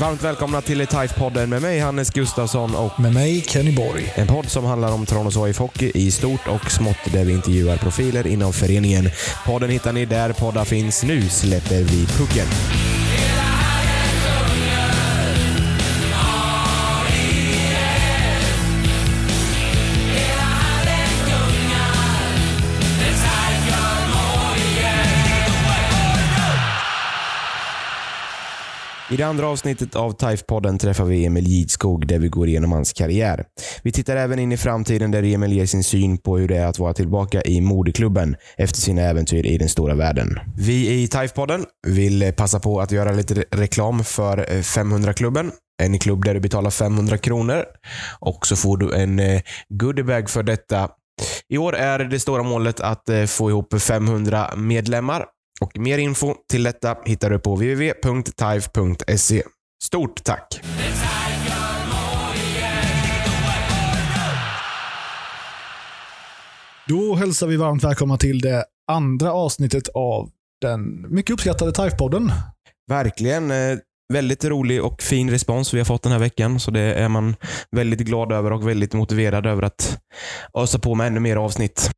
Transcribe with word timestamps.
Varmt 0.00 0.24
välkomna 0.24 0.60
till 0.60 0.80
TIFE-podden 0.82 1.46
med 1.46 1.62
mig 1.62 1.78
Hannes 1.78 2.10
Gustafsson 2.10 2.74
och 2.74 3.00
Med 3.00 3.14
mig 3.14 3.40
Kenny 3.40 3.76
Borg. 3.76 4.12
en 4.14 4.26
podd 4.26 4.50
som 4.50 4.64
handlar 4.64 4.92
om 4.92 5.06
Tranås 5.06 5.36
AIF 5.36 5.58
Hockey 5.58 5.92
i 5.94 6.10
stort 6.10 6.48
och 6.48 6.70
smått 6.70 7.12
där 7.12 7.24
vi 7.24 7.32
intervjuar 7.32 7.76
profiler 7.76 8.26
inom 8.26 8.52
föreningen. 8.52 9.10
Podden 9.46 9.70
hittar 9.70 9.92
ni 9.92 10.04
där 10.04 10.32
poddar 10.32 10.64
finns. 10.64 11.02
Nu 11.02 11.28
släpper 11.28 11.82
vi 11.82 12.06
pucken. 12.06 12.46
I 29.10 29.16
det 29.16 29.22
andra 29.22 29.46
avsnittet 29.46 29.96
av 29.96 30.16
TIFE-podden 30.16 30.78
träffar 30.78 31.04
vi 31.04 31.24
Emil 31.24 31.46
Gidskog 31.46 32.06
där 32.06 32.18
vi 32.18 32.28
går 32.28 32.48
igenom 32.48 32.72
hans 32.72 32.92
karriär. 32.92 33.44
Vi 33.82 33.92
tittar 33.92 34.16
även 34.16 34.38
in 34.38 34.52
i 34.52 34.56
framtiden 34.56 35.10
där 35.10 35.22
Emil 35.22 35.52
ger 35.52 35.66
sin 35.66 35.84
syn 35.84 36.18
på 36.18 36.38
hur 36.38 36.48
det 36.48 36.56
är 36.56 36.66
att 36.66 36.78
vara 36.78 36.94
tillbaka 36.94 37.42
i 37.42 37.60
moderklubben 37.60 38.36
efter 38.56 38.80
sina 38.80 39.02
äventyr 39.02 39.46
i 39.46 39.58
den 39.58 39.68
stora 39.68 39.94
världen. 39.94 40.38
Vi 40.56 41.02
i 41.02 41.06
TIFE-podden 41.06 41.64
vill 41.86 42.32
passa 42.36 42.60
på 42.60 42.80
att 42.80 42.92
göra 42.92 43.12
lite 43.12 43.44
reklam 43.50 44.04
för 44.04 44.38
eh, 44.38 44.60
500-klubben. 44.60 45.52
En 45.82 45.98
klubb 45.98 46.24
där 46.24 46.34
du 46.34 46.40
betalar 46.40 46.70
500 46.70 47.18
kronor 47.18 47.64
och 48.20 48.46
så 48.46 48.56
får 48.56 48.76
du 48.76 48.94
en 48.94 49.18
eh, 49.18 49.40
goodiebag 49.68 50.30
för 50.30 50.42
detta. 50.42 50.88
I 51.48 51.58
år 51.58 51.76
är 51.76 51.98
det 51.98 52.20
stora 52.20 52.42
målet 52.42 52.80
att 52.80 53.08
eh, 53.08 53.24
få 53.24 53.50
ihop 53.50 53.80
500 53.80 54.50
medlemmar 54.56 55.24
och 55.60 55.78
mer 55.78 55.98
info 55.98 56.34
till 56.50 56.62
detta 56.62 56.96
hittar 57.04 57.30
du 57.30 57.38
på 57.38 57.54
www.tive.se. 57.54 59.42
Stort 59.84 60.24
tack! 60.24 60.60
Då 66.88 67.14
hälsar 67.14 67.46
vi 67.46 67.56
varmt 67.56 67.84
välkomna 67.84 68.16
till 68.16 68.40
det 68.40 68.64
andra 68.90 69.32
avsnittet 69.32 69.88
av 69.94 70.30
den 70.60 71.06
mycket 71.14 71.34
uppskattade 71.34 71.70
TIFE-podden. 71.72 72.32
Verkligen. 72.88 73.50
eh, 73.50 73.78
Väldigt 74.12 74.44
rolig 74.44 74.84
och 74.84 75.02
fin 75.02 75.30
respons 75.30 75.74
vi 75.74 75.78
har 75.78 75.84
fått 75.84 76.02
den 76.02 76.12
här 76.12 76.18
veckan. 76.18 76.60
Så 76.60 76.70
det 76.70 76.80
är 76.80 77.08
man 77.08 77.36
väldigt 77.76 78.00
glad 78.00 78.32
över 78.32 78.52
och 78.52 78.68
väldigt 78.68 78.92
motiverad 78.94 79.46
över 79.46 79.62
att 79.62 79.98
ösa 80.54 80.78
på 80.78 80.94
med 80.94 81.06
ännu 81.06 81.20
mer 81.20 81.36
avsnitt. 81.36 81.90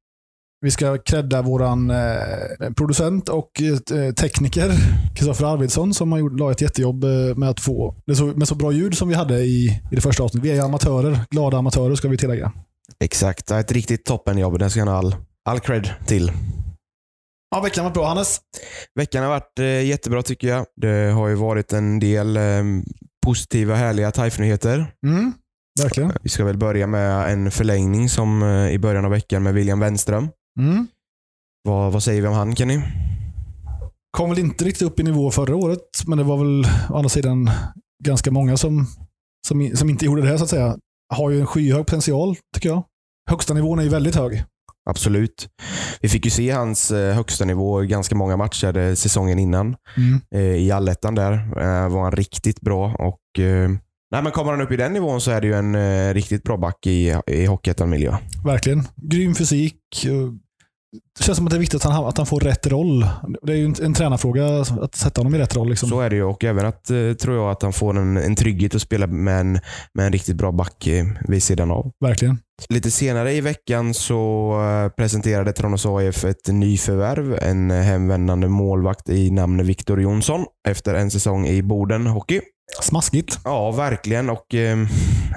Vi 0.63 0.71
ska 0.71 0.99
credda 0.99 1.43
våran 1.43 1.91
eh, 1.91 2.71
producent 2.77 3.29
och 3.29 3.63
eh, 3.63 4.13
tekniker, 4.13 4.71
Kristoffer 5.17 5.45
Arvidsson, 5.45 5.95
som 5.95 6.13
har 6.13 6.19
gjort, 6.19 6.39
la 6.39 6.51
ett 6.51 6.61
jättejobb 6.61 7.05
eh, 7.05 7.11
med 7.37 7.49
att 7.49 7.61
få 7.61 7.95
det 8.07 8.15
så, 8.15 8.25
med 8.25 8.49
så 8.49 8.55
bra 8.55 8.73
ljud 8.73 8.97
som 8.97 9.09
vi 9.09 9.15
hade 9.15 9.39
i, 9.39 9.81
i 9.91 9.95
det 9.95 10.01
första 10.01 10.23
avsnittet. 10.23 10.47
Vi 10.47 10.51
är 10.51 10.55
ju 10.55 10.61
amatörer, 10.61 11.21
glada 11.31 11.59
amatörer 11.59 11.95
ska 11.95 12.09
vi 12.09 12.17
tillägga. 12.17 12.53
Exakt. 13.05 13.51
Ett 13.51 13.73
riktigt 13.73 14.05
toppenjobb. 14.05 14.59
Det 14.59 14.71
ska 14.71 14.81
han 14.81 14.89
ha 14.89 14.97
all, 14.97 15.17
all 15.45 15.61
cred 15.61 15.91
till. 16.07 16.33
Ja, 17.51 17.61
veckan 17.61 17.85
var 17.85 17.93
bra 17.93 18.07
Hannes. 18.09 18.41
Veckan 18.95 19.23
har 19.23 19.31
varit 19.31 19.59
eh, 19.59 19.87
jättebra 19.87 20.23
tycker 20.23 20.49
jag. 20.49 20.67
Det 20.77 21.11
har 21.11 21.29
ju 21.29 21.35
varit 21.35 21.73
en 21.73 22.01
del 22.01 22.37
eh, 22.37 22.63
positiva, 23.27 23.75
härliga 23.75 24.11
TIFE-nyheter. 24.11 24.95
Mm, 25.07 25.33
verkligen. 25.83 26.13
Vi 26.23 26.29
ska 26.29 26.45
väl 26.45 26.59
börja 26.59 26.87
med 26.87 27.33
en 27.33 27.51
förlängning 27.51 28.09
som 28.09 28.43
eh, 28.43 28.71
i 28.71 28.79
början 28.79 29.05
av 29.05 29.11
veckan 29.11 29.43
med 29.43 29.55
William 29.55 29.81
Wenström. 29.81 30.29
Mm. 30.59 30.87
Vad, 31.63 31.93
vad 31.93 32.03
säger 32.03 32.23
vi 32.23 32.29
om 32.29 32.35
han 32.35 32.57
Kenny? 32.57 32.81
Kom 34.11 34.31
väl 34.31 34.39
inte 34.39 34.65
riktigt 34.65 34.83
upp 34.83 35.01
i 35.01 35.03
nivå 35.03 35.31
förra 35.31 35.57
året, 35.57 35.89
men 36.07 36.19
det 36.19 36.25
var 36.25 36.37
väl 36.37 36.67
å 36.91 36.97
andra 36.97 37.09
sidan 37.09 37.51
ganska 38.05 38.31
många 38.31 38.57
som, 38.57 38.87
som, 39.49 39.71
som 39.77 39.91
inte 39.91 40.05
gjorde 40.05 40.23
det 40.23 40.29
här 40.29 40.37
så 40.37 40.45
att 40.45 40.51
säga. 40.51 40.77
Har 41.15 41.31
ju 41.31 41.41
en 41.41 41.47
skyhög 41.47 41.87
potential, 41.87 42.37
tycker 42.55 42.69
jag. 42.69 42.85
Högsta 43.31 43.55
nivån 43.55 43.79
är 43.79 43.83
ju 43.83 43.89
väldigt 43.89 44.15
hög. 44.15 44.45
Absolut. 44.91 45.49
Vi 46.01 46.09
fick 46.09 46.25
ju 46.25 46.31
se 46.31 46.51
hans 46.51 46.91
eh, 46.91 47.15
högsta 47.15 47.45
nivå 47.45 47.85
i 47.85 47.87
ganska 47.87 48.15
många 48.15 48.37
matcher 48.37 48.77
eh, 48.77 48.95
säsongen 48.95 49.39
innan. 49.39 49.77
Mm. 49.97 50.21
Eh, 50.35 50.41
I 50.41 50.71
allettan 50.71 51.15
där 51.15 51.55
var 51.89 52.03
han 52.03 52.13
riktigt 52.13 52.61
bra. 52.61 52.95
Och, 52.95 53.21
nej, 54.11 54.23
men 54.23 54.33
kommer 54.33 54.51
han 54.51 54.61
upp 54.61 54.73
i 54.73 54.77
den 54.77 54.93
nivån 54.93 55.21
så 55.21 55.31
är 55.31 55.41
det 55.41 55.47
ju 55.47 55.55
en 55.55 55.75
eh, 55.75 56.15
riktigt 56.15 56.43
bra 56.43 56.57
back 56.57 56.87
i, 56.87 57.17
i 57.27 57.47
Hockeyettan-miljö. 57.47 58.17
Verkligen. 58.45 58.83
Grym 58.97 59.35
fysik. 59.35 60.07
Det 61.19 61.25
känns 61.25 61.37
som 61.37 61.47
att 61.47 61.51
det 61.51 61.57
är 61.57 61.61
viktigt 61.61 61.85
att 61.85 61.93
han, 61.93 62.05
att 62.05 62.17
han 62.17 62.27
får 62.27 62.41
rätt 62.41 62.67
roll. 62.67 63.07
Det 63.43 63.53
är 63.53 63.57
ju 63.57 63.65
en, 63.65 63.75
en 63.83 63.95
tränarfråga 63.95 64.61
att 64.61 64.95
sätta 64.95 65.21
honom 65.21 65.35
i 65.35 65.39
rätt 65.39 65.57
roll. 65.57 65.69
Liksom. 65.69 65.89
Så 65.89 66.01
är 66.01 66.11
det 66.11 66.17
ju 66.17 66.23
och 66.23 66.45
även 66.45 66.67
att, 66.67 66.91
eh, 66.91 67.13
tror 67.13 67.37
jag 67.37 67.51
att 67.51 67.63
han 67.63 67.73
får 67.73 67.99
en, 67.99 68.17
en 68.17 68.37
trygghet 68.37 68.75
att 68.75 68.83
spela 68.83 69.07
med 69.07 69.41
en, 69.41 69.53
med 69.95 70.07
en 70.07 70.13
riktigt 70.13 70.37
bra 70.37 70.53
back 70.53 70.87
eh, 70.87 71.07
vid 71.29 71.43
sidan 71.43 71.71
av. 71.71 71.91
Verkligen. 72.01 72.39
Lite 72.69 72.91
senare 72.91 73.33
i 73.33 73.41
veckan 73.41 73.95
så 73.95 74.53
eh, 74.63 74.89
presenterade 74.89 75.53
Tranås 75.53 75.87
AIF 75.87 76.25
ett 76.25 76.49
nyförvärv. 76.49 77.39
En 77.43 77.71
hemvändande 77.71 78.49
målvakt 78.49 79.09
i 79.09 79.31
namn 79.31 79.67
Viktor 79.67 80.01
Jonsson 80.01 80.45
efter 80.69 80.95
en 80.95 81.11
säsong 81.11 81.47
i 81.47 81.63
Boden 81.63 82.07
Hockey. 82.07 82.41
Smaskigt. 82.83 83.39
Ja, 83.45 83.71
verkligen. 83.71 84.31
Och 84.31 84.55
eh, 84.55 84.79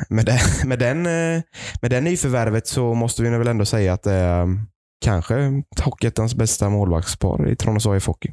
med, 0.09 0.25
det, 0.25 0.39
med, 0.65 0.79
den, 0.79 0.97
eh, 1.05 1.41
med 1.81 1.91
den 1.91 2.03
nyförvärvet 2.03 2.67
så 2.67 2.93
måste 2.93 3.23
vi 3.23 3.29
väl 3.29 3.47
ändå 3.47 3.65
säga 3.65 3.93
att 3.93 4.03
det 4.03 4.13
är 4.13 4.41
eh, 4.41 4.47
kanske 5.05 5.63
Hockeyettans 5.83 6.35
bästa 6.35 6.69
målvaktspar 6.69 7.49
i 7.49 7.55
Tranås 7.55 7.85
AIF 7.85 8.07
Hockey. 8.07 8.31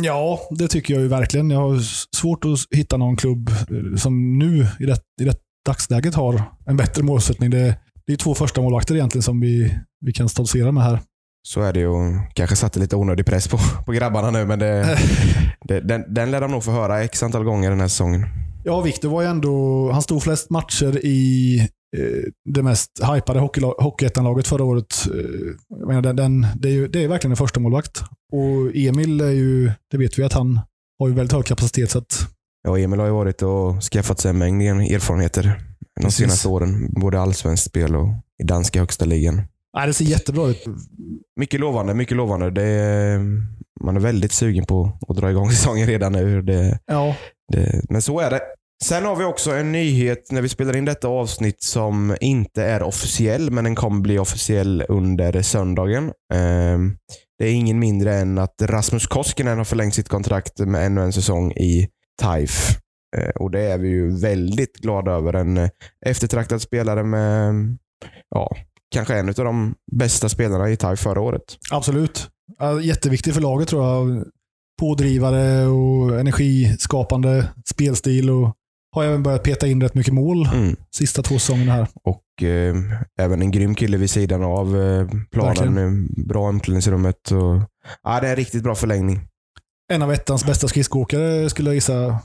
Ja, 0.00 0.40
det 0.50 0.68
tycker 0.68 0.94
jag 0.94 1.02
ju 1.02 1.08
verkligen. 1.08 1.50
Jag 1.50 1.60
har 1.60 1.78
svårt 2.16 2.44
att 2.44 2.78
hitta 2.78 2.96
någon 2.96 3.16
klubb 3.16 3.48
eh, 3.48 3.96
som 3.96 4.38
nu 4.38 4.66
i 4.80 4.86
det, 4.86 4.98
i 5.20 5.24
det 5.24 5.36
dagsläget 5.66 6.14
har 6.14 6.42
en 6.66 6.76
bättre 6.76 7.02
målsättning. 7.02 7.50
Det, 7.50 7.76
det 8.06 8.12
är 8.12 8.16
två 8.16 8.34
första 8.34 8.60
målvakter 8.60 8.94
egentligen 8.94 9.22
som 9.22 9.40
vi, 9.40 9.78
vi 10.00 10.12
kan 10.12 10.28
stoltsera 10.28 10.72
med 10.72 10.84
här. 10.84 11.00
Så 11.48 11.60
är 11.60 11.72
det 11.72 11.80
ju. 11.80 12.18
Kanske 12.34 12.56
satte 12.56 12.78
lite 12.80 12.96
onödig 12.96 13.26
press 13.26 13.48
på, 13.48 13.58
på 13.86 13.92
grabbarna 13.92 14.30
nu, 14.30 14.44
men 14.46 14.58
det, 14.58 14.98
det, 15.68 15.80
den, 15.80 16.14
den 16.14 16.30
lär 16.30 16.40
de 16.40 16.50
nog 16.50 16.64
få 16.64 16.70
höra 16.70 17.02
x 17.02 17.22
antal 17.22 17.44
gånger 17.44 17.70
den 17.70 17.80
här 17.80 17.88
säsongen. 17.88 18.26
Ja, 18.64 18.80
Viktor 18.80 19.08
var 19.08 19.22
ju 19.22 19.28
ändå... 19.28 19.90
Han 19.92 20.02
stod 20.02 20.22
flest 20.22 20.50
matcher 20.50 21.04
i 21.04 21.58
eh, 21.96 22.30
det 22.54 22.62
mest 22.62 22.90
hypade 23.14 23.40
Hockeyettan-laget 23.78 24.46
förra 24.46 24.64
året. 24.64 25.06
Eh, 25.06 25.86
menar, 25.86 26.02
den, 26.02 26.16
den, 26.16 26.46
det, 26.56 26.68
är 26.68 26.72
ju, 26.72 26.88
det 26.88 27.04
är 27.04 27.08
verkligen 27.08 27.32
en 27.32 27.36
första 27.36 27.60
målvakt. 27.60 28.02
Och 28.32 28.76
Emil 28.76 29.20
är 29.20 29.30
ju... 29.30 29.70
Det 29.90 29.98
vet 29.98 30.18
vi 30.18 30.24
att 30.24 30.32
han 30.32 30.60
har 30.98 31.08
ju 31.08 31.14
väldigt 31.14 31.32
hög 31.32 31.44
kapacitet. 31.44 31.90
Så 31.90 31.98
att, 31.98 32.28
Ja, 32.66 32.78
Emil 32.78 33.00
har 33.00 33.06
ju 33.06 33.12
varit 33.12 33.42
och 33.42 33.82
skaffat 33.82 34.20
sig 34.20 34.28
en 34.30 34.38
mängd 34.38 34.62
erfarenheter 34.62 35.60
de 36.00 36.10
senaste 36.10 36.48
åren. 36.48 36.92
Både 36.92 37.20
allsvenskt 37.20 37.66
spel 37.66 37.96
och 37.96 38.08
i 38.42 38.44
danska 38.44 38.80
högsta 38.80 39.04
ligan. 39.04 39.42
Nej, 39.74 39.86
det 39.86 39.92
ser 39.94 40.04
jättebra 40.04 40.48
ut. 40.48 40.64
Mycket 41.40 41.60
lovande, 41.60 41.94
mycket 41.94 42.16
lovande. 42.16 42.50
Det 42.50 42.62
är, 42.62 43.18
man 43.80 43.96
är 43.96 44.00
väldigt 44.00 44.32
sugen 44.32 44.64
på 44.64 44.98
att 45.08 45.16
dra 45.16 45.30
igång 45.30 45.50
säsongen 45.50 45.86
redan 45.86 46.12
nu. 46.12 46.42
Det, 46.42 46.78
Ja, 46.86 47.16
det, 47.52 47.82
men 47.90 48.02
så 48.02 48.20
är 48.20 48.30
det. 48.30 48.40
Sen 48.84 49.04
har 49.04 49.16
vi 49.16 49.24
också 49.24 49.50
en 49.50 49.72
nyhet 49.72 50.32
när 50.32 50.42
vi 50.42 50.48
spelar 50.48 50.76
in 50.76 50.84
detta 50.84 51.08
avsnitt 51.08 51.62
som 51.62 52.16
inte 52.20 52.64
är 52.64 52.82
officiell, 52.82 53.50
men 53.50 53.64
den 53.64 53.74
kommer 53.74 54.00
bli 54.00 54.18
officiell 54.18 54.84
under 54.88 55.42
söndagen. 55.42 56.12
Ehm, 56.34 56.96
Det 57.38 57.44
är 57.44 57.52
ingen 57.52 57.78
mindre 57.78 58.14
än 58.14 58.38
att 58.38 58.54
Rasmus 58.62 59.06
Koskinen 59.06 59.58
har 59.58 59.64
förlängt 59.64 59.94
sitt 59.94 60.08
kontrakt 60.08 60.58
med 60.58 60.86
ännu 60.86 61.00
en 61.00 61.12
säsong 61.12 61.52
i 61.52 61.88
TIFE. 62.22 62.74
Eh, 63.16 63.28
Och 63.40 63.50
det 63.50 63.60
är 63.60 63.78
vi 63.78 63.88
ju 63.88 64.20
väldigt 64.20 64.76
glada 64.76 65.12
över. 65.12 65.32
En 65.32 65.56
eh, 65.58 65.68
eftertraktad 66.06 66.62
spelare 66.62 67.04
med, 67.04 67.54
ja, 68.30 68.56
kanske 68.94 69.14
en 69.18 69.28
av 69.28 69.34
de 69.34 69.74
bästa 69.92 70.28
spelarna 70.28 70.70
i 70.70 70.76
TIFE 70.76 70.96
förra 70.96 71.20
året. 71.20 71.42
absolut. 71.70 72.28
Jätteviktig 72.82 73.34
för 73.34 73.40
laget 73.40 73.68
tror 73.68 73.84
jag. 73.84 74.24
Pådrivare 74.80 75.66
och 75.66 76.20
energiskapande 76.20 77.48
spelstil. 77.74 78.30
Och 78.30 78.54
har 78.96 79.04
även 79.04 79.22
börjat 79.22 79.42
peta 79.42 79.66
in 79.66 79.82
rätt 79.82 79.94
mycket 79.94 80.14
mål 80.14 80.46
Mm. 80.54 80.76
sista 80.96 81.22
två 81.22 81.34
säsongerna 81.38 81.72
här. 81.72 81.86
Och 82.04 82.42
eh, 82.48 82.74
även 83.20 83.42
en 83.42 83.50
grym 83.50 83.74
kille 83.74 83.96
vid 83.96 84.10
sidan 84.10 84.42
av 84.42 84.80
eh, 84.82 85.08
planen. 85.32 85.54
Verkligen. 85.74 86.08
Bra 86.26 86.48
omklädningsrummet. 86.48 87.30
Och, 87.30 87.60
ja, 88.02 88.20
det 88.20 88.26
är 88.26 88.30
en 88.30 88.36
riktigt 88.36 88.62
bra 88.62 88.74
förlängning. 88.74 89.20
En 89.92 90.02
av 90.02 90.12
ettans 90.12 90.46
bästa 90.46 90.68
skridskoåkare 90.68 91.50
skulle 91.50 91.68
jag 91.70 91.74
gissa. 91.74 92.06
Eh, 92.06 92.18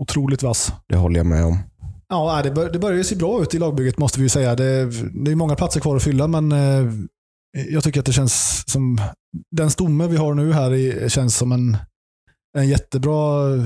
otroligt 0.00 0.42
vass. 0.42 0.72
Det 0.88 0.96
håller 0.96 1.16
jag 1.16 1.26
med 1.26 1.44
om. 1.44 1.58
Ja, 2.12 2.40
det, 2.42 2.50
bör, 2.50 2.70
det 2.70 2.78
börjar 2.78 2.98
ju 2.98 3.04
se 3.04 3.16
bra 3.16 3.42
ut 3.42 3.54
i 3.54 3.58
lagbygget 3.58 3.98
måste 3.98 4.18
vi 4.18 4.24
ju 4.24 4.28
säga. 4.28 4.54
Det, 4.54 4.90
det 5.24 5.30
är 5.30 5.34
många 5.34 5.56
platser 5.56 5.80
kvar 5.80 5.96
att 5.96 6.02
fylla, 6.02 6.26
men 6.26 6.52
eh, 6.52 6.92
jag 7.68 7.84
tycker 7.84 8.00
att 8.00 8.06
det 8.06 8.12
känns 8.12 8.64
som... 8.66 9.00
Den 9.50 9.70
stomme 9.70 10.06
vi 10.06 10.16
har 10.16 10.34
nu 10.34 10.52
här 10.52 11.08
känns 11.08 11.36
som 11.36 11.52
en, 11.52 11.76
en 12.58 12.68
jättebra 12.68 13.54
eh, 13.54 13.64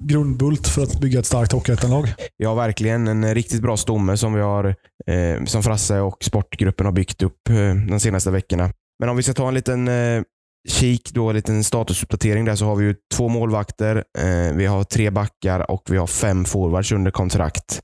grundbult 0.00 0.68
för 0.68 0.82
att 0.82 1.00
bygga 1.00 1.18
ett 1.18 1.26
starkt 1.26 1.52
hockeyettanlag. 1.52 2.14
Ja, 2.36 2.54
verkligen. 2.54 3.08
En 3.08 3.34
riktigt 3.34 3.62
bra 3.62 3.76
stomme 3.76 4.16
som 4.16 4.34
vi 4.34 4.40
har, 4.40 4.64
eh, 5.06 5.44
som 5.44 5.62
Frasse 5.62 6.00
och 6.00 6.24
sportgruppen 6.24 6.86
har 6.86 6.92
byggt 6.92 7.22
upp 7.22 7.48
eh, 7.48 7.74
de 7.88 8.00
senaste 8.00 8.30
veckorna. 8.30 8.70
Men 8.98 9.08
om 9.08 9.16
vi 9.16 9.22
ska 9.22 9.32
ta 9.32 9.48
en 9.48 9.54
liten 9.54 9.88
eh, 9.88 10.22
kik, 10.68 11.10
då, 11.12 11.28
en 11.28 11.36
liten 11.36 11.64
statusuppdatering 11.64 12.44
där, 12.44 12.56
så 12.56 12.64
har 12.64 12.76
vi 12.76 12.84
ju 12.84 12.94
två 13.14 13.28
målvakter, 13.28 14.04
eh, 14.18 14.56
vi 14.56 14.66
har 14.66 14.84
tre 14.84 15.10
backar 15.10 15.70
och 15.70 15.82
vi 15.90 15.96
har 15.96 16.06
fem 16.06 16.44
forwards 16.44 16.92
under 16.92 17.10
kontrakt. 17.10 17.80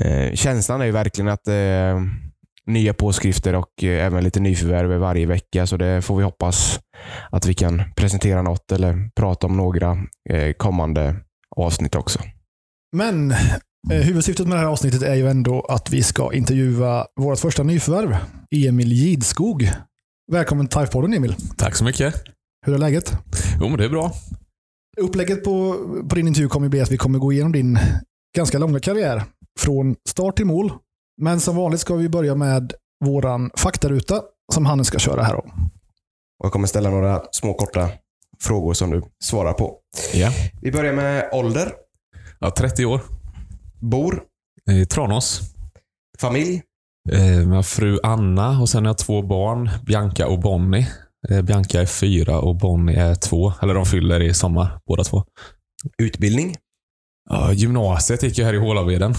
Eh, 0.00 0.32
känslan 0.34 0.80
är 0.80 0.84
ju 0.84 0.92
verkligen 0.92 1.28
att 1.28 1.48
eh, 1.48 2.00
nya 2.66 2.94
påskrifter 2.94 3.54
och 3.54 3.84
eh, 3.84 4.06
även 4.06 4.24
lite 4.24 4.40
nyförvärv 4.40 5.00
varje 5.00 5.26
vecka, 5.26 5.66
så 5.66 5.76
det 5.76 6.02
får 6.02 6.16
vi 6.16 6.24
hoppas 6.24 6.80
att 7.30 7.46
vi 7.46 7.54
kan 7.54 7.82
presentera 7.96 8.42
något 8.42 8.72
eller 8.72 9.10
prata 9.16 9.46
om 9.46 9.56
några 9.56 9.98
eh, 10.30 10.52
kommande 10.52 11.16
avsnitt 11.56 11.94
också. 11.94 12.18
Men 12.96 13.30
eh, 13.30 14.00
huvudsyftet 14.02 14.48
med 14.48 14.56
det 14.56 14.60
här 14.60 14.68
avsnittet 14.68 15.02
är 15.02 15.14
ju 15.14 15.28
ändå 15.28 15.60
att 15.68 15.90
vi 15.90 16.02
ska 16.02 16.32
intervjua 16.32 17.06
vårt 17.20 17.38
första 17.38 17.62
nyförvärv, 17.62 18.16
Emil 18.50 18.92
Gidskog. 18.92 19.70
Välkommen 20.32 20.68
till 20.68 20.78
TIFE-podden 20.78 21.16
Emil. 21.16 21.36
Tack 21.56 21.76
så 21.76 21.84
mycket. 21.84 22.14
Hur 22.66 22.74
är 22.74 22.78
läget? 22.78 23.12
Jo, 23.60 23.68
men 23.68 23.78
det 23.78 23.84
är 23.84 23.88
bra. 23.88 24.12
Upplägget 25.00 25.44
på, 25.44 25.72
på 26.08 26.14
din 26.14 26.28
intervju 26.28 26.48
kommer 26.48 26.68
bli 26.68 26.80
att 26.80 26.90
vi 26.90 26.96
kommer 26.96 27.18
gå 27.18 27.32
igenom 27.32 27.52
din 27.52 27.78
ganska 28.36 28.58
långa 28.58 28.80
karriär. 28.80 29.22
Från 29.60 29.96
start 30.08 30.36
till 30.36 30.46
mål. 30.46 30.72
Men 31.22 31.40
som 31.40 31.56
vanligt 31.56 31.80
ska 31.80 31.94
vi 31.94 32.08
börja 32.08 32.34
med 32.34 32.72
våran 33.04 33.50
faktaruta 33.56 34.22
som 34.52 34.66
Hannes 34.66 34.86
ska 34.86 34.98
köra 34.98 35.22
här. 35.22 35.40
Jag 36.42 36.52
kommer 36.52 36.66
ställa 36.66 36.90
några 36.90 37.22
små 37.32 37.54
korta 37.54 37.88
frågor 38.42 38.74
som 38.74 38.90
du 38.90 39.02
svarar 39.24 39.52
på. 39.52 39.78
Ja. 40.14 40.30
Vi 40.62 40.72
börjar 40.72 40.92
med 40.92 41.28
ålder, 41.32 41.72
ja 42.38 42.50
30 42.50 42.84
år. 42.84 43.00
bor, 43.80 44.22
I 44.70 44.86
Tranås. 44.86 45.40
familj, 46.18 46.62
Eh, 47.12 47.46
Med 47.48 47.66
fru 47.66 47.98
Anna 48.02 48.60
och 48.60 48.68
sen 48.68 48.84
har 48.84 48.90
jag 48.90 48.98
två 48.98 49.22
barn. 49.22 49.70
Bianca 49.86 50.26
och 50.26 50.40
Bonnie. 50.40 50.86
Eh, 51.30 51.42
Bianca 51.42 51.80
är 51.80 51.86
fyra 51.86 52.38
och 52.40 52.56
Bonnie 52.56 52.94
är 52.96 53.14
två. 53.14 53.52
Eller 53.62 53.74
de 53.74 53.86
fyller 53.86 54.20
i 54.22 54.34
sommar 54.34 54.80
båda 54.86 55.04
två. 55.04 55.24
utbildning, 56.02 56.56
Ja, 57.30 57.52
gymnasiet 57.52 58.22
gick 58.22 58.38
jag 58.38 58.46
här 58.46 58.54
i 58.54 58.58
Hålaveden. 58.58 59.10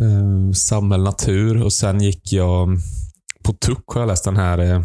Eh, 0.00 0.52
Samhäll 0.54 1.02
natur 1.02 1.62
och 1.62 1.72
sen 1.72 2.00
gick 2.00 2.32
jag 2.32 2.68
på 3.44 3.52
TUC 3.52 3.78
har 3.86 4.00
jag 4.00 4.08
läst 4.08 4.24
den 4.24 4.36
här 4.36 4.58
eh, 4.58 4.82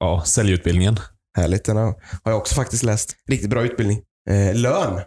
ja, 0.00 0.22
säljutbildningen. 0.26 0.96
Härligt. 1.36 1.64
Den 1.64 1.76
har 1.76 1.84
har 2.24 2.32
jag 2.32 2.36
också 2.36 2.54
faktiskt 2.54 2.82
läst. 2.82 3.14
Riktigt 3.28 3.50
bra 3.50 3.62
utbildning. 3.62 4.00
Eh, 4.30 4.54
lön. 4.54 5.00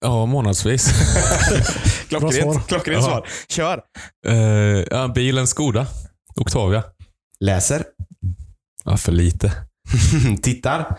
Ja, 0.00 0.26
månadsvis. 0.26 0.88
Klockrent, 2.08 2.34
svar. 2.54 2.62
klockrent 2.68 3.04
svar. 3.04 3.26
Kör. 3.48 3.80
Eh, 4.26 4.34
ja, 4.90 5.08
bilen 5.14 5.46
Skoda. 5.46 5.86
Octavia. 6.36 6.84
Läser. 7.40 7.84
Ja, 8.84 8.96
för 8.96 9.12
lite. 9.12 9.52
Tittar. 10.42 10.98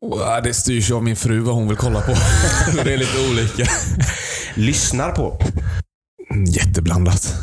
Ja, 0.00 0.40
Det 0.40 0.54
styrs 0.54 0.90
av 0.90 1.02
min 1.02 1.16
fru 1.16 1.38
vad 1.40 1.54
hon 1.54 1.68
vill 1.68 1.76
kolla 1.76 2.00
på. 2.00 2.12
det 2.84 2.92
är 2.94 2.98
lite 2.98 3.30
olika. 3.30 3.70
Lyssnar 4.54 5.12
på. 5.12 5.38
Jätteblandat. 6.46 7.34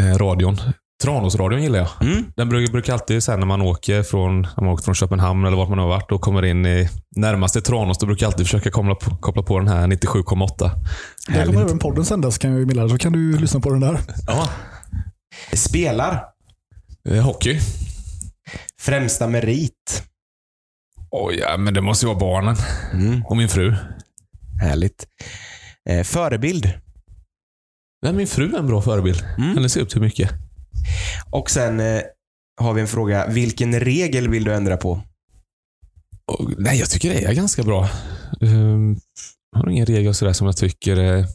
Eh, 0.00 0.18
radion. 0.18 0.56
Tranåsradion 1.02 1.62
gillar 1.62 1.78
jag. 1.78 1.88
Mm. 2.00 2.32
Den 2.36 2.48
brukar, 2.48 2.72
brukar 2.72 2.92
alltid, 2.92 3.22
sen 3.22 3.40
när 3.40 3.46
man 3.46 3.62
åker 3.62 4.02
från, 4.02 4.46
man 4.56 4.66
åker 4.66 4.84
från 4.84 4.94
Köpenhamn 4.94 5.44
eller 5.44 5.56
vart 5.56 5.68
man 5.68 5.78
har 5.78 5.88
varit 5.88 6.12
och 6.12 6.20
kommer 6.20 6.44
in 6.44 6.66
i 6.66 6.88
närmaste 7.16 7.60
Tranås, 7.60 7.98
då 7.98 8.06
brukar 8.06 8.26
jag 8.26 8.32
alltid 8.32 8.46
försöka 8.46 8.70
koppla 8.70 8.94
på, 8.94 9.16
koppla 9.16 9.42
på 9.42 9.58
den 9.58 9.68
här 9.68 9.86
97,8. 9.86 10.70
Där 11.28 11.46
kommer 11.46 11.60
även 11.60 11.78
podden 11.78 12.04
sändas 12.04 12.38
kan 12.38 12.50
jag 12.50 12.66
meddela, 12.66 12.88
så 12.88 12.98
kan 12.98 13.12
du 13.12 13.38
lyssna 13.38 13.60
på 13.60 13.70
den 13.70 13.80
där. 13.80 14.00
Ja. 14.26 14.48
Spelar. 15.52 16.24
Eh, 17.08 17.22
hockey. 17.22 17.60
Främsta 18.80 19.28
merit. 19.28 20.02
Oj, 21.10 21.38
ja, 21.38 21.56
men 21.56 21.74
det 21.74 21.80
måste 21.80 22.06
ju 22.06 22.08
vara 22.08 22.18
barnen. 22.18 22.56
Mm. 22.92 23.24
Och 23.24 23.36
min 23.36 23.48
fru. 23.48 23.74
Härligt. 24.60 25.06
Eh, 25.88 26.02
förebild. 26.02 26.72
Nej, 28.02 28.12
min 28.12 28.26
fru 28.26 28.54
är 28.54 28.58
en 28.58 28.66
bra 28.66 28.82
förebild. 28.82 29.24
Mm. 29.38 29.54
Henne 29.54 29.68
ser 29.68 29.80
upp 29.80 29.88
till 29.88 30.00
mycket. 30.00 30.30
Och 31.30 31.50
sen 31.50 31.80
eh, 31.80 32.02
har 32.60 32.72
vi 32.74 32.80
en 32.80 32.88
fråga. 32.88 33.26
Vilken 33.26 33.80
regel 33.80 34.28
vill 34.28 34.44
du 34.44 34.54
ändra 34.54 34.76
på? 34.76 35.00
Och, 36.26 36.50
nej, 36.58 36.78
jag 36.78 36.90
tycker 36.90 37.10
det 37.10 37.24
är 37.24 37.34
ganska 37.34 37.62
bra. 37.62 37.88
Um, 38.40 39.00
jag 39.52 39.60
har 39.60 39.70
ingen 39.70 39.86
regel 39.86 40.14
sådär 40.14 40.32
som 40.32 40.46
jag 40.46 40.56
tycker 40.56 40.96
är 40.96 41.26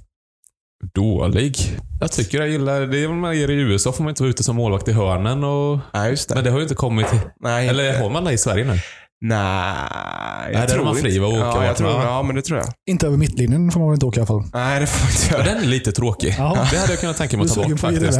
dålig. 0.93 1.57
Jag 1.99 2.11
tycker 2.11 2.37
jag 2.37 2.49
gillar, 2.49 2.81
det 2.81 3.03
är 3.03 3.07
man 3.07 3.37
ger 3.37 3.49
i 3.49 3.53
USA 3.53 3.91
får 3.91 4.03
man 4.03 4.09
inte 4.09 4.23
vara 4.23 4.29
ute 4.29 4.43
som 4.43 4.55
målvakt 4.55 4.87
i 4.87 4.91
hörnen. 4.91 5.43
Och, 5.43 5.79
Nej, 5.93 6.15
det. 6.27 6.35
men 6.35 6.43
det 6.43 6.49
har 6.49 6.57
ju 6.57 6.63
inte 6.63 6.75
kommit 6.75 7.07
Nej, 7.39 7.67
Eller 7.67 7.99
har 7.99 8.09
man 8.09 8.23
det 8.23 8.33
i 8.33 8.37
Sverige 8.37 8.65
nu? 8.65 8.79
Nej, 9.27 10.53
jag 10.53 10.61
är 10.63 10.67
tror 10.67 10.83
man 10.83 10.97
inte. 10.97 11.09
fri 11.09 11.19
att 11.19 11.25
åka, 11.25 11.37
Ja, 11.37 11.65
jag 11.65 11.77
tror, 11.77 11.89
Ja. 11.89 12.23
men 12.23 12.35
det 12.35 12.41
tror 12.41 12.59
jag. 12.59 12.67
Inte 12.89 13.07
över 13.07 13.17
mittlinjen 13.17 13.71
får 13.71 13.79
man 13.79 13.89
väl 13.89 13.95
inte 13.95 14.05
åka 14.05 14.19
i 14.19 14.21
alla 14.21 14.27
fall. 14.27 14.43
Nej, 14.53 14.79
det 14.79 14.87
får 14.87 15.03
man 15.05 15.11
inte 15.11 15.33
göra. 15.33 15.43
den 15.43 15.63
är 15.63 15.67
lite 15.67 15.91
tråkig. 15.91 16.35
Ja. 16.37 16.67
Det 16.71 16.77
hade 16.77 16.91
jag 16.93 16.99
kunnat 16.99 17.17
tänka 17.17 17.37
mig 17.37 17.45
att 17.45 17.53
ta 17.53 17.67
bort 17.69 17.79
faktiskt. 17.79 18.19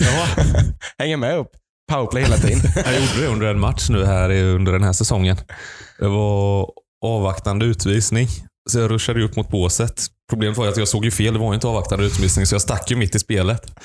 Ja, 0.00 0.26
Hänga 0.98 1.16
med 1.16 1.38
upp. 1.38 1.48
Powerplay 1.92 2.22
hela 2.22 2.36
tiden. 2.36 2.60
jag 2.84 2.94
gjorde 3.00 3.20
det 3.20 3.26
under 3.26 3.46
en 3.46 3.60
match 3.60 3.86
nu 3.90 4.04
här 4.04 4.30
under 4.30 4.72
den 4.72 4.82
här 4.82 4.92
säsongen. 4.92 5.36
Det 5.98 6.08
var 6.08 6.70
avvaktande 7.04 7.64
utvisning. 7.66 8.28
Så 8.70 8.78
jag 8.78 8.90
ruschade 8.90 9.24
upp 9.24 9.36
mot 9.36 9.48
båset. 9.50 10.06
Problemet 10.30 10.58
var 10.58 10.68
att 10.68 10.76
jag 10.76 10.88
såg 10.88 11.04
ju 11.04 11.10
fel. 11.10 11.32
Det 11.34 11.40
var 11.40 11.54
inte 11.54 11.66
avvaktande 11.66 12.04
utvisning, 12.04 12.46
så 12.46 12.54
jag 12.54 12.62
stack 12.62 12.90
ju 12.90 12.96
mitt 12.96 13.14
i 13.14 13.18
spelet. 13.18 13.60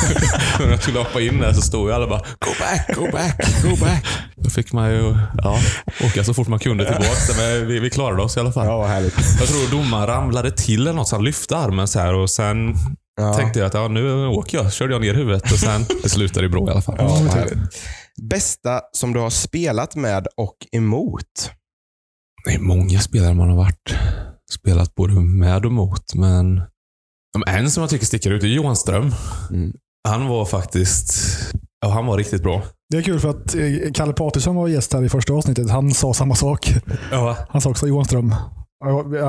När 0.58 0.70
jag 0.70 0.82
skulle 0.82 0.98
hoppa 0.98 1.20
in 1.20 1.38
där 1.40 1.52
så 1.52 1.60
stod 1.62 1.88
ju 1.88 1.94
alla 1.94 2.06
bara 2.06 2.18
“Go 2.18 2.50
back, 2.60 2.96
go 2.96 3.08
back, 3.12 3.62
go 3.62 3.76
back”. 3.84 4.04
Då 4.36 4.50
fick 4.50 4.72
man 4.72 4.90
ju 4.90 5.16
ja, 5.42 5.58
åka 6.04 6.24
så 6.24 6.34
fort 6.34 6.48
man 6.48 6.58
kunde 6.58 6.84
tillbaka. 6.84 7.32
Men 7.38 7.66
vi, 7.68 7.78
vi 7.78 7.90
klarade 7.90 8.22
oss 8.22 8.36
i 8.36 8.40
alla 8.40 8.52
fall. 8.52 8.66
ja, 8.66 8.78
vad 8.78 8.88
härligt. 8.88 9.14
Jag 9.40 9.48
tror 9.48 9.70
domaren 9.70 10.06
ramlade 10.06 10.50
till 10.50 10.80
eller 10.80 10.92
något, 10.92 11.08
så 11.08 11.16
han 11.16 11.24
lyfte 11.24 11.56
armen 11.56 11.88
så 11.88 11.98
här 11.98 12.14
och 12.14 12.30
sen 12.30 12.74
Ja. 13.20 13.34
tänkte 13.34 13.58
jag 13.58 13.66
att 13.66 13.74
ja, 13.74 13.88
nu 13.88 14.26
åker 14.26 14.58
jag. 14.58 14.72
Körde 14.72 14.92
jag 14.92 15.00
ner 15.00 15.14
huvudet 15.14 15.52
och 15.52 15.58
sen 15.58 15.84
det 16.02 16.08
slutade 16.08 16.46
i 16.46 16.48
bra 16.48 16.68
i 16.68 16.70
alla 16.70 16.82
fall. 16.82 16.94
Ja, 16.98 17.06
vad 17.08 17.34
härligt. 17.34 17.58
Bästa 18.22 18.80
som 18.92 19.12
du 19.12 19.20
har 19.20 19.30
spelat 19.30 19.94
med 19.96 20.26
och 20.36 20.56
emot? 20.72 21.50
Det 22.44 22.54
är 22.54 22.58
många 22.58 23.00
spelare 23.00 23.34
man 23.34 23.48
har 23.50 23.56
varit 23.56 23.94
spelat 24.52 24.94
både 24.94 25.14
med 25.14 25.66
och 25.66 25.72
mot, 25.72 26.14
men 26.14 26.62
en 27.46 27.70
som 27.70 27.80
jag 27.80 27.90
tycker 27.90 28.06
sticker 28.06 28.30
ut 28.30 28.42
är 28.42 28.46
Johan 28.46 28.76
Ström. 28.76 29.14
Mm. 29.50 29.72
Han 30.06 30.28
var 30.28 30.44
faktiskt 30.44 31.14
ja, 31.80 31.88
han 31.88 32.06
var 32.06 32.16
riktigt 32.18 32.42
bra. 32.42 32.62
Det 32.90 32.96
är 32.96 33.02
kul 33.02 33.20
för 33.20 33.28
att 33.30 33.54
eh, 33.54 33.92
Kalle 33.94 34.12
Patrisson 34.12 34.54
var 34.56 34.68
gäst 34.68 34.92
här 34.92 35.04
i 35.04 35.08
första 35.08 35.32
avsnittet. 35.32 35.70
Han 35.70 35.94
sa 35.94 36.14
samma 36.14 36.34
sak. 36.34 36.72
Ja, 37.10 37.36
Han 37.48 37.60
sa 37.60 37.70
också 37.70 37.86
Johan 37.86 38.04
Ström. 38.04 38.34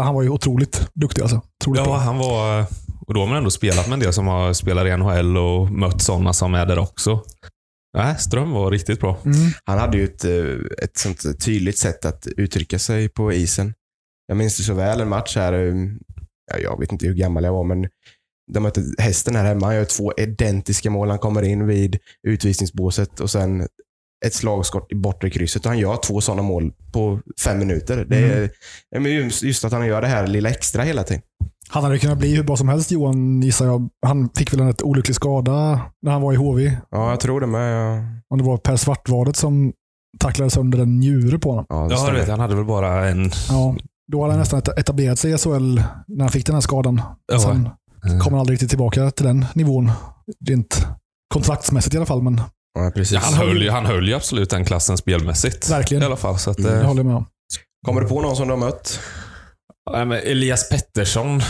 Han 0.04 0.16
var 0.16 0.22
ju 0.24 0.30
otroligt 0.30 0.88
duktig 0.94 1.22
alltså. 1.22 1.42
Otroligt 1.62 1.80
ja 1.80 1.86
bra. 1.86 1.98
han 1.98 2.18
var... 2.18 2.66
Och 3.08 3.14
då 3.14 3.20
har 3.20 3.28
man 3.28 3.38
ändå 3.38 3.50
spelat 3.50 3.88
med 3.88 3.94
en 3.94 4.00
del 4.00 4.14
som 4.14 4.28
har 4.28 4.54
spelat 4.54 4.88
i 4.88 4.98
NHL 4.98 5.38
och 5.38 5.72
mött 5.72 6.02
sådana 6.02 6.34
som 6.34 6.54
är 6.54 6.66
där 6.66 6.80
också. 6.80 7.22
Nej, 7.98 8.16
Ström 8.20 8.52
var 8.52 8.72
riktigt 8.72 9.00
bra. 9.00 9.18
Mm. 9.26 9.38
Han 9.66 9.78
hade 9.80 9.98
ju 9.98 10.04
ett, 10.04 10.26
eh, 10.26 10.84
ett 10.84 10.98
sånt 10.98 11.40
tydligt 11.46 11.78
sätt 11.78 12.06
att 12.06 12.28
uttrycka 12.38 12.80
sig 12.80 13.10
på 13.10 13.34
isen. 13.34 13.74
Jag 14.28 14.38
minns 14.38 14.58
det 14.58 14.64
så 14.64 14.74
väl 14.74 15.02
en 15.02 15.10
match 15.10 15.36
här. 15.36 15.54
eh, 15.54 15.74
Ja, 16.52 16.60
jag 16.60 16.80
vet 16.80 16.92
inte 16.92 17.06
hur 17.08 17.14
gammal 17.14 17.44
jag 17.44 17.54
var, 17.54 17.64
men 17.64 17.88
de 18.54 18.60
mötte 18.64 18.84
hästen 18.98 19.36
här 19.36 19.46
hemma. 19.46 19.66
Han 19.66 19.76
gör 19.76 19.86
två 19.86 20.14
identiska 20.18 20.90
mål. 20.90 21.10
Han 21.10 21.20
kommer 21.20 21.42
in 21.44 21.68
vid 21.68 21.98
utvisningsbåset 22.28 23.20
och 23.20 23.30
sen 23.30 23.68
ett 24.26 24.34
slagskott 24.34 24.92
i 24.92 24.96
bortre 24.96 25.30
krysset. 25.30 25.66
Och 25.66 25.70
han 25.72 25.80
gör 25.80 25.98
två 25.98 26.22
sådana 26.22 26.42
mål 26.42 26.74
på 26.94 27.20
fem 27.44 27.60
minuter. 27.60 28.06
Det 28.10 28.18
är, 28.18 28.50
ja, 28.90 29.00
men 29.00 29.12
just- 29.42 29.66
att 29.66 29.72
han 29.72 29.88
gör 29.88 30.02
det 30.02 30.08
här 30.08 30.28
lilla 30.28 30.50
extra 30.50 30.84
hela 30.84 31.04
tiden. 31.04 31.22
Han 31.70 31.84
hade 31.84 32.00
kunnat 32.00 32.18
bli 32.18 32.36
hur 32.36 32.44
bra 32.44 32.58
som 32.58 32.70
helst 32.70 32.92
Johan 32.92 33.42
gissar 33.42 33.66
jag. 33.66 33.90
Han 34.06 34.30
fick 34.36 34.54
väl 34.54 34.60
en 34.60 34.68
rätt 34.68 34.82
olycklig 34.82 35.16
skada 35.16 35.82
när 36.02 36.12
han 36.12 36.22
var 36.22 36.34
i 36.34 36.36
HV. 36.36 36.78
Ja, 36.92 37.10
jag 37.10 37.20
tror 37.20 37.42
det 37.42 37.48
med. 37.48 37.74
Ja, 37.98 38.04
Om 38.30 38.38
det 38.38 38.44
var 38.44 38.58
Per 38.58 38.76
Svartvadet 38.76 39.36
som 39.36 39.74
tacklade 40.20 40.52
sönder 40.52 40.80
en 40.80 41.00
njure 41.00 41.40
på 41.40 41.50
honom. 41.50 41.66
ja, 41.70 41.88
det 41.88 41.94
Ja, 41.94 42.12
vet. 42.12 42.30
Han 42.30 42.40
hade 42.40 42.56
väl 42.56 42.66
bara 42.66 43.10
en... 43.10 43.32
Ja, 43.50 43.76
då 44.12 44.22
hade 44.22 44.34
han 44.34 44.40
nästan 44.40 44.60
et- 44.60 44.80
etablerat 44.80 45.20
sig 45.20 45.32
i 45.32 45.38
SHL 45.38 45.76
när 46.08 46.20
han 46.20 46.30
fick 46.30 46.46
den 46.46 46.56
här 46.56 46.62
skadan. 46.62 47.02
Ja. 47.32 47.40
Sen 47.40 47.70
kom 48.02 48.34
han 48.34 48.40
aldrig 48.40 48.54
riktigt 48.56 48.70
tillbaka 48.70 49.12
till 49.12 49.26
den 49.26 49.46
nivån. 49.56 49.92
Rent 50.46 50.88
kontraktsmässigt 51.34 51.94
i 51.94 51.98
alla 51.98 52.06
fall, 52.06 52.22
men 52.22 52.42
Ja, 52.80 52.92
precis. 52.96 53.14
Ja, 53.14 53.20
han, 53.24 53.34
höll, 53.34 53.62
ju- 53.64 53.70
han 53.70 53.86
höll 53.86 54.08
ju 54.08 54.14
absolut 54.14 54.50
den 54.50 54.66
klassen 54.66 54.98
spelmässigt. 54.98 55.70
Verkligen. 55.70 56.04
I 56.04 56.06
alla 56.06 56.16
fall. 56.16 56.40
Så 56.40 56.52
att, 56.52 56.60
Mm. 56.60 56.72
det 56.72 56.80
eh, 56.80 56.86
håller 56.88 57.00
jag 57.00 57.06
med 57.06 57.16
om. 57.16 57.26
Kommer 57.86 58.02
du 58.02 58.08
på 58.08 58.22
någon 58.22 58.36
som 58.36 58.48
du 58.48 58.54
har 58.54 58.60
mött? 58.60 59.00
men 59.92 60.12
Elias 60.12 60.70
Pettersson, 60.70 61.42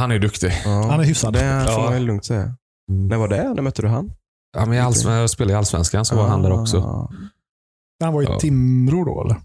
han 0.00 0.10
är 0.10 0.14
ju 0.14 0.20
duktig. 0.20 0.52
Ja, 0.64 0.70
Han 0.90 1.00
är 1.00 1.04
hyfsad. 1.04 1.32
Det 1.32 1.38
får 1.66 1.72
Ja. 1.72 1.78
man 1.82 1.92
väl 1.92 2.02
lugnt 2.04 2.24
säga. 2.24 2.54
När 2.92 3.16
var 3.16 3.28
det? 3.28 3.54
När 3.54 3.62
mötte 3.62 3.82
du 3.82 3.88
han? 3.88 4.10
Ja, 4.56 4.66
men 4.66 4.78
jag, 4.78 4.86
alls, 4.86 5.04
jag 5.04 5.30
spelade 5.30 5.52
i 5.52 5.56
Allsvenskan 5.56 6.04
så 6.04 6.16
var 6.16 6.28
han 6.28 6.42
där 6.42 6.52
också. 6.60 6.78
Ah. 6.78 7.10
Han 8.04 8.12
var 8.14 8.22
i 8.22 8.24
Ja. 8.24 8.38
Timrå 8.38 9.04
då, 9.04 9.22
eller? 9.24 9.36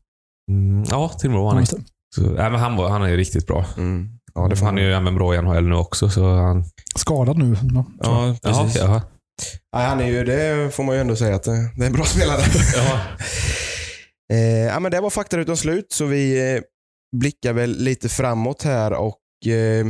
Mm, 0.52 0.84
ja, 0.90 1.10
Timrå 1.10 1.44
var 1.44 1.50
han 1.54 1.58
Ja, 1.72 1.78
i. 1.78 1.84
Så, 2.16 2.22
nej, 2.22 2.52
men 2.52 2.60
han, 2.60 2.76
var, 2.76 2.90
han 2.90 3.02
är 3.04 3.08
ju 3.08 3.18
riktigt 3.18 3.48
bra. 3.48 3.66
Mm. 3.78 4.10
Ja, 4.34 4.48
det 4.48 4.56
får 4.56 4.66
Han 4.66 4.78
är 4.78 4.82
ju 4.82 4.94
även 4.94 5.16
bra 5.16 5.36
i 5.36 5.42
NHL 5.42 5.68
nu 5.68 5.76
också. 5.76 6.10
Så 6.10 6.36
han, 6.36 6.64
Skadad 6.96 7.38
nu. 7.38 7.56
Ja. 7.74 7.86
Ja, 8.00 8.28
ja, 8.28 8.36
precis. 8.44 8.82
ja. 8.82 9.02
Nej, 9.74 9.86
han 9.88 10.00
är 10.00 10.08
ju, 10.08 10.24
det 10.24 10.74
får 10.76 10.84
man 10.84 10.96
ju 10.96 11.02
ändå 11.02 11.16
säga 11.16 11.36
att 11.36 11.44
det, 11.44 11.72
det 11.76 11.84
är 11.84 11.88
en 11.88 11.94
bra 11.94 12.06
spelare. 12.06 12.42
Ja. 12.76 13.00
Eh, 14.34 14.40
ja, 14.66 14.80
men 14.80 14.92
det 14.92 15.02
var 15.02 15.10
fakta 15.10 15.40
utan 15.40 15.58
slut, 15.58 15.86
så 15.92 16.06
vi 16.06 16.54
eh, 16.56 16.62
blickar 17.18 17.54
väl 17.54 17.70
lite 17.84 18.10
framåt 18.10 18.64
här 18.64 18.94
och 18.94 19.48
eh, 19.48 19.86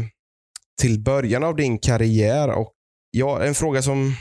till 0.82 1.00
början 1.00 1.44
av 1.44 1.56
din 1.56 1.80
karriär. 1.80 2.50
Och 2.50 2.72
ja, 3.12 3.44
En 3.46 3.56
fråga 3.56 3.82
som 3.82 4.16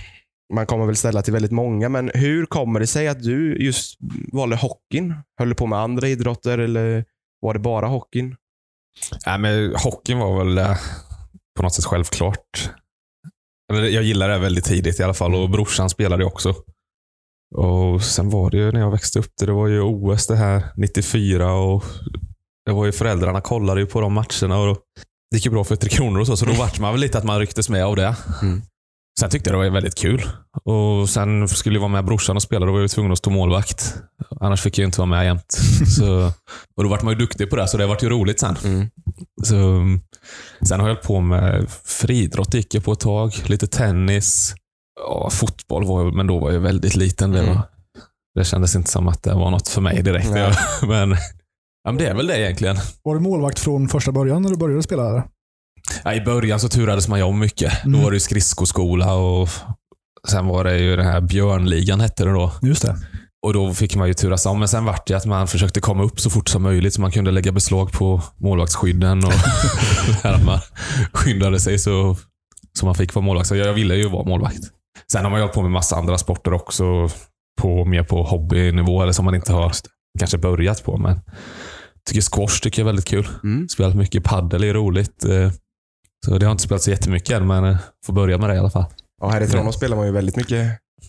man 0.55 0.67
kommer 0.67 0.87
väl 0.87 0.97
ställa 0.97 1.23
till 1.23 1.33
väldigt 1.33 1.51
många, 1.51 1.89
men 1.89 2.11
hur 2.15 2.47
kommer 2.47 2.81
det 2.81 2.87
sig 2.87 3.09
att 3.09 3.23
du 3.23 3.57
just 3.57 3.97
valde 4.33 4.57
hockeyn? 4.57 5.15
Höll 5.39 5.49
du 5.49 5.55
på 5.55 5.67
med 5.67 5.79
andra 5.79 6.09
idrotter 6.09 6.59
eller 6.59 7.05
var 7.41 7.55
det 7.55 7.61
bara 7.61 7.87
hockeyn? 7.87 8.37
Nej, 9.27 9.39
men 9.39 9.75
hockeyn 9.77 10.19
var 10.19 10.39
väl 10.45 10.59
eh, 10.59 10.77
på 11.57 11.63
något 11.63 11.75
sätt 11.75 11.85
självklart. 11.85 12.71
Jag 13.73 14.03
gillade 14.03 14.33
det 14.33 14.39
väldigt 14.39 14.65
tidigt 14.65 15.01
i 15.01 15.03
alla 15.03 15.15
fall 15.15 15.35
och 15.35 15.51
brorsan 15.51 15.91
spelade 15.91 16.25
också. 16.25 16.55
Och 17.55 18.03
Sen 18.03 18.31
var 18.31 18.51
det 18.51 18.57
ju 18.57 18.73
när 18.73 18.81
jag 18.81 18.91
växte 18.91 19.19
upp, 19.19 19.33
det, 19.41 19.47
det 19.47 19.53
var 19.53 19.67
ju 19.69 19.81
OS 19.81 20.27
det 20.27 20.37
här 20.37 20.65
94 20.77 21.53
och 21.53 21.85
det 22.67 22.73
var 22.73 22.87
ju 22.87 22.93
föräldrarna 22.93 23.41
kollade 23.41 23.81
ju 23.81 23.87
på 23.87 24.01
de 24.01 24.13
matcherna 24.13 24.59
och 24.59 24.79
det 25.31 25.37
gick 25.37 25.45
ju 25.45 25.51
bra 25.51 25.65
för 25.65 25.77
Tre 25.77 25.91
Kronor 25.91 26.21
och 26.21 26.27
så, 26.27 26.37
så 26.37 26.45
då 26.45 26.53
vart 26.53 26.79
man 26.79 26.93
väl 26.93 27.01
lite 27.01 27.19
att 27.19 27.25
man 27.25 27.39
rycktes 27.39 27.69
med 27.69 27.85
av 27.85 27.97
det. 27.97 28.17
Mm. 28.43 28.63
Sen 29.21 29.31
tyckte 29.31 29.51
jag 29.51 29.55
det 29.61 29.65
var 29.69 29.75
väldigt 29.75 29.95
kul. 29.99 30.23
Och 30.65 31.09
Sen 31.09 31.49
skulle 31.49 31.75
jag 31.77 31.81
vara 31.81 31.89
med 31.93 32.05
brorsan 32.05 32.37
och 32.37 32.43
spela. 32.43 32.67
Då 32.67 32.73
var 32.73 32.81
jag 32.81 32.91
tvungen 32.91 33.13
att 33.13 33.19
stå 33.19 33.31
målvakt. 33.31 33.95
Annars 34.41 34.61
fick 34.63 34.79
jag 34.79 34.89
inte 34.89 35.01
vara 35.01 35.09
med 35.09 35.25
jämt. 35.25 35.59
Så, 35.99 36.33
och 36.77 36.83
då 36.85 36.89
vart 36.89 37.03
man 37.03 37.13
ju 37.13 37.19
duktig 37.19 37.51
på 37.51 37.57
det, 37.57 37.69
så 37.69 37.77
det 37.77 37.87
vart 37.87 38.03
ju 38.03 38.09
roligt 38.09 38.41
sen. 38.41 38.57
Mm. 38.65 38.87
Så, 39.43 39.55
sen 40.69 40.81
har 40.81 40.89
jag 40.89 40.95
hållit 40.95 41.07
på 41.07 41.21
med 41.21 41.67
friidrott 41.85 42.55
gick 42.55 42.75
jag 42.75 42.85
på 42.85 42.93
ett 42.93 43.01
tag. 43.01 43.33
Lite 43.47 43.67
tennis. 43.67 44.55
Ja, 45.01 45.31
fotboll 45.31 45.85
var 45.87 46.05
jag, 46.05 46.15
men 46.15 46.27
då 46.27 46.39
var 46.39 46.51
jag 46.53 46.61
väldigt 46.61 46.97
liten. 46.97 47.33
Det, 47.33 47.39
Mm. 47.41 47.55
var, 47.55 47.63
det 48.35 48.45
kändes 48.45 48.75
inte 48.77 48.91
som 48.91 49.09
att 49.09 49.23
det 49.23 49.35
var 49.35 49.51
något 49.51 49.69
för 49.69 49.81
mig 49.81 50.03
direkt. 50.03 50.31
Men, 50.89 51.11
ja, 51.85 51.93
men 51.93 51.97
det 51.97 52.07
är 52.07 52.15
väl 52.15 52.27
det 52.27 52.39
egentligen. 52.41 52.77
Var 53.03 53.15
du 53.15 53.21
målvakt 53.21 53.59
från 53.59 53.89
första 53.89 54.13
början 54.13 54.43
när 54.43 54.51
du 54.51 54.57
började 54.57 54.83
spela? 54.83 55.03
Här? 55.03 55.23
Ja, 56.05 56.15
I 56.15 56.21
början 56.21 56.61
så 56.61 56.69
turades 56.69 57.09
man 57.09 57.19
ju 57.19 57.25
om 57.25 57.39
mycket. 57.39 57.85
Mm. 57.85 57.99
Då 57.99 58.05
var 58.05 58.13
det 58.13 58.21
skridskoskola 58.21 59.15
och 59.15 59.49
sen 60.29 60.47
var 60.47 60.65
det 60.65 60.79
ju 60.79 60.97
den 60.97 61.07
här 61.07 61.21
björnligan 61.21 62.01
hette 62.01 62.25
det 62.25 62.33
då. 62.33 62.53
Just 62.63 62.83
det. 62.83 62.97
Och 63.47 63.55
då 63.55 63.75
fick 63.75 63.97
man 63.97 64.09
ju 64.09 64.15
turas 64.15 64.47
om. 64.47 64.59
Men 64.59 64.69
sen 64.69 64.85
vart 64.85 65.07
det 65.07 65.15
att 65.15 65.27
man 65.27 65.49
försökte 65.49 65.81
komma 65.81 66.03
upp 66.03 66.21
så 66.21 66.31
fort 66.31 66.49
som 66.49 66.63
möjligt 66.63 66.95
så 66.95 67.01
man 67.01 67.11
kunde 67.11 67.31
lägga 67.31 67.53
beslag 67.53 67.93
på 67.93 68.23
målvaktsskydden 68.37 69.25
och 69.25 69.33
att 70.23 70.45
man 70.45 70.59
skyndade 71.13 71.61
sig 71.61 71.79
så, 71.79 72.17
så 72.79 72.87
man 72.87 72.95
fick 72.95 73.15
vara 73.15 73.25
målvakt. 73.25 73.49
Så 73.49 73.57
jag 73.57 73.73
ville 73.73 73.95
ju 73.95 74.09
vara 74.09 74.25
målvakt. 74.25 74.61
Sen 75.13 75.25
har 75.25 75.31
man 75.31 75.39
ju 75.41 75.43
hållit 75.43 75.55
på 75.55 75.63
med 75.63 75.71
massa 75.71 75.97
andra 75.97 76.19
sporter 76.19 76.53
också. 76.53 77.09
På, 77.61 77.85
mer 77.85 78.03
på 78.03 78.23
hobbynivå 78.23 79.03
eller 79.03 79.13
som 79.13 79.25
man 79.25 79.35
inte 79.35 79.53
har 79.53 79.73
kanske 80.19 80.39
börjat 80.39 80.85
på. 80.85 80.97
Men 80.97 81.21
tycker 82.09 82.21
squash 82.21 82.61
tycker 82.63 82.83
jag 82.83 82.85
är 82.85 82.89
väldigt 82.89 83.09
kul. 83.09 83.29
Mm. 83.45 83.69
Spelat 83.69 83.97
mycket 83.97 84.25
paddel 84.25 84.65
är 84.65 84.75
roligt. 84.75 85.25
Så 86.27 86.39
det 86.39 86.47
har 86.47 86.51
inte 86.53 86.63
spelat 86.65 86.83
så 86.83 86.91
jättemycket 86.91 87.31
än, 87.37 87.47
men 87.47 87.65
eh, 87.65 87.77
får 88.07 88.13
börja 88.13 88.39
med 88.39 88.51
det 88.51 88.55
i 88.55 88.59
alla 88.59 88.71
fall. 88.71 88.85
Ja, 89.23 89.29
här 89.29 89.41
i 89.41 89.47
Tranås 89.47 89.77
spelar 89.77 89.97
man 89.97 90.07
ju 90.07 90.13
väldigt 90.13 90.37
mycket 90.37 90.59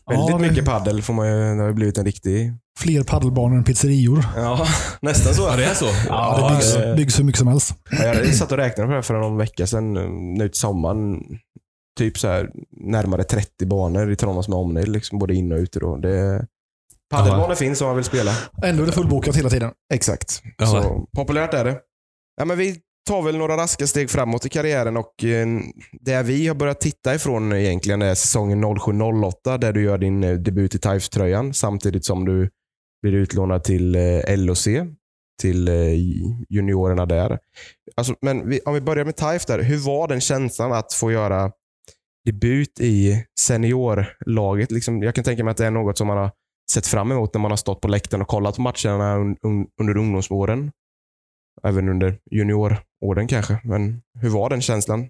Väldigt 0.10 0.30
Ja, 0.30 0.38
det- 0.38 0.50
mycket 0.50 0.66
paddel 0.66 1.02
får 1.02 1.14
man 1.14 1.28
ju, 1.28 1.56
det 1.56 1.62
har 1.62 1.68
ju 1.68 1.74
blivit 1.74 1.98
en 1.98 2.06
riktig... 2.06 2.54
Fler 2.80 3.04
paddelbanor 3.04 3.58
än 3.58 3.64
pizzerior. 3.64 4.26
Ja, 4.36 4.68
nästan 5.02 5.34
så. 5.34 5.42
Ja, 5.42 5.56
det 5.56 5.66
är 5.66 5.74
så? 5.74 5.86
Ja, 6.08 6.48
det 6.50 6.56
byggs, 6.56 6.74
det- 6.74 6.96
byggs 6.96 7.20
hur 7.20 7.24
mycket 7.24 7.40
som 7.40 7.48
helst. 7.48 7.74
Ja, 7.92 8.04
jag 8.06 8.34
satt 8.36 8.52
och 8.52 8.58
räknade 8.58 8.90
på 8.90 8.96
det 8.96 9.04
för 9.04 9.14
någon 9.14 9.38
vecka 9.38 9.68
sedan, 9.68 9.94
nu 10.38 10.50
till 10.50 10.60
sommaren. 10.60 11.18
Typ 11.98 12.18
så 12.20 12.28
här 12.28 12.50
närmare 12.72 13.24
30 13.24 13.66
banor 13.66 14.12
i 14.12 14.16
Tranås 14.16 14.48
med 14.48 14.58
omnejd, 14.58 14.88
liksom 14.88 15.20
både 15.20 15.34
in 15.36 15.52
och 15.52 15.58
ute. 15.58 15.80
Då. 15.80 15.98
Det, 15.98 16.46
paddelbanor 17.14 17.56
finns 17.56 17.82
om 17.82 17.88
man 17.88 17.96
vill 17.96 18.06
spela. 18.06 18.32
Ändå 18.64 18.84
är 18.84 18.88
det 18.88 18.94
fullbokat 18.94 19.36
hela 19.36 19.50
tiden. 19.50 19.72
Exakt. 19.94 20.42
Ja. 20.58 20.66
Så 20.66 21.06
populärt 21.16 21.54
är 21.54 21.64
det. 21.66 21.78
Ja, 22.38 22.46
men 22.46 22.58
vi 22.58 22.78
tar 23.08 23.22
väl 23.22 23.38
några 23.38 23.58
raska 23.58 23.88
steg 23.88 24.10
framåt 24.10 24.46
i 24.46 24.50
karriären 24.50 24.98
och 24.98 25.24
eh, 25.24 25.48
där 25.92 26.24
vi 26.24 26.48
har 26.48 26.56
börjat 26.56 26.82
titta 26.82 27.16
ifrån 27.16 27.54
egentligen 27.54 28.02
är 28.02 28.16
säsongen 28.16 28.66
07-08 28.66 29.58
där 29.58 29.74
du 29.74 29.84
gör 29.84 29.98
din 29.98 30.24
eh, 30.24 30.34
debut 30.34 30.76
i 30.76 30.80
Taifs-tröjan 30.80 31.54
samtidigt 31.54 32.06
som 32.06 32.26
du 32.26 32.50
blir 33.02 33.14
utlånad 33.14 33.64
till 33.64 33.96
eh, 33.96 34.38
LOC, 34.38 34.68
till 35.42 35.68
eh, 35.68 35.94
juniorerna 36.50 37.06
där. 37.06 37.40
Alltså, 37.96 38.16
men 38.22 38.50
vi, 38.50 38.60
om 38.60 38.74
vi 38.74 38.82
börjar 38.82 39.06
med 39.06 39.16
Taif 39.16 39.46
där. 39.46 39.60
Hur 39.60 39.78
var 39.78 40.08
den 40.08 40.22
känslan 40.22 40.74
att 40.74 40.94
få 40.94 41.12
göra 41.12 41.52
debut 42.26 42.80
i 42.80 43.26
seniorlaget? 43.40 44.72
Liksom, 44.72 45.04
jag 45.04 45.16
kan 45.16 45.24
tänka 45.24 45.44
mig 45.44 45.52
att 45.52 45.58
det 45.58 45.66
är 45.66 45.72
något 45.72 45.98
som 45.98 46.08
man 46.08 46.18
har 46.18 46.32
sett 46.72 46.88
fram 46.88 47.12
emot 47.12 47.34
när 47.34 47.42
man 47.42 47.52
har 47.52 47.58
stått 47.58 47.82
på 47.82 47.88
läktaren 47.88 48.22
och 48.22 48.28
kollat 48.28 48.56
på 48.56 48.62
matcherna 48.62 49.16
un, 49.16 49.38
un, 49.42 49.68
under 49.82 49.98
ungdomsåren. 49.98 50.72
Även 51.64 51.90
under 51.90 52.20
junioråren 52.32 53.28
kanske. 53.28 53.60
Men 53.64 54.02
hur 54.20 54.30
var 54.30 54.50
den 54.50 54.62
känslan? 54.62 55.10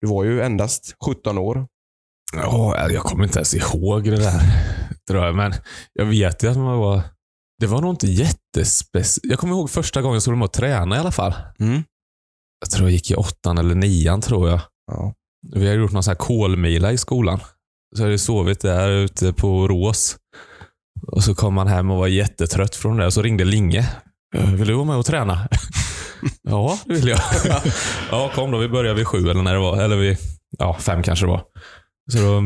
Du 0.00 0.08
var 0.08 0.24
ju 0.24 0.42
endast 0.42 0.96
17 1.04 1.38
år. 1.38 1.66
Ja, 2.32 2.90
jag 2.90 3.02
kommer 3.02 3.24
inte 3.24 3.38
ens 3.38 3.54
ihåg 3.54 4.04
det 4.04 4.16
där. 4.16 4.40
Tror 5.08 5.24
jag. 5.24 5.34
Men 5.34 5.54
jag 5.92 6.04
vet 6.04 6.42
ju 6.42 6.50
att 6.50 6.56
man 6.56 6.78
var... 6.78 7.02
Det 7.60 7.66
var 7.66 7.80
nog 7.80 7.92
inte 7.92 8.06
jättespeciellt. 8.06 9.20
Jag 9.22 9.38
kommer 9.38 9.54
ihåg 9.54 9.70
första 9.70 10.02
gången 10.02 10.14
jag 10.14 10.22
såg 10.22 10.32
dem 10.32 10.42
och 10.42 10.52
träna 10.52 10.96
i 10.96 10.98
alla 10.98 11.12
fall. 11.12 11.34
Jag 12.60 12.70
tror 12.70 12.88
jag 12.88 12.92
gick 12.92 13.10
i 13.10 13.14
åttan 13.14 13.58
eller 13.58 13.74
nian 13.74 14.20
tror 14.20 14.48
jag. 14.48 14.60
Ja. 14.86 15.14
Vi 15.54 15.66
har 15.66 15.74
gjort 15.74 15.92
någon 15.92 16.02
sån 16.02 16.10
här 16.10 16.16
kolmila 16.16 16.92
i 16.92 16.98
skolan. 16.98 17.40
Så 17.96 18.02
hade 18.02 18.12
jag 18.12 18.20
sovit 18.20 18.60
där 18.60 18.90
ute 18.90 19.32
på 19.32 19.68
Rås. 19.68 20.16
Och 21.06 21.24
så 21.24 21.34
kom 21.34 21.54
man 21.54 21.66
hem 21.66 21.90
och 21.90 21.98
var 21.98 22.06
jättetrött 22.06 22.74
från 22.74 22.96
det. 22.96 23.06
Och 23.06 23.12
så 23.12 23.22
ringde 23.22 23.44
Linge. 23.44 23.90
"Eh, 24.34 24.50
Vill 24.50 24.66
du 24.66 24.74
vara 24.74 24.84
med 24.84 24.96
och 24.96 25.06
träna? 25.06 25.48
ja, 26.42 26.78
det 26.86 26.94
vill 26.94 27.08
jag. 27.08 27.20
ja, 28.10 28.30
kom 28.34 28.50
då. 28.50 28.58
Vi 28.58 28.68
började 28.68 28.96
vid 28.96 29.06
sju 29.06 29.30
eller 29.30 29.42
när 29.42 29.52
det 29.54 29.60
var. 29.60 29.76
Eller 29.82 29.96
vid 29.96 30.16
ja, 30.58 30.76
fem 30.80 31.02
kanske 31.02 31.24
det 31.26 31.30
var. 31.30 31.42
Så 32.12 32.18
då 32.18 32.42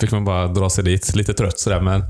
fick 0.00 0.10
man 0.12 0.24
bara 0.24 0.46
dra 0.48 0.70
sig 0.70 0.84
dit. 0.84 1.14
Lite 1.14 1.34
trött 1.34 1.58
sådär. 1.58 1.80
Men 1.80 2.02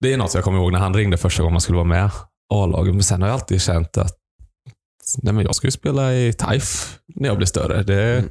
det 0.00 0.12
är 0.12 0.16
något 0.16 0.34
jag 0.34 0.44
kommer 0.44 0.58
ihåg 0.58 0.72
när 0.72 0.78
han 0.78 0.94
ringde 0.94 1.16
första 1.16 1.42
gången 1.42 1.52
man 1.54 1.60
skulle 1.60 1.76
vara 1.76 1.86
med 1.88 2.10
A-laget. 2.54 2.94
Men 2.94 3.04
sen 3.04 3.22
har 3.22 3.28
jag 3.28 3.34
alltid 3.34 3.62
känt 3.62 3.96
att 3.98 4.16
nej, 5.22 5.34
men 5.34 5.44
jag 5.44 5.54
ska 5.54 5.66
ju 5.66 5.70
spela 5.70 6.14
i 6.14 6.32
TAIF 6.32 6.98
när 7.14 7.28
jag 7.28 7.36
blir 7.36 7.46
större. 7.46 7.82
Det 7.82 8.18
Mm. 8.18 8.30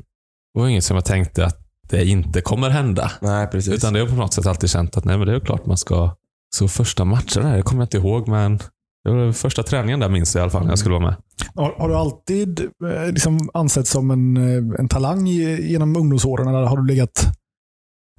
var 0.54 0.68
inget 0.68 0.84
som 0.84 0.96
jag 0.96 1.06
tänkte 1.06 1.46
att 1.46 1.58
det 1.90 2.06
inte 2.06 2.42
kommer 2.42 2.70
hända. 2.70 3.12
Nej, 3.22 3.48
precis. 3.48 3.74
Utan 3.74 3.94
det 3.94 4.00
har 4.00 4.08
på 4.08 4.16
något 4.16 4.34
sätt 4.34 4.46
alltid 4.46 4.70
känt 4.70 4.98
att 4.98 5.06
nej, 5.06 5.18
men 5.18 5.28
det 5.28 5.36
är 5.36 5.40
klart 5.40 5.66
man 5.66 5.78
ska... 5.78 6.16
Så 6.56 6.68
första 6.68 7.06
matchen 7.06 7.52
det 7.52 7.62
kommer 7.62 7.82
jag 7.82 7.86
inte 7.86 7.98
ihåg, 7.98 8.28
men 8.28 8.60
det 9.04 9.12
var 9.12 9.32
första 9.32 9.64
träningen 9.64 10.00
där 10.00 10.10
minns 10.10 10.36
jag 10.36 10.42
i 10.42 10.44
alla 10.44 10.52
fall 10.52 10.64
när 10.64 10.72
jag 10.72 10.80
skulle 10.80 10.94
vara 10.94 11.06
med. 11.06 11.16
Har, 11.56 11.76
har 11.80 11.90
du 11.90 11.96
alltid 11.96 12.60
eh, 12.60 13.12
liksom 13.12 13.50
ansett 13.54 13.88
som 13.88 14.12
en, 14.12 14.38
eh, 14.38 14.80
en 14.80 14.88
talang 14.88 15.28
genom 15.28 15.96
ungdomsåren 15.96 16.48
eller 16.48 16.64
har 16.64 16.78
du 16.78 16.86
legat 16.88 17.28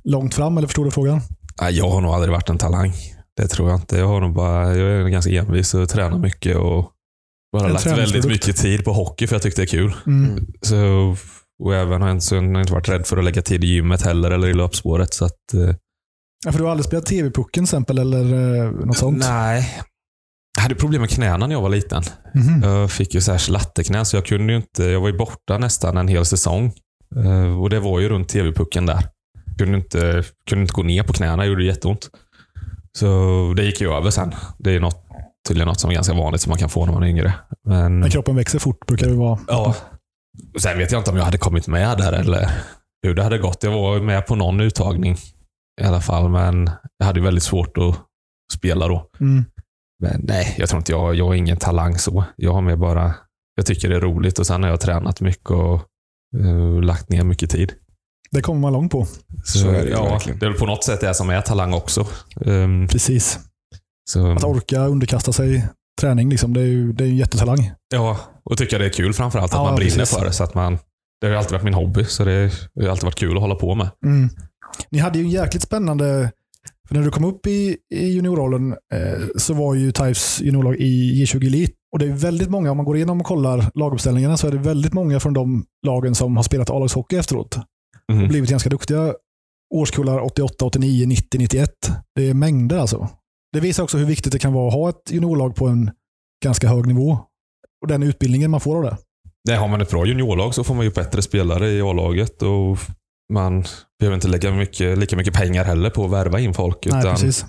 långt 0.04 0.34
fram? 0.34 0.58
Eller 0.58 0.68
förstår 0.68 0.84
du 0.84 0.90
frågan? 0.90 1.20
Nej, 1.60 1.74
jag 1.74 1.90
har 1.90 2.00
nog 2.00 2.10
aldrig 2.10 2.32
varit 2.32 2.48
en 2.48 2.58
talang. 2.58 2.92
Det 3.36 3.48
tror 3.48 3.70
jag 3.70 3.78
inte. 3.80 3.96
Jag 3.96 4.06
har 4.06 4.20
nog 4.20 4.34
bara, 4.34 4.76
jag 4.76 4.90
är 4.90 5.08
ganska 5.08 5.30
envis 5.30 5.74
och 5.74 5.88
tränar 5.88 6.18
mycket 6.18 6.56
och 6.56 6.90
bara 7.52 7.66
En 7.66 7.72
lagt 7.72 7.86
väldigt 7.86 8.26
mycket 8.26 8.56
tid 8.56 8.84
på 8.84 8.92
hockey 8.92 9.26
för 9.26 9.34
jag 9.34 9.42
tyckte 9.42 9.60
det 9.60 9.64
är 9.64 9.66
kul. 9.66 9.94
Mm. 10.06 10.46
Så, 10.60 10.76
och 11.62 11.74
även 11.74 12.00
har 12.00 12.08
jag 12.08 12.16
inte, 12.16 12.26
så 12.26 12.34
jag 12.34 12.42
har 12.42 12.60
inte 12.60 12.72
varit 12.72 12.88
rädd 12.88 13.06
för 13.06 13.16
att 13.16 13.24
lägga 13.24 13.42
tid 13.42 13.64
i 13.64 13.66
gymmet 13.66 14.02
heller 14.02 14.30
eller 14.30 14.48
i 14.48 14.54
löpspåret. 14.54 15.14
Så 15.14 15.24
att, 15.24 15.54
eh, 15.54 15.74
Ja, 16.44 16.52
för 16.52 16.58
du 16.58 16.64
har 16.64 16.70
aldrig 16.70 16.84
spelat 16.84 17.06
TV-pucken 17.06 17.52
till 17.52 17.62
exempel 17.62 17.98
eller 17.98 18.24
något 18.86 18.96
sånt? 18.96 19.18
Nej. 19.18 19.80
Jag 20.56 20.62
hade 20.62 20.74
problem 20.74 21.00
med 21.00 21.10
knäna 21.10 21.46
när 21.46 21.54
jag 21.54 21.62
var 21.62 21.68
liten. 21.68 22.02
Mhm. 22.34 22.62
Jag 22.62 22.90
fick 22.90 23.14
ju 23.14 23.20
så 23.20 23.30
här 23.30 23.38
slatteknä, 23.38 24.04
så 24.04 24.16
jag 24.16 24.26
kunde 24.26 24.52
ju 24.52 24.56
inte... 24.56 24.84
Jag 24.84 25.00
var 25.00 25.08
ju 25.08 25.16
borta 25.18 25.58
nästan 25.58 25.96
en 25.96 26.08
hel 26.08 26.24
säsong. 26.24 26.72
Eh, 27.24 27.60
Och 27.60 27.70
det 27.70 27.80
var 27.80 28.00
ju 28.00 28.08
runt 28.08 28.28
TV-pucken 28.28 28.86
där. 28.86 29.04
Kunde 29.58 29.76
inte, 29.78 30.24
kunde 30.48 30.62
inte 30.62 30.72
gå 30.74 30.82
ner 30.82 31.02
på 31.02 31.12
knäna, 31.12 31.36
det 31.36 31.46
gjorde 31.48 31.64
jätteont. 31.64 32.08
Så 32.98 33.06
det 33.56 33.64
gick 33.64 33.80
ju 33.80 33.92
över 33.92 34.10
sen. 34.10 34.34
Det 34.58 34.70
är 34.70 34.80
något, 34.80 35.04
tydligen 35.48 35.68
något 35.68 35.80
som 35.80 35.90
är 35.90 35.94
ganska 35.94 36.14
vanligt 36.14 36.40
som 36.40 36.50
man 36.50 36.58
kan 36.58 36.68
få 36.68 36.86
när 36.86 36.92
man 36.92 37.02
är 37.02 37.06
yngre. 37.06 37.34
Men, 37.68 38.00
När 38.00 38.08
kroppen 38.10 38.36
växer 38.36 38.58
fort 38.58 38.86
brukar 38.86 39.06
det 39.06 39.14
vara. 39.14 39.38
ja. 39.48 39.74
Sen 40.58 40.78
vet 40.78 40.92
jag 40.92 41.00
inte 41.00 41.10
om 41.10 41.16
jag 41.16 41.24
hade 41.24 41.38
kommit 41.38 41.66
med 41.68 41.98
där 41.98 42.12
eller 42.12 42.50
hur 43.02 43.14
det 43.14 43.22
hade 43.22 43.38
gått. 43.38 43.62
Jag 43.62 43.70
var 43.72 44.00
med 44.00 44.26
på 44.26 44.34
någon 44.34 44.60
uttagning 44.60 45.16
i 45.80 45.84
alla 45.84 46.00
fall, 46.00 46.28
men 46.28 46.70
jag 46.98 47.06
hade 47.06 47.20
väldigt 47.20 47.44
svårt 47.44 47.78
att 47.78 47.96
spela 48.58 48.88
då. 48.88 49.10
Mm. 49.20 49.44
Men 50.02 50.20
nej, 50.24 50.54
jag 50.58 50.68
tror 50.68 50.78
inte 50.78 50.92
jag, 50.92 51.14
jag 51.14 51.28
är 51.28 51.34
ingen 51.34 51.56
talang 51.56 51.98
så. 51.98 52.24
Jag 52.36 52.52
har 52.52 52.60
mer 52.60 52.76
bara, 52.76 53.14
jag 53.56 53.66
tycker 53.66 53.88
det 53.88 53.96
är 53.96 54.00
roligt 54.00 54.38
och 54.38 54.46
sen 54.46 54.62
har 54.62 54.70
jag 54.70 54.80
tränat 54.80 55.20
mycket 55.20 55.50
och 55.50 55.80
eh, 56.40 56.82
lagt 56.82 57.08
ner 57.08 57.24
mycket 57.24 57.50
tid. 57.50 57.72
Det 58.30 58.42
kommer 58.42 58.60
man 58.60 58.72
långt 58.72 58.92
på. 58.92 59.06
Så 59.44 59.68
är 59.68 59.84
det 59.84 59.90
ja, 59.90 60.04
verkligen. 60.04 60.38
Det 60.38 60.46
är 60.46 60.52
på 60.52 60.66
något 60.66 60.84
sätt 60.84 61.00
det 61.00 61.14
som 61.14 61.30
är 61.30 61.40
talang 61.40 61.74
också. 61.74 62.06
Um, 62.36 62.88
Precis. 62.88 63.38
så, 64.10 64.32
Att 64.32 64.44
orka 64.44 64.80
underkasta 64.80 65.32
sig 65.32 65.68
träning, 66.00 66.30
liksom, 66.30 66.54
det 66.54 66.60
är 66.60 66.64
ju 66.66 66.92
det 66.92 67.04
är 67.04 67.08
en 67.08 67.16
jättetalang. 67.16 67.70
ja, 67.94 68.18
och 68.44 68.58
tycker 68.58 68.78
det 68.78 68.84
är 68.84 68.90
kul 68.90 69.12
framförallt 69.14 69.52
att 69.52 69.58
Ja, 69.58 69.64
man 69.64 69.74
brinner 69.76 69.96
precis. 69.96 70.16
för 70.18 70.24
det. 70.24 70.32
Så 70.32 70.44
att 70.44 70.54
man, 70.54 70.78
det 71.20 71.26
har 71.26 71.32
ju 71.32 71.38
alltid 71.38 71.52
varit 71.52 71.64
min 71.64 71.74
hobby, 71.74 72.04
så 72.04 72.24
det 72.24 72.50
det 72.74 72.84
har 72.84 72.90
alltid 72.90 73.04
varit 73.04 73.18
kul 73.18 73.36
att 73.36 73.40
hålla 73.42 73.54
på 73.54 73.74
med. 73.74 73.88
Mm. 74.04 74.30
Ni 74.90 74.98
hade 74.98 75.18
ju 75.18 75.24
en 75.24 75.30
jäkligt 75.30 75.62
spännande 75.62 76.32
För 76.92 76.98
när 76.98 77.04
du 77.04 77.10
kom 77.10 77.24
upp 77.24 77.46
i, 77.46 77.76
i 77.94 78.08
juniorrollen 78.08 78.72
eh, 78.72 79.26
så 79.36 79.54
var 79.54 79.74
ju 79.74 79.92
Types 79.92 80.40
juniorlag 80.40 80.76
i 80.76 81.24
J20 81.24 81.46
Elite. 81.46 81.72
Och 81.92 81.98
det 81.98 82.04
är 82.04 82.12
väldigt 82.12 82.50
många, 82.50 82.70
om 82.70 82.76
man 82.76 82.86
går 82.86 82.96
igenom 82.96 83.20
och 83.20 83.26
kollar 83.26 83.70
laguppställningarna, 83.74 84.36
så 84.36 84.46
är 84.46 84.50
det 84.50 84.58
väldigt 84.58 84.92
många 84.92 85.20
från 85.20 85.32
de 85.32 85.64
lagen 85.86 86.14
som 86.14 86.36
har 86.36 86.42
spelat 86.42 86.70
A-lagshockey 86.70 87.16
efteråt. 87.16 87.56
Mhm. 88.12 88.22
Och 88.22 88.28
blivit 88.28 88.50
ganska 88.50 88.70
duktiga. 88.70 89.14
Årskullar 89.74 90.20
88, 90.20 90.64
89, 90.64 91.06
90, 91.06 91.38
91. 91.38 91.70
Det 92.14 92.28
är 92.28 92.34
mängder 92.34 92.78
alltså. 92.78 93.08
Det 93.52 93.60
visar 93.60 93.82
också 93.82 93.98
hur 93.98 94.06
viktigt 94.06 94.32
det 94.32 94.38
kan 94.38 94.52
vara 94.52 94.68
att 94.68 94.74
ha 94.74 94.88
ett 94.88 95.10
juniorlag 95.10 95.54
på 95.56 95.68
en 95.68 95.90
ganska 96.44 96.68
hög 96.68 96.86
nivå. 96.86 97.18
Och 97.82 97.88
den 97.88 98.02
utbildningen 98.02 98.50
man 98.50 98.60
får 98.60 98.76
av 98.76 98.82
det. 98.82 98.96
Nej, 99.48 99.56
har 99.56 99.68
man 99.68 99.80
ett 99.80 99.90
bra 99.90 100.06
juniorlag 100.06 100.54
så 100.54 100.64
får 100.64 100.74
man 100.74 100.84
ju 100.84 100.90
bättre 100.90 101.22
spelare 101.22 101.70
i 101.70 101.80
A-laget 101.80 102.42
och 102.42 102.78
man 103.32 103.64
behöver 103.98 104.14
inte 104.14 104.28
lägga 104.28 104.52
mycket, 104.52 104.98
lika 104.98 105.16
mycket 105.16 105.34
pengar 105.34 105.64
heller 105.64 105.90
på 105.90 106.04
att 106.04 106.10
värva 106.10 106.40
in 106.40 106.54
folk. 106.54 106.86
Nej, 106.86 107.00
Utan 107.00 107.12
precis. 107.14 107.44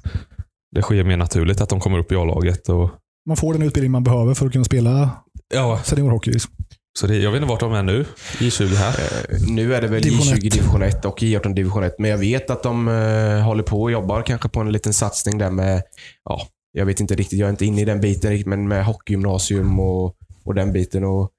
det 0.76 0.82
sker 0.82 1.04
mer 1.04 1.18
naturligt 1.18 1.62
att 1.62 1.70
de 1.70 1.80
kommer 1.80 2.00
upp 2.00 2.12
i 2.12 2.16
A-laget. 2.16 2.70
Och, 2.70 2.90
Man 3.28 3.38
får 3.38 3.54
den 3.54 3.62
utbildning 3.62 3.92
man 3.92 4.04
behöver 4.04 4.34
för 4.34 4.46
att 4.46 4.52
kunna 4.52 4.66
spela 4.66 5.10
ja, 5.54 5.80
seniorhockey. 5.84 6.32
liksom. 6.32 6.52
så 7.00 7.08
det, 7.08 7.18
jag 7.18 7.32
vet 7.32 7.38
inte 7.42 7.50
vart 7.50 7.60
de 7.60 7.74
är 7.74 7.84
nu, 7.84 8.06
i 8.40 8.52
20 8.52 8.76
här. 8.76 8.90
Eh, 9.30 9.38
Nu 9.48 9.76
är 9.76 9.82
det 9.82 9.88
väl 9.88 10.02
Division 10.02 10.34
J20 10.34 10.46
ett. 10.48 10.54
division 10.54 10.82
1 10.84 11.06
och 11.06 11.20
J18 11.20 11.54
division 11.54 11.84
1, 11.84 11.96
men 12.00 12.10
jag 12.12 12.18
vet 12.18 12.50
att 12.50 12.64
de 12.64 12.88
eh, 12.88 13.40
håller 13.42 13.64
på 13.64 13.82
och 13.82 13.92
jobbar 13.92 14.22
kanske 14.22 14.50
på 14.50 14.60
en 14.60 14.72
liten 14.72 14.94
satsning 14.94 15.38
där 15.38 15.50
med, 15.52 15.84
ja, 16.26 16.42
jag 16.72 16.86
vet 16.86 17.00
inte 17.00 17.16
riktigt, 17.16 17.40
jag 17.40 17.46
är 17.48 17.52
inte 17.52 17.66
inne 17.66 17.82
i 17.82 17.86
den 17.86 18.02
biten 18.02 18.32
riktigt, 18.32 18.48
men 18.48 18.68
med 18.68 18.86
hockeygymnasium 18.86 19.80
och, 19.80 20.16
och 20.44 20.56
den 20.56 20.74
biten. 20.74 21.04
Och, 21.04 21.30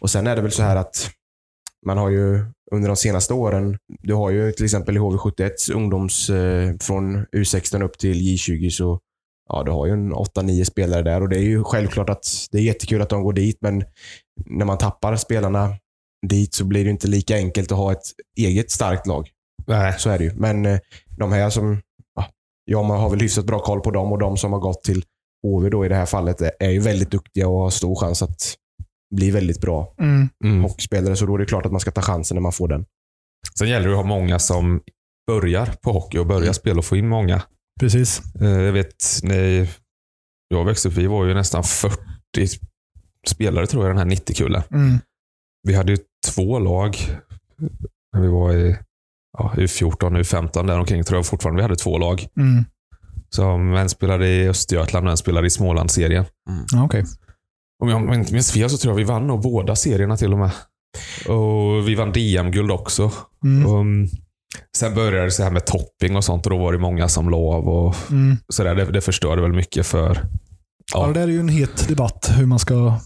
och 0.00 0.10
Sen 0.10 0.26
är 0.26 0.36
det 0.36 0.42
väl 0.42 0.52
så 0.52 0.62
här 0.62 0.76
att 0.76 1.10
man 1.86 1.98
har 1.98 2.10
ju 2.10 2.44
under 2.74 2.88
de 2.88 2.96
senaste 2.96 3.34
åren, 3.34 3.78
du 4.02 4.14
har 4.14 4.30
ju 4.30 4.52
till 4.52 4.64
exempel 4.64 4.96
i 4.96 5.00
HV71 5.00 5.72
ungdoms 5.74 6.30
eh, 6.30 6.72
från 6.80 7.26
U16 7.26 7.82
upp 7.82 7.98
till 7.98 8.16
J20, 8.16 8.70
så 8.70 9.00
ja, 9.48 9.62
du 9.62 9.70
har 9.70 9.86
ju 9.86 9.92
en 9.92 10.14
8-9 10.14 10.64
spelare 10.64 11.02
där 11.02 11.20
och 11.22 11.28
det 11.28 11.36
är 11.36 11.42
ju 11.42 11.64
självklart 11.64 12.10
att 12.10 12.26
det 12.50 12.58
är 12.58 12.62
jättekul 12.62 13.02
att 13.02 13.08
de 13.08 13.22
går 13.22 13.32
dit, 13.32 13.58
men 13.60 13.84
när 14.46 14.64
man 14.66 14.78
tappar 14.78 15.16
spelarna 15.16 15.76
dit 16.28 16.54
så 16.54 16.64
blir 16.64 16.84
det 16.84 16.90
inte 16.90 17.08
lika 17.08 17.36
enkelt 17.36 17.72
att 17.72 17.78
ha 17.78 17.92
ett 17.92 18.02
eget 18.38 18.70
starkt 18.70 19.06
lag. 19.06 19.28
Nej. 19.66 19.94
Så 19.98 20.10
är 20.10 20.18
det 20.18 20.24
ju. 20.24 20.32
Men 20.34 20.66
eh, 20.66 20.78
de 21.16 21.32
här 21.32 21.50
som, 21.50 21.80
ja, 22.16 22.26
ja, 22.64 22.82
man 22.82 23.00
har 23.00 23.10
väl 23.10 23.20
hyfsat 23.20 23.44
bra 23.44 23.58
koll 23.58 23.80
på 23.80 23.90
dem 23.90 24.12
och 24.12 24.18
de 24.18 24.36
som 24.36 24.52
har 24.52 24.60
gått 24.60 24.82
till 24.84 25.04
HV 25.42 25.68
då 25.70 25.84
i 25.84 25.88
det 25.88 25.94
här 25.94 26.06
fallet 26.06 26.40
är- 26.40 26.52
är 26.60 26.70
ju 26.70 26.78
väldigt 26.80 27.10
duktiga 27.10 27.48
och 27.48 27.58
har 27.60 27.70
stor 27.70 27.94
chans 27.96 28.22
att 28.22 28.54
bli 29.14 29.30
väldigt 29.30 29.60
bra 29.60 29.94
Mm. 30.44 30.62
hockeyspelare. 30.62 31.16
Så 31.16 31.26
då 31.26 31.34
är 31.34 31.38
det 31.38 31.46
klart 31.46 31.66
att 31.66 31.72
man 31.72 31.80
ska 31.80 31.90
ta 31.90 32.02
chansen 32.02 32.34
när 32.34 32.42
man 32.42 32.52
får 32.52 32.68
den. 32.68 32.84
Sen 33.58 33.68
gäller 33.68 33.86
det 33.88 33.92
att 33.92 34.00
ha 34.00 34.06
många 34.06 34.38
som 34.38 34.80
börjar 35.26 35.66
på 35.82 35.92
hockey 35.92 36.18
och 36.18 36.26
börjar 36.26 36.42
Mm. 36.42 36.54
spela 36.54 36.78
och 36.78 36.84
få 36.84 36.96
in 36.96 37.08
många. 37.08 37.42
Precis. 37.80 38.22
Eh, 38.40 38.48
Jag 38.48 38.72
vet, 38.72 38.94
när 39.22 39.68
jag 40.48 40.64
växte 40.64 40.88
upp, 40.88 40.94
vi 40.94 41.06
var 41.06 41.24
ju 41.26 41.34
nästan 41.34 41.64
40 41.64 41.98
spelare 43.26 43.66
tror 43.66 43.84
jag 43.86 43.90
den 43.96 43.98
här 43.98 44.16
90-kullen. 44.16 44.62
Mm. 44.70 44.98
Vi 45.68 45.74
hade 45.74 45.92
ju 45.92 45.98
två 46.34 46.58
lag 46.58 46.96
när 48.12 48.20
vi 48.20 48.28
var 48.28 48.52
i 48.52 48.76
ja, 49.38 49.52
U14, 49.56 50.16
U15 50.18 50.66
där 50.66 50.78
omkring 50.78 51.04
tror 51.04 51.18
jag 51.18 51.26
fortfarande 51.26 51.58
vi 51.58 51.62
hade 51.62 51.76
två 51.76 51.98
lag. 51.98 52.26
Mm. 52.36 52.64
Som 53.28 53.74
en 53.74 53.88
spelade 53.88 54.28
i 54.28 54.48
Östergötland 54.48 55.06
och 55.06 55.10
en 55.10 55.16
spelade 55.16 55.46
i 55.46 55.50
Smålandsserien. 55.50 56.24
Ja, 56.72 56.84
okej. 56.84 57.04
Om 57.92 58.08
jag 58.08 58.14
inte 58.14 58.32
minns 58.32 58.52
fel 58.52 58.70
så 58.70 58.76
tror 58.78 58.92
jag 58.92 58.96
vi 58.96 59.04
vann 59.04 59.26
nog 59.26 59.42
båda 59.42 59.76
serierna 59.76 60.16
till 60.16 60.32
och 60.32 60.38
med. 60.38 60.50
Och 61.28 61.88
Vi 61.88 61.94
vann 61.94 62.12
DM-guld 62.12 62.70
också. 62.70 63.12
Mm. 63.44 63.70
Mm, 63.70 64.08
sen 64.76 64.94
började 64.94 65.24
det 65.24 65.30
så 65.30 65.42
här 65.42 65.50
med 65.50 65.66
topping 65.66 66.16
och 66.16 66.24
sånt 66.24 66.46
och 66.46 66.50
då 66.50 66.58
var 66.58 66.72
det 66.72 66.78
många 66.78 67.08
som 67.08 67.30
la 67.30 67.36
av. 67.36 67.68
Och 67.68 67.94
Mm. 68.10 68.36
så 68.48 68.64
där. 68.64 68.74
Det, 68.74 68.84
det 68.84 69.00
förstörde 69.00 69.42
väl 69.42 69.52
mycket 69.52 69.86
för... 69.86 70.26
Ja. 70.94 71.00
Ja. 71.00 71.06
det 71.06 71.12
där 71.12 71.28
är 71.28 71.32
ju 71.32 71.40
en 71.40 71.48
het 71.48 71.88
debatt, 71.88 72.30
hur 72.36 72.46
man 72.46 72.58
ska 72.58 72.98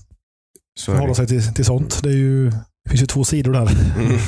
förhålla 0.81 1.15
sig 1.15 1.27
till, 1.27 1.55
till 1.55 1.65
sånt. 1.65 2.01
Det, 2.03 2.09
är 2.09 2.15
ju, 2.15 2.51
det 2.51 2.91
finns 2.91 3.03
ju 3.03 3.07
två 3.07 3.25
sidor 3.25 3.53
där. 3.53 3.71
Mm. 3.99 4.19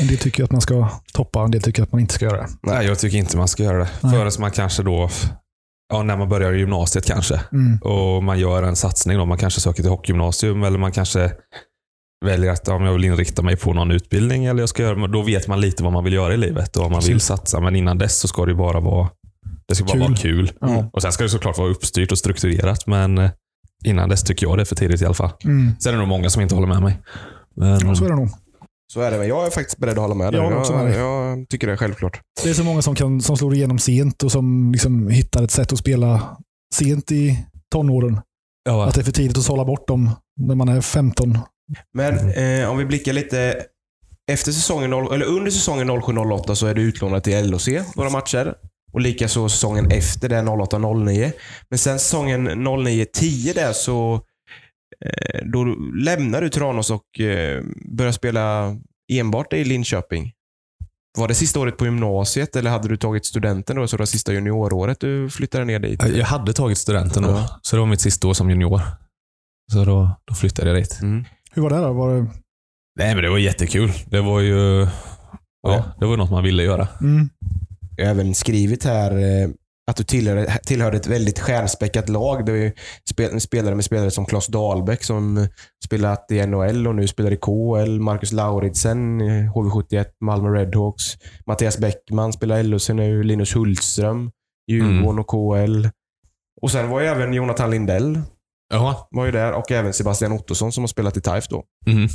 En 0.00 0.06
del 0.06 0.18
tycker 0.18 0.44
att 0.44 0.52
man 0.52 0.60
ska 0.60 0.88
toppa, 1.12 1.42
en 1.42 1.50
del 1.50 1.62
tycker 1.62 1.82
att 1.82 1.92
man 1.92 2.00
inte 2.00 2.14
ska 2.14 2.24
göra 2.24 2.36
det. 2.36 2.48
Nej, 2.62 2.86
jag 2.86 2.98
tycker 2.98 3.18
inte 3.18 3.36
man 3.36 3.48
ska 3.48 3.62
göra 3.62 3.78
det. 3.78 3.90
Nej. 4.00 4.12
Förrän 4.12 4.32
man 4.38 4.50
kanske 4.50 4.82
då... 4.82 5.10
Ja, 5.90 6.02
när 6.02 6.16
man 6.16 6.28
börjar 6.28 6.52
i 6.52 6.58
gymnasiet 6.58 7.06
kanske. 7.06 7.40
Mm. 7.52 7.78
och 7.82 8.24
man 8.24 8.38
gör 8.38 8.62
en 8.62 8.76
satsning. 8.76 9.18
Då. 9.18 9.26
Man 9.26 9.38
kanske 9.38 9.60
söker 9.60 9.82
till 9.82 9.90
hockeygymnasium 9.90 10.62
eller 10.62 10.78
man 10.78 10.92
kanske 10.92 11.32
väljer 12.26 12.50
att 12.50 12.68
om 12.68 12.84
jag 12.84 12.92
vill 12.92 13.04
inrikta 13.04 13.42
mig 13.42 13.56
på 13.56 13.72
någon 13.72 13.90
utbildning. 13.90 14.44
Eller 14.44 14.60
jag 14.60 14.68
ska 14.68 14.82
göra, 14.82 15.06
då 15.06 15.22
vet 15.22 15.48
man 15.48 15.60
lite 15.60 15.82
vad 15.82 15.92
man 15.92 16.04
vill 16.04 16.12
göra 16.12 16.34
i 16.34 16.36
livet 16.36 16.76
och 16.76 16.82
vad 16.82 16.92
man 16.92 17.00
vill 17.00 17.20
satsa. 17.20 17.60
Men 17.60 17.76
innan 17.76 17.98
dess 17.98 18.18
så 18.20 18.28
ska 18.28 18.46
det 18.46 18.54
bara 18.54 18.80
vara 18.80 19.08
det 19.68 19.74
ska 19.74 19.84
bara 19.84 19.92
Kul. 19.92 20.00
vara 20.00 20.14
kul. 20.14 20.52
Ja. 20.60 20.90
Och 20.92 21.02
Sen 21.02 21.12
ska 21.12 21.22
det 21.24 21.30
såklart 21.30 21.58
vara 21.58 21.68
uppstyrt 21.68 22.12
och 22.12 22.18
strukturerat, 22.18 22.86
men 22.86 23.18
eh, 23.18 23.30
innan 23.84 24.08
dess 24.08 24.22
tycker 24.22 24.46
jag 24.46 24.58
det 24.58 24.62
är 24.62 24.64
för 24.64 24.76
tidigt 24.76 25.02
i 25.02 25.04
alla 25.04 25.14
fall. 25.14 25.30
Mm. 25.44 25.72
Sen 25.80 25.90
är 25.90 25.92
det 25.92 25.98
nog 25.98 26.08
många 26.08 26.30
som 26.30 26.42
inte 26.42 26.54
håller 26.54 26.68
med 26.68 26.82
mig. 26.82 26.98
Men, 27.56 27.88
Ja, 27.88 27.94
så 27.94 28.04
är 28.04 28.08
det 28.08 28.16
nog. 28.16 28.30
Så 28.92 29.00
är 29.00 29.10
det. 29.10 29.18
Men 29.18 29.28
jag 29.28 29.46
är 29.46 29.50
faktiskt 29.50 29.78
beredd 29.78 29.92
att 29.92 30.02
hålla 30.02 30.14
med 30.14 30.32
dig. 30.32 30.40
Jag 30.40 30.58
också 30.58 30.72
med 30.72 30.86
dig. 30.86 30.96
jag 30.98 31.48
tycker 31.48 31.66
det 31.66 31.72
är 31.72 31.76
självklart. 31.76 32.20
Det 32.42 32.50
är 32.50 32.54
så 32.54 32.64
många 32.64 32.82
som, 32.82 32.94
kan, 32.94 33.20
som 33.20 33.36
slår 33.36 33.54
igenom 33.54 33.78
sent 33.78 34.22
och 34.22 34.32
som 34.32 34.72
liksom 34.72 35.08
hittar 35.08 35.42
ett 35.44 35.50
sätt 35.50 35.72
att 35.72 35.78
spela 35.78 36.36
sent 36.74 37.12
i 37.12 37.38
tonåren. 37.72 38.20
ja, 38.64 38.84
Att 38.84 38.94
det 38.94 39.00
är 39.00 39.04
för 39.04 39.12
tidigt 39.12 39.38
att 39.38 39.44
sålla 39.44 39.64
bort 39.64 39.88
dem 39.88 40.10
när 40.40 40.54
man 40.54 40.68
är 40.68 40.80
15. 40.80 41.38
Men 41.94 42.30
eh, 42.30 42.70
om 42.70 42.78
vi 42.78 42.84
blickar 42.84 43.12
lite 43.12 43.62
efter 44.32 44.52
säsongen, 44.52 44.90
noll- 44.94 45.14
eller 45.14 45.26
under 45.26 45.50
säsongen 45.50 45.90
07-08 45.90 46.54
så 46.54 46.66
är 46.66 46.74
du 46.74 46.82
utlånad 46.82 47.22
till 47.24 47.50
LOC 47.50 47.68
några 47.96 48.10
matcher. 48.10 48.54
Och 48.92 49.00
likaså 49.00 49.48
säsongen 49.48 49.90
efter 49.90 50.28
det 50.28 50.36
08-09. 50.42 51.32
Men 51.70 51.78
sen 51.78 51.98
säsongen 51.98 52.48
09-10 52.48 53.54
där 53.54 53.72
så 53.72 54.20
då 55.44 55.64
lämnar 55.94 56.40
du 56.40 56.48
Tranås 56.48 56.90
och 56.90 57.20
eh, 57.20 57.62
börjar 57.96 58.12
spela 58.12 58.76
enbart 59.12 59.52
i 59.52 59.64
Linköping. 59.64 60.32
Var 61.18 61.28
det 61.28 61.34
sista 61.34 61.60
året 61.60 61.76
på 61.76 61.84
gymnasiet 61.84 62.56
eller 62.56 62.70
hade 62.70 62.88
du 62.88 62.96
tagit 62.96 63.26
studenten 63.26 63.76
då, 63.76 63.86
så 63.88 63.96
det 63.96 64.00
var 64.00 64.06
sista 64.06 64.32
junioråret 64.32 65.00
du 65.00 65.30
flyttade 65.30 65.64
ner 65.64 65.78
dit? 65.78 66.02
jag 66.16 66.26
hade 66.26 66.52
tagit 66.52 66.78
studenten 66.78 67.22
då, 67.22 67.28
Ja. 67.30 67.58
så 67.62 67.76
det 67.76 67.80
var 67.80 67.86
mitt 67.86 68.00
sista 68.00 68.28
år 68.28 68.34
som 68.34 68.50
junior. 68.50 68.80
Så 69.72 69.84
då, 69.84 70.10
då 70.24 70.34
flyttade 70.34 70.68
jag 70.70 70.76
dit. 70.82 70.98
Mm. 71.02 71.24
Hur 71.52 71.62
var 71.62 71.70
det 71.70 71.76
då? 71.76 71.92
Var 71.92 72.14
det, 72.14 72.26
Nej, 72.98 73.14
men 73.14 73.24
det 73.24 73.30
var 73.30 73.38
jättekul. 73.38 73.92
Det 74.06 74.20
var 74.20 74.40
ju 74.40 74.86
ja, 75.62 75.84
det 76.00 76.06
var 76.06 76.16
något 76.16 76.30
man 76.30 76.44
ville 76.44 76.62
göra. 76.62 76.88
mm, 77.00 77.28
Jag 77.96 78.04
har 78.06 78.10
även 78.10 78.34
skrivit 78.34 78.84
här 78.84 79.10
eh, 79.12 79.48
att 79.90 79.96
du 79.96 80.04
tillhörde, 80.04 80.58
tillhörde 80.66 80.96
ett 80.96 81.06
väldigt 81.06 81.38
stjärnspäckat 81.38 82.08
lag. 82.08 82.46
Det 82.46 82.52
är 82.52 82.56
ju 82.56 82.72
spel, 83.10 83.40
spelare 83.40 83.74
med 83.74 83.84
spelare 83.84 84.10
som 84.10 84.26
Claes 84.26 84.46
Dahlbäck 84.46 85.04
som 85.04 85.48
spelat 85.84 86.30
i 86.30 86.46
NHL 86.46 86.86
och 86.86 86.94
nu 86.94 87.08
spelar 87.08 87.30
i 87.32 87.36
KHL. 87.36 88.00
Marcus 88.00 88.32
Lauritsen, 88.32 89.20
eh, 89.20 89.52
HV71, 89.54 90.04
Malmö 90.20 90.48
Redhawks. 90.48 91.04
Mattias 91.46 91.78
Bäckman 91.78 92.32
spelar 92.32 92.58
i 92.58 92.62
LHC 92.62 92.88
nu. 92.88 93.22
Linus 93.22 93.56
Hultström, 93.56 94.30
Djurgården 94.70 95.18
och 95.18 95.26
KHL. 95.26 95.88
Och 96.62 96.70
sen 96.70 96.88
var 96.88 97.00
ju 97.00 97.06
även 97.06 97.34
Jonathan 97.34 97.70
Lindell 97.70 98.20
Jaha. 98.72 98.96
var 99.10 99.24
ju 99.26 99.32
där 99.32 99.52
och 99.52 99.72
även 99.72 99.92
Sebastian 99.92 100.32
Ottosson 100.32 100.72
som 100.72 100.82
har 100.82 100.88
spelat 100.88 101.16
i 101.16 101.20
TIFE 101.20 101.46
då. 101.50 101.64
Mm. 101.86 102.08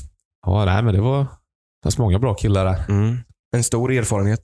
Ja, 0.47 0.65
nej, 0.65 0.83
men 0.83 0.93
det 0.93 1.01
var 1.01 1.19
det 1.19 1.27
fanns 1.83 1.97
många 1.97 2.19
bra 2.19 2.33
killar 2.33 2.65
där. 2.65 2.83
En 3.55 3.63
stor 3.63 3.91
erfarenhet. 3.91 4.41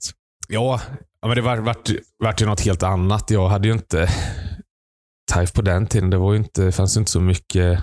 Ja, 0.48 0.80
ja 1.22 1.28
men 1.28 1.36
det 1.36 1.42
vart 1.42 1.58
vart, 1.58 1.90
vart 2.18 2.42
ju 2.42 2.46
något 2.46 2.60
helt 2.60 2.82
annat. 2.82 3.30
Jag 3.30 3.48
hade 3.48 3.68
ju 3.68 3.74
inte 3.74 4.08
TIFE 5.32 5.52
på 5.54 5.62
den 5.62 5.86
tiden. 5.86 6.10
Det 6.10 6.16
var 6.16 6.32
ju 6.32 6.38
inte, 6.38 6.72
fanns 6.72 6.96
ju 6.96 6.98
inte 6.98 7.10
så 7.10 7.20
mycket 7.20 7.78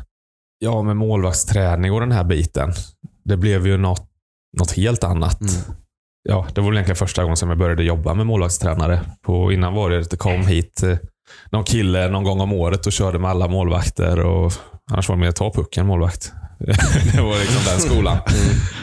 ja, 0.60 0.82
med 0.82 0.98
målvaktsträning 0.98 1.92
och 1.92 2.00
den 2.00 2.12
här 2.12 2.24
biten. 2.24 2.74
Det 3.26 3.38
blev 3.38 3.68
ju 3.68 3.78
något, 3.78 4.10
något 4.58 4.72
helt 4.72 5.04
annat. 5.04 5.42
Mm. 5.42 5.54
Ja, 6.30 6.48
det 6.54 6.62
var 6.62 6.68
väl 6.68 6.78
egentligen 6.78 6.96
första 6.96 7.22
gången 7.22 7.38
som 7.38 7.50
jag 7.50 7.58
började 7.58 7.84
jobba 7.84 8.14
med 8.14 8.26
målvaktstränare. 8.26 9.02
På, 9.22 9.52
innan 9.52 9.74
var 9.74 9.90
det 9.90 10.00
att 10.00 10.10
det 10.10 10.18
kom 10.18 10.48
hit 10.48 10.84
eh, 10.84 10.98
någon 11.52 11.64
kille 11.64 12.08
någon 12.08 12.24
gång 12.24 12.42
om 12.42 12.54
året 12.54 12.86
och 12.86 12.94
körde 12.94 13.20
med 13.20 13.30
alla 13.30 13.48
målvakter. 13.48 14.20
Och, 14.20 14.54
annars 14.92 15.10
var 15.10 15.16
det 15.16 15.20
mer 15.20 15.32
ta 15.32 15.54
pucken 15.54 15.88
målvakt. 15.88 16.34
det 17.16 17.22
var 17.22 17.40
liksom 17.40 17.62
den 17.66 17.80
skolan. 17.80 18.18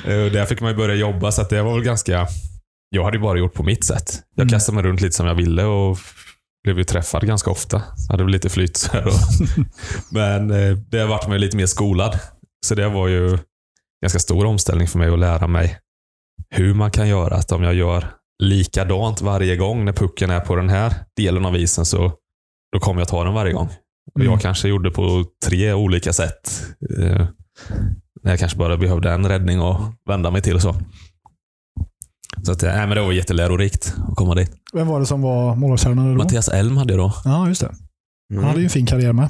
Eh, 0.07 0.25
och 0.25 0.31
Där 0.31 0.47
fick 0.47 0.61
man 0.61 0.71
ju 0.71 0.77
börja 0.77 0.95
jobba, 0.95 1.33
så 1.33 1.43
det 1.43 1.63
var 1.63 1.75
väl 1.75 1.85
ganska... 1.85 2.27
Jag 2.97 3.05
hade 3.05 3.17
ju 3.17 3.23
bara 3.23 3.39
gjort 3.39 3.55
på 3.55 3.63
mitt 3.63 3.85
sätt. 3.85 4.23
Jag 4.35 4.43
Mm. 4.43 4.53
kastade 4.53 4.75
mig 4.77 4.85
runt 4.85 5.01
lite 5.01 5.17
som 5.17 5.27
jag 5.27 5.35
ville 5.35 5.65
och 5.65 5.99
blev 6.65 6.79
ju 6.79 6.85
träffad 6.85 7.27
ganska 7.27 7.51
ofta. 7.51 7.83
Hade 8.11 8.23
väl 8.25 8.33
lite 8.33 8.49
flyt 8.49 8.91
men 10.11 10.51
eh, 10.51 10.77
det 10.77 11.05
vart 11.07 11.27
man 11.27 11.33
ju 11.33 11.39
lite 11.39 11.57
mer 11.57 11.67
skolad. 11.67 12.19
Så 12.67 12.75
det 12.75 12.89
var 12.89 13.09
ju 13.09 13.39
ganska 14.03 14.19
stor 14.19 14.45
omställning 14.45 14.89
för 14.89 14.99
mig 14.99 15.09
att 15.13 15.19
lära 15.19 15.47
mig 15.47 15.79
hur 16.51 16.75
man 16.75 16.91
kan 16.91 17.09
göra. 17.09 17.35
Att 17.37 17.53
om 17.53 17.63
jag 17.63 17.75
gör 17.75 18.07
likadant 18.43 19.21
varje 19.21 19.57
gång 19.57 19.85
när 19.85 19.93
pucken 19.93 20.31
är 20.31 20.41
på 20.41 20.57
den 20.57 20.69
här 20.69 20.95
delen 21.17 21.45
av 21.47 21.57
isen 21.57 21.85
så 21.85 22.13
då 22.73 22.81
kommer 22.81 23.01
jag 23.01 23.09
ta 23.09 23.25
den 23.25 23.35
varje 23.35 23.53
gång. 23.53 23.69
Och 24.15 24.21
Mm. 24.21 24.33
Jag 24.33 24.41
kanske 24.41 24.69
gjorde 24.69 24.91
på 24.91 25.25
tre 25.47 25.73
olika 25.73 26.13
sätt. 26.13 26.63
Eh, 26.99 27.27
jag 28.23 28.39
kanske 28.39 28.59
bara 28.59 28.77
behövde 28.77 29.11
en 29.11 29.29
räddning 29.29 29.61
och 29.61 29.81
vända 30.09 30.31
mig 30.31 30.43
till. 30.43 30.55
och 30.55 30.63
så. 30.63 30.77
Så 32.43 32.53
att, 32.53 32.63
nej, 32.63 32.87
men 32.87 32.97
det 32.97 33.01
var 33.03 33.13
jättelärorikt 33.13 33.95
att 34.09 34.17
komma 34.17 34.35
dit. 34.35 34.51
Vem 34.73 34.87
var 34.87 35.01
det 35.01 35.07
som 35.07 35.23
var 35.23 35.55
målvaktstränare 35.57 36.09
då? 36.11 36.15
Mattias 36.17 36.49
Elm 36.49 36.77
hade 36.77 36.93
jag 36.93 37.01
då. 37.01 37.13
Ja, 37.25 37.49
just 37.49 37.61
det. 37.61 37.67
Han 38.31 38.39
Mm. 38.39 38.45
hade 38.45 38.59
ju 38.61 38.65
en 38.65 38.71
fin 38.71 38.87
karriär 38.87 39.13
med. 39.13 39.29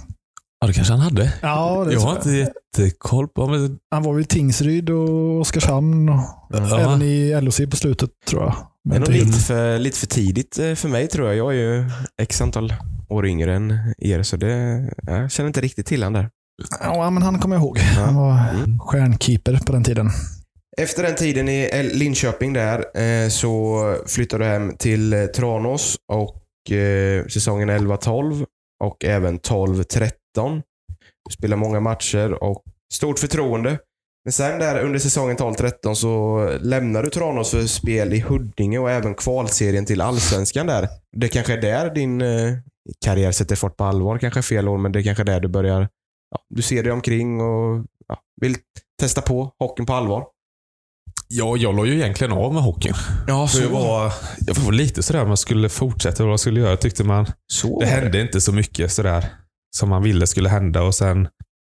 Ja, 0.60 0.66
det 0.66 0.72
kanske 0.72 0.92
han 0.92 1.00
hade. 1.02 1.32
Ja, 1.42 1.84
det 1.84 1.92
Jag 1.92 2.00
har 2.00 2.16
inte 2.16 2.30
jättekoll 2.30 3.28
på... 3.28 3.46
Men, 3.46 3.78
Han 3.90 4.02
var 4.02 4.12
väl 4.12 4.22
i 4.22 4.26
Tingsryd 4.26 4.90
och 4.90 5.40
Oskarshamn 5.40 6.08
och 6.08 6.20
Ja. 6.50 6.78
även 6.80 7.02
i 7.02 7.40
LOC 7.40 7.60
på 7.70 7.76
slutet 7.76 8.10
tror 8.28 8.42
jag. 8.42 8.52
Det 8.84 8.88
är 8.88 8.92
Men 8.92 8.98
nog 9.00 9.06
till- 9.06 9.26
lite 9.26 9.38
för, 9.38 9.78
lite 9.78 9.98
för 9.98 10.06
tidigt 10.06 10.58
eh, 10.58 10.74
för 10.74 10.88
mig 10.88 11.06
tror 11.08 11.26
jag. 11.28 11.36
Jag 11.36 11.48
är 11.54 11.58
ju 11.58 11.90
x 12.22 12.40
antal 12.40 12.74
år 13.08 13.26
yngre 13.26 13.54
än 13.56 13.94
er, 13.98 14.22
så 14.22 14.36
det, 14.36 14.84
jag 15.06 15.30
känner 15.30 15.46
inte 15.48 15.60
riktigt 15.60 15.86
till 15.86 16.02
han 16.02 16.12
där. 16.12 16.30
Ja, 16.80 17.10
men 17.10 17.22
han 17.22 17.38
kommer 17.38 17.56
jag 17.56 17.62
ihåg. 17.62 17.78
Ja. 17.78 18.04
Han 18.04 18.14
var 18.14 18.38
Mm. 18.64 18.78
stjärnkeeper 18.78 19.60
på 19.66 19.72
den 19.72 19.84
tiden. 19.84 20.10
Efter 20.80 21.02
den 21.02 21.14
tiden 21.14 21.48
i 21.48 21.90
Linköping 21.92 22.52
där 22.52 23.00
eh, 23.00 23.28
så 23.28 23.80
flyttade 24.06 24.44
du 24.44 24.50
hem 24.50 24.76
till 24.76 25.12
eh, 25.12 25.26
Tranås 25.26 25.96
och 26.12 26.70
eh, 26.72 27.26
säsongen 27.26 27.70
11-12 27.70 28.46
och 28.84 29.04
även 29.04 29.40
12-13. 29.40 30.10
Du 31.28 31.32
spelade 31.32 31.60
många 31.60 31.80
matcher 31.80 32.42
och 32.42 32.62
stort 32.94 33.18
förtroende. 33.18 33.78
Men 34.24 34.32
sen 34.32 34.58
där 34.58 34.84
under 34.84 34.98
säsongen 34.98 35.36
12-13 35.36 35.94
så 35.94 36.48
lämnade 36.60 37.06
du 37.06 37.10
Tranås 37.10 37.50
för 37.50 37.66
spel 37.66 38.12
i 38.12 38.20
Huddinge 38.20 38.78
och 38.78 38.90
även 38.90 39.14
kvalserien 39.14 39.86
till 39.86 40.00
Allsvenskan 40.00 40.66
där. 40.66 40.88
Det 41.16 41.28
kanske 41.28 41.52
är 41.52 41.60
där 41.60 41.94
din 41.94 42.20
eh, 42.20 42.52
karriär 43.04 43.32
sätter 43.32 43.56
fart 43.56 43.76
på 43.76 43.84
allvar. 43.84 44.18
Kanske 44.18 44.42
fel 44.42 44.68
år, 44.68 44.78
men 44.78 44.92
det 44.92 45.00
är 45.00 45.02
kanske 45.02 45.22
är 45.22 45.24
där 45.24 45.40
du 45.40 45.48
börjar... 45.48 45.88
Ja, 46.30 46.40
du 46.54 46.62
ser 46.62 46.82
dig 46.82 46.92
omkring 46.92 47.40
och 47.40 47.84
ja, 48.08 48.18
vill 48.40 48.56
testa 49.00 49.20
på 49.20 49.52
hockeyn 49.58 49.86
på 49.86 49.92
allvar 49.92 50.26
ja, 51.28 51.56
jag 51.56 51.76
la 51.76 51.84
ju 51.86 51.94
egentligen 51.94 52.32
av 52.32 52.54
med 52.54 52.62
hockeyn. 52.62 52.94
Ja, 53.26 53.48
Så 53.48 53.62
jag 53.62 53.68
var, 53.68 54.12
jag 54.46 54.54
var 54.54 54.72
lite 54.72 55.02
sådär 55.02 55.26
jag 55.26 55.38
skulle 55.38 55.68
fortsätta 55.68 56.22
vad 56.22 56.32
jag 56.32 56.40
skulle 56.40 56.60
göra. 56.60 56.76
Tyckte 56.76 57.04
man, 57.04 57.26
så 57.52 57.80
det 57.80 57.86
hände 57.86 58.20
inte 58.20 58.40
så 58.40 58.52
mycket 58.52 58.92
sådär 58.92 59.24
som 59.76 59.88
man 59.88 60.02
ville 60.02 60.26
skulle 60.26 60.48
hända. 60.48 60.82
Och 60.82 60.94
sen, 60.94 61.28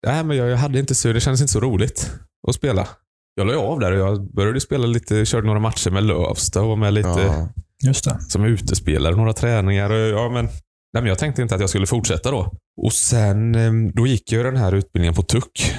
nej, 0.07 0.23
men 0.23 0.37
jag, 0.37 0.49
jag 0.49 0.57
hade 0.57 0.79
inte 0.79 0.95
så, 0.95 1.13
det 1.13 1.19
kändes 1.19 1.41
inte 1.41 1.53
så 1.53 1.59
roligt 1.59 2.11
att 2.47 2.55
spela. 2.55 2.87
Jag 3.35 3.47
la 3.47 3.57
av 3.57 3.79
där 3.79 3.91
och 3.91 3.97
jag 3.99 4.33
började 4.33 4.61
spela 4.61 4.85
lite, 4.87 5.25
körde 5.25 5.47
några 5.47 5.59
matcher 5.59 5.89
med 5.91 6.03
Lövsta 6.03 6.61
och 6.61 6.67
var 6.67 6.75
med 6.75 6.93
lite 6.93 7.09
Ja. 7.09 7.49
Just 7.85 8.03
det. 8.05 8.17
som 8.21 8.45
utespelare, 8.45 9.15
några 9.15 9.33
träningar. 9.33 9.89
Och, 9.89 9.97
ja, 10.09 10.29
men, 10.29 10.45
nej, 10.45 10.53
men 10.93 11.05
jag 11.05 11.17
tänkte 11.19 11.41
inte 11.41 11.55
att 11.55 11.61
jag 11.61 11.69
skulle 11.69 11.87
fortsätta 11.87 12.31
då. 12.31 12.51
Och 12.81 12.93
sen, 12.93 13.55
eh, 13.55 13.71
då 13.93 14.07
gick 14.07 14.31
jag 14.31 14.45
den 14.45 14.57
här 14.57 14.71
utbildningen 14.71 15.13
på 15.13 15.21
TUC. 15.21 15.73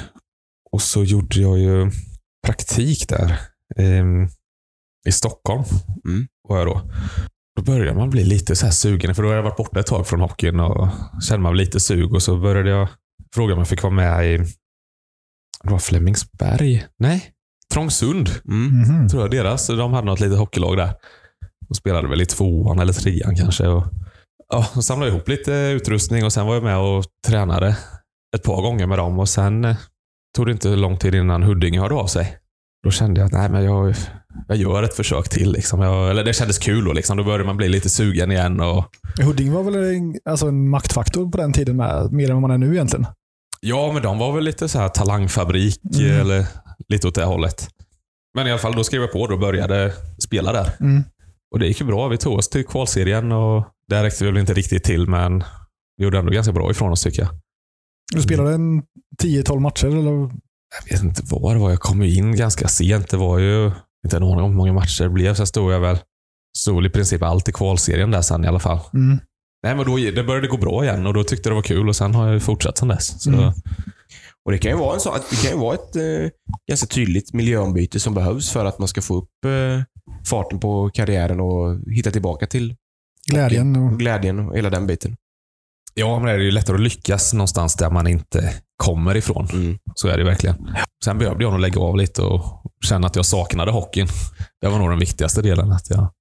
Och 0.73 0.83
så 0.83 1.05
gjorde 1.05 1.41
jag 1.41 1.59
ju 1.59 1.91
praktik 2.47 3.09
där 3.09 3.41
eh, 3.77 4.05
i 5.09 5.13
Stockholm. 5.13 5.65
Mm. 6.09 6.27
Var 6.49 6.59
jag 6.59 6.67
då. 6.67 6.91
Då 7.57 7.63
började 7.63 7.99
man 7.99 8.11
bli 8.11 8.25
lite 8.25 8.57
så 8.57 8.67
här 8.67 8.73
sugen, 8.73 9.15
för 9.15 9.23
då 9.23 9.29
hade 9.29 9.37
jag 9.39 9.43
varit 9.43 9.57
borta 9.57 9.81
ett 9.81 9.87
tag 9.87 10.07
från 10.07 10.21
hockeyn 10.21 10.61
och 10.61 10.89
kände 11.29 11.43
man 11.43 11.57
lite 11.57 11.81
sug. 11.81 12.15
Och 12.15 12.23
så 12.23 12.37
började 12.37 12.71
jag 12.71 12.89
fråga 13.35 13.53
om 13.53 13.59
jag 13.59 13.69
fick 13.69 13.83
vara 13.83 13.95
med 13.95 14.35
i 14.35 14.39
det 15.63 15.71
var 15.71 15.79
Flemingsberg? 15.79 16.87
Nej, 16.99 17.31
Trångsund 17.73 18.31
Mm. 18.49 18.81
Mhm. 18.81 19.09
tror 19.09 19.23
jag 19.23 19.31
deras. 19.31 19.67
De 19.67 19.93
hade 19.93 20.07
något 20.07 20.21
litet 20.21 20.39
hockeylag 20.39 20.77
där. 20.77 20.95
De 21.69 21.75
spelade 21.75 22.09
väl 22.09 22.21
i 22.23 22.27
tvåan 22.27 22.79
eller 22.79 22.93
trean 22.93 23.37
kanske. 23.37 23.67
Och, 23.67 23.85
ja, 24.49 24.67
de 24.75 24.83
samlade 24.83 25.11
ihop 25.11 25.29
lite 25.29 25.53
utrustning 25.53 26.25
och 26.25 26.33
sen 26.33 26.47
var 26.47 26.55
jag 26.55 26.63
med 26.63 26.79
och 26.79 27.05
tränade 27.27 27.77
ett 28.37 28.43
par 28.43 28.63
gånger 28.63 28.87
med 28.87 28.99
dem. 28.99 29.19
Och 29.19 29.29
Sen 29.29 29.65
eh, 29.65 29.77
tog 30.37 30.47
det 30.47 30.53
inte 30.53 30.77
lång 30.77 30.99
tid 30.99 31.15
innan 31.15 31.43
Huddinge 31.43 31.81
hörde 31.81 31.95
av 31.95 32.07
sig. 32.07 32.39
Då 32.85 32.91
kände 32.91 33.21
jag 33.21 33.27
att 33.27 33.33
nej, 33.33 33.49
men 33.51 33.65
jag, 33.65 33.95
jag 34.49 34.57
gör 34.57 34.83
ett 34.83 34.95
försök 34.95 35.29
till. 35.29 35.53
Liksom. 35.53 35.81
Jag, 35.81 36.11
eller 36.11 36.25
det 36.25 36.33
kändes 36.33 36.59
kul. 36.59 36.85
Då, 36.85 36.93
liksom. 36.93 37.17
då 37.17 37.25
började 37.25 37.45
man 37.45 37.57
bli 37.57 37.69
lite 37.69 37.89
sugen 37.91 38.31
igen. 38.33 38.61
Och, 38.61 38.85
Huddinge 39.23 39.51
var 39.55 39.63
väl 39.63 39.75
en, 39.95 40.19
alltså 40.25 40.47
en 40.47 40.69
maktfaktor 40.69 41.31
på 41.31 41.37
den 41.39 41.53
tiden 41.53 41.77
med, 41.77 42.13
mer 42.13 42.29
än 42.29 42.35
vad 42.35 42.43
man 42.43 42.51
är 42.51 42.59
nu 42.59 42.75
egentligen. 42.75 43.07
ja, 43.61 43.93
men 43.93 44.03
de 44.03 44.19
var 44.19 44.33
väl 44.33 44.45
lite 44.45 44.69
så 44.69 44.79
här 44.79 44.89
talangfabrik 44.89 45.81
Mm. 46.01 46.21
eller 46.21 46.47
lite 46.89 47.09
åt 47.09 47.15
det 47.15 47.25
hållet. 47.25 47.69
Men 48.35 48.47
i 48.47 48.51
alla 48.51 48.59
fall, 48.59 48.75
då 48.75 48.85
skrev 48.85 49.01
jag 49.03 49.13
på 49.13 49.21
och 49.21 49.39
började 49.39 49.93
spela 50.19 50.53
där. 50.53 50.71
Mm. 50.81 51.05
Och 51.53 51.59
det 51.59 51.67
gick 51.67 51.81
ju 51.81 51.87
bra. 51.87 52.09
Vi 52.09 52.17
tog 52.19 52.39
oss 52.39 52.49
till 52.49 52.65
kvalserien 52.67 53.33
och 53.33 53.65
där 53.89 54.03
räckte 54.03 54.25
vi 54.25 54.31
väl 54.31 54.41
inte 54.41 54.55
riktigt 54.55 54.85
till, 54.85 55.09
men 55.09 55.45
vi 55.97 56.05
gjorde 56.05 56.19
ändå 56.19 56.33
ganska 56.33 56.53
bra 56.53 56.71
ifrån 56.71 56.93
oss 56.93 57.03
tycker 57.03 57.23
jag. 57.23 57.31
Du 58.15 58.23
spelade 58.23 58.55
en 58.55 58.83
10-12 59.23 59.61
matcher 59.61 59.87
eller? 59.87 60.31
Jag 60.79 60.93
vet 60.95 61.05
inte 61.05 61.23
vad 61.25 61.55
det 61.57 61.61
var. 61.61 61.71
Jag 61.71 61.81
kom 61.81 62.03
ju 62.03 62.15
in 62.15 62.37
ganska 62.37 62.69
sent. 62.69 63.09
Det 63.09 63.17
var 63.17 63.39
ju 63.39 63.71
inte 64.05 64.17
en 64.17 64.23
aning 64.23 64.41
om 64.41 64.51
hur 64.51 64.57
många 64.57 64.73
matcher 64.73 65.03
det 65.05 65.11
blev. 65.11 65.35
Sen 65.35 65.47
stod 65.47 65.73
jag 65.73 65.81
väl 65.81 65.99
stod 66.59 66.87
i 66.87 66.91
princip 66.91 67.23
allt 67.23 67.49
i 67.49 67.53
kvalserien 67.53 68.11
där 68.11 68.23
sen 68.23 68.45
i 68.45 68.49
alla 68.49 68.59
fall. 68.61 68.79
Mm. 68.95 69.19
Nej, 69.63 69.75
men 69.75 69.87
då, 69.87 69.97
det 69.97 70.25
började 70.25 70.49
gå 70.49 70.57
bra 70.57 70.85
igen 70.85 71.07
och 71.07 71.15
då 71.15 71.25
tyckte 71.25 71.49
det 71.49 71.55
var 71.55 71.63
kul 71.63 71.89
och 71.89 71.97
sen 71.97 72.15
har 72.15 72.25
jag 72.25 72.35
ju 72.35 72.41
fortsatt 72.41 72.79
sen 72.79 72.89
dess. 72.89 73.23
Så, 73.23 73.31
Mm. 73.31 73.53
Och 74.47 74.53
Det 74.53 74.59
kan 74.59 74.71
ju 74.71 74.77
vara, 74.77 74.95
en 74.95 75.01
sån, 75.01 75.13
det 75.31 75.37
kan 75.43 75.51
ju 75.51 75.59
vara 75.59 75.75
ett 75.75 75.97
eh, 75.97 76.31
ganska 76.69 76.87
tydligt 76.87 77.33
miljöombyte 77.33 78.01
som 78.01 78.15
behövs 78.15 78.51
för 78.51 78.65
att 78.65 78.79
man 78.79 78.89
ska 78.89 79.03
få 79.03 79.15
upp 79.17 79.45
eh, 79.45 79.83
farten 80.27 80.61
på 80.61 80.91
karriären 80.95 81.41
och 81.41 81.93
hitta 81.93 82.11
tillbaka 82.11 82.47
till 82.47 82.75
Glädjen. 83.27 83.77
Och, 83.77 83.99
glädjen 83.99 84.39
och 84.39 84.57
hela 84.57 84.71
den 84.71 84.87
biten. 84.87 85.17
Ja, 85.95 86.19
men 86.19 86.27
det 86.27 86.33
är 86.33 86.39
ju 86.39 86.51
lättare 86.51 86.75
att 86.77 86.83
lyckas 86.83 87.33
någonstans 87.33 87.75
där 87.75 87.91
man 87.91 88.07
inte 88.07 88.55
kommer 88.77 89.17
ifrån. 89.17 89.49
Mm. 89.53 89.79
Så 89.95 90.09
är 90.09 90.19
det 90.19 90.25
verkligen. 90.25 90.57
Sen 91.05 91.19
behövde 91.19 91.45
jag 91.45 91.53
nog 91.53 91.61
lägga 91.61 91.81
av 91.81 91.97
lite 91.97 92.23
och 92.23 92.63
känna 92.85 93.07
att 93.07 93.17
jag 93.17 93.27
saknade 93.27 93.73
hockeyn. 93.73 94.07
Det 94.61 94.69
var 94.69 94.79
nog 94.79 94.91
den 94.91 94.99
viktigaste 94.99 95.43
delen. 95.43 95.73
Att 95.73 95.91
jag, 95.91 96.13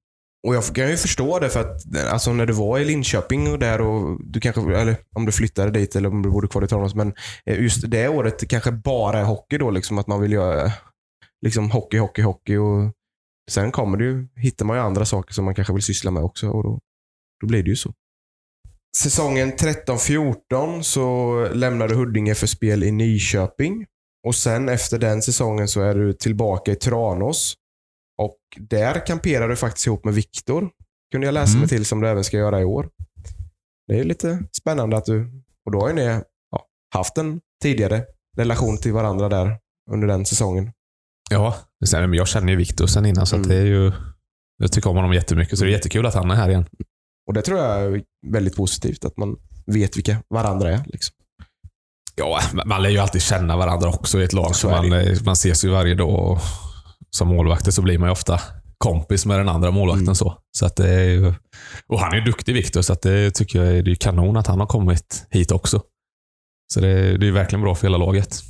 Och 0.47 0.55
Jag 0.55 0.63
kan 0.63 0.89
ju 0.89 0.97
förstå 0.97 1.39
det 1.39 1.49
för 1.49 1.59
att 1.59 2.07
alltså, 2.11 2.33
när 2.33 2.45
du 2.45 2.53
var 2.53 2.79
i 2.79 2.85
Linköping 2.85 3.51
och 3.51 3.59
där 3.59 3.81
och 3.81 4.19
du 4.23 4.39
kanske, 4.39 4.61
eller 4.77 4.97
om 5.15 5.25
du 5.25 5.31
flyttade 5.31 5.71
dit 5.71 5.95
eller 5.95 6.09
om 6.09 6.21
du 6.21 6.29
bodde 6.29 6.47
kvar 6.47 6.63
i 6.63 6.67
Tranås, 6.67 6.95
men 6.95 7.13
eh, 7.45 7.61
just 7.61 7.91
det 7.91 8.07
året 8.07 8.47
kanske 8.47 8.71
bara 8.71 9.19
är 9.19 9.23
hockey 9.23 9.57
då, 9.57 9.71
liksom 9.71 9.97
att 9.97 10.07
man 10.07 10.21
vill 10.21 10.31
göra 10.31 10.71
liksom 11.45 11.71
hockey, 11.71 11.97
hockey, 11.97 12.21
hockey 12.21 12.57
och 12.57 12.91
sen 13.51 13.71
kommer 13.71 13.97
det 13.97 14.03
ju, 14.03 14.27
hittar 14.35 14.65
man 14.65 14.77
ju 14.77 14.83
andra 14.83 15.05
saker 15.05 15.33
som 15.33 15.45
man 15.45 15.55
kanske 15.55 15.73
vill 15.73 15.83
syssla 15.83 16.11
med 16.11 16.23
också 16.23 16.49
och 16.49 16.63
då, 16.63 16.79
då 17.41 17.47
blir 17.47 17.63
det 17.63 17.69
ju 17.69 17.75
så. 17.75 17.93
Säsongen 18.97 19.51
13-14 19.53 20.81
så 20.81 21.33
lämnade 21.53 21.95
Huddinge 21.95 22.35
för 22.35 22.47
spel 22.47 22.83
i 22.83 22.91
Nyköping 22.91 23.85
och 24.27 24.35
sen 24.35 24.69
efter 24.69 24.99
den 24.99 25.21
säsongen 25.21 25.67
så 25.67 25.81
är 25.81 25.95
du 25.95 26.13
tillbaka 26.13 26.71
i 26.71 26.75
Tranås 26.75 27.55
och 28.21 28.37
där 28.59 29.05
kamperar 29.05 29.49
du 29.49 29.55
faktiskt 29.55 29.87
ihop 29.87 30.05
med 30.05 30.13
Viktor. 30.13 30.69
Kunde 31.11 31.27
jag 31.27 31.33
läsa 31.33 31.49
Mm. 31.49 31.59
mig 31.59 31.69
till 31.69 31.85
som 31.85 32.01
du 32.01 32.07
även 32.07 32.23
ska 32.23 32.37
göra 32.37 32.61
i 32.61 32.63
år. 32.63 32.89
Det 33.87 33.99
är 33.99 34.03
lite 34.03 34.43
spännande 34.61 34.97
att 34.97 35.05
du, 35.05 35.41
och 35.65 35.71
då 35.71 35.79
har 35.81 35.87
ju 35.87 35.93
ni 35.95 36.01
ja, 36.51 36.65
haft 36.93 37.17
en 37.17 37.39
tidigare 37.61 38.03
relation 38.37 38.77
till 38.77 38.93
varandra 38.93 39.29
där 39.29 39.57
under 39.91 40.07
den 40.07 40.25
säsongen. 40.25 40.71
ja, 41.29 41.55
jag 42.13 42.27
känner 42.27 42.49
ju 42.49 42.55
Viktor 42.57 42.87
sen 42.87 43.05
innan, 43.05 43.25
så 43.25 43.35
Mm. 43.35 43.47
det 43.47 43.55
är 43.55 43.65
ju... 43.65 43.91
Jag 44.57 44.71
tycker 44.71 44.89
om 44.89 44.95
honom 44.95 45.13
jättemycket, 45.13 45.57
så 45.59 45.63
det 45.65 45.69
är 45.69 45.73
jättekul 45.73 46.05
att 46.05 46.13
han 46.13 46.31
är 46.31 46.35
här 46.35 46.49
igen. 46.49 46.65
Och 47.27 47.33
det 47.33 47.41
tror 47.41 47.59
jag 47.59 47.81
är 47.81 48.01
väldigt 48.27 48.55
positivt, 48.55 49.05
att 49.05 49.17
man 49.17 49.35
vet 49.65 49.97
vilka 49.97 50.17
varandra 50.29 50.69
är. 50.71 50.83
Liksom. 50.85 51.15
Ja, 52.15 52.39
man 52.65 52.83
lär 52.83 52.89
ju 52.89 52.97
alltid 52.97 53.21
känna 53.21 53.57
varandra 53.57 53.89
också 53.89 54.21
i 54.21 54.23
ett 54.23 54.33
lag. 54.33 54.55
Så 54.55 54.69
man, 54.69 54.93
eh, 54.93 55.17
man 55.25 55.33
ses 55.33 55.65
ju 55.65 55.69
varje 55.69 55.95
dag 55.95 56.09
och 56.31 56.39
som 57.09 57.27
målvakter 57.27 57.71
så 57.71 57.81
blir 57.81 57.97
man 57.97 58.07
ju 58.09 58.11
ofta 58.11 58.39
kompis 58.77 59.25
med 59.25 59.39
den 59.39 59.49
andra 59.49 59.71
målvakten. 59.71 60.03
Mm. 60.03 60.15
så. 60.15 60.37
Så 60.57 60.65
att 60.65 60.75
det 60.75 60.89
är 60.89 61.35
och 61.87 61.99
han 61.99 62.11
är 62.11 62.15
ju 62.17 62.23
duktig 62.23 62.53
Viktor, 62.53 62.81
så 62.81 62.93
att 62.93 63.01
det 63.01 63.31
tycker 63.31 63.63
jag 63.63 63.75
är, 63.77 63.83
det 63.83 63.91
är 63.91 63.95
kanon 63.95 64.37
att 64.37 64.47
han 64.47 64.59
har 64.59 64.67
kommit 64.67 65.27
hit 65.29 65.51
också. 65.51 65.81
Så 66.73 66.79
det, 66.79 66.87
är- 66.89 67.17
det 67.17 67.27
är 67.27 67.31
verkligen 67.31 67.61
bra 67.61 67.75
för 67.75 67.87
hela 67.87 67.97
laget. 67.97 68.41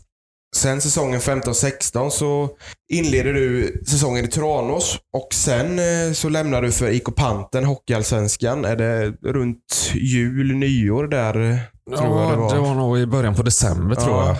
Sen 0.56 0.82
säsongen 0.82 1.20
15-16 1.20 2.10
så 2.10 2.50
inleder 2.94 3.34
du 3.34 3.74
säsongen 3.88 4.26
i 4.26 4.28
Tranås 4.28 5.00
och 5.18 5.28
sen 5.34 5.80
eh, 5.80 6.14
så 6.14 6.30
lämnar 6.30 6.62
du 6.62 6.72
för 6.72 6.90
IK 6.90 7.16
Panten, 7.16 7.66
Hockeyallsvenskan. 7.66 8.66
Är 8.66 8.76
det 8.76 9.12
runt 9.32 9.92
jul, 9.94 10.56
nyår 10.56 11.08
där? 11.08 11.52
eh, 11.52 11.58
Tror 11.98 12.22
jag 12.22 12.32
det 12.32 12.36
var. 12.38 12.56
det 12.56 12.60
var 12.62 12.76
nog 12.76 12.98
i 13.00 13.06
början 13.06 13.36
på 13.36 13.44
december 13.44 13.96
tror 13.96 14.16
Ja, 14.18 14.28
jag. 14.28 14.38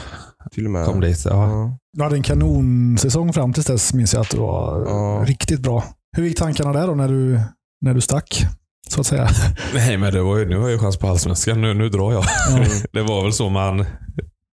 Till 0.52 0.66
och 0.66 0.72
med. 0.72 0.86
Kom 0.86 1.00
dit. 1.00 1.26
Ja. 1.26 1.32
Ja. 1.50 1.78
du 1.98 2.04
hade 2.04 2.16
en 2.16 2.24
kanonsäsong 2.24 3.34
fram 3.34 3.54
tills 3.54 3.66
dess 3.66 3.94
minns 3.94 4.14
jag 4.14 4.22
att 4.22 4.30
det 4.30 4.38
var 4.38 4.86
Ja. 4.88 5.24
riktigt 5.28 5.60
bra. 5.60 5.84
Hur 6.18 6.24
gick 6.26 6.38
tankarna 6.38 6.74
där 6.74 6.88
då 6.88 6.96
när 6.96 7.08
du, 7.08 7.40
när 7.82 7.94
du 7.94 8.02
stack? 8.02 8.46
Så 8.90 9.02
att 9.02 9.08
säga. 9.08 9.30
Nej, 9.74 9.98
men 9.98 10.14
det 10.14 10.22
var 10.22 10.38
ju, 10.38 10.46
nu 10.50 10.56
har 10.56 10.64
jag 10.64 10.72
ju 10.72 10.80
chans 10.80 10.98
på 10.98 11.08
allsvenskan. 11.08 11.62
Nu, 11.62 11.74
nu 11.74 11.90
drar 11.90 12.12
jag. 12.14 12.24
Ja. 12.50 12.66
Det 12.92 13.02
var 13.02 13.24
väl 13.24 13.34
så 13.34 13.50
man... 13.50 13.86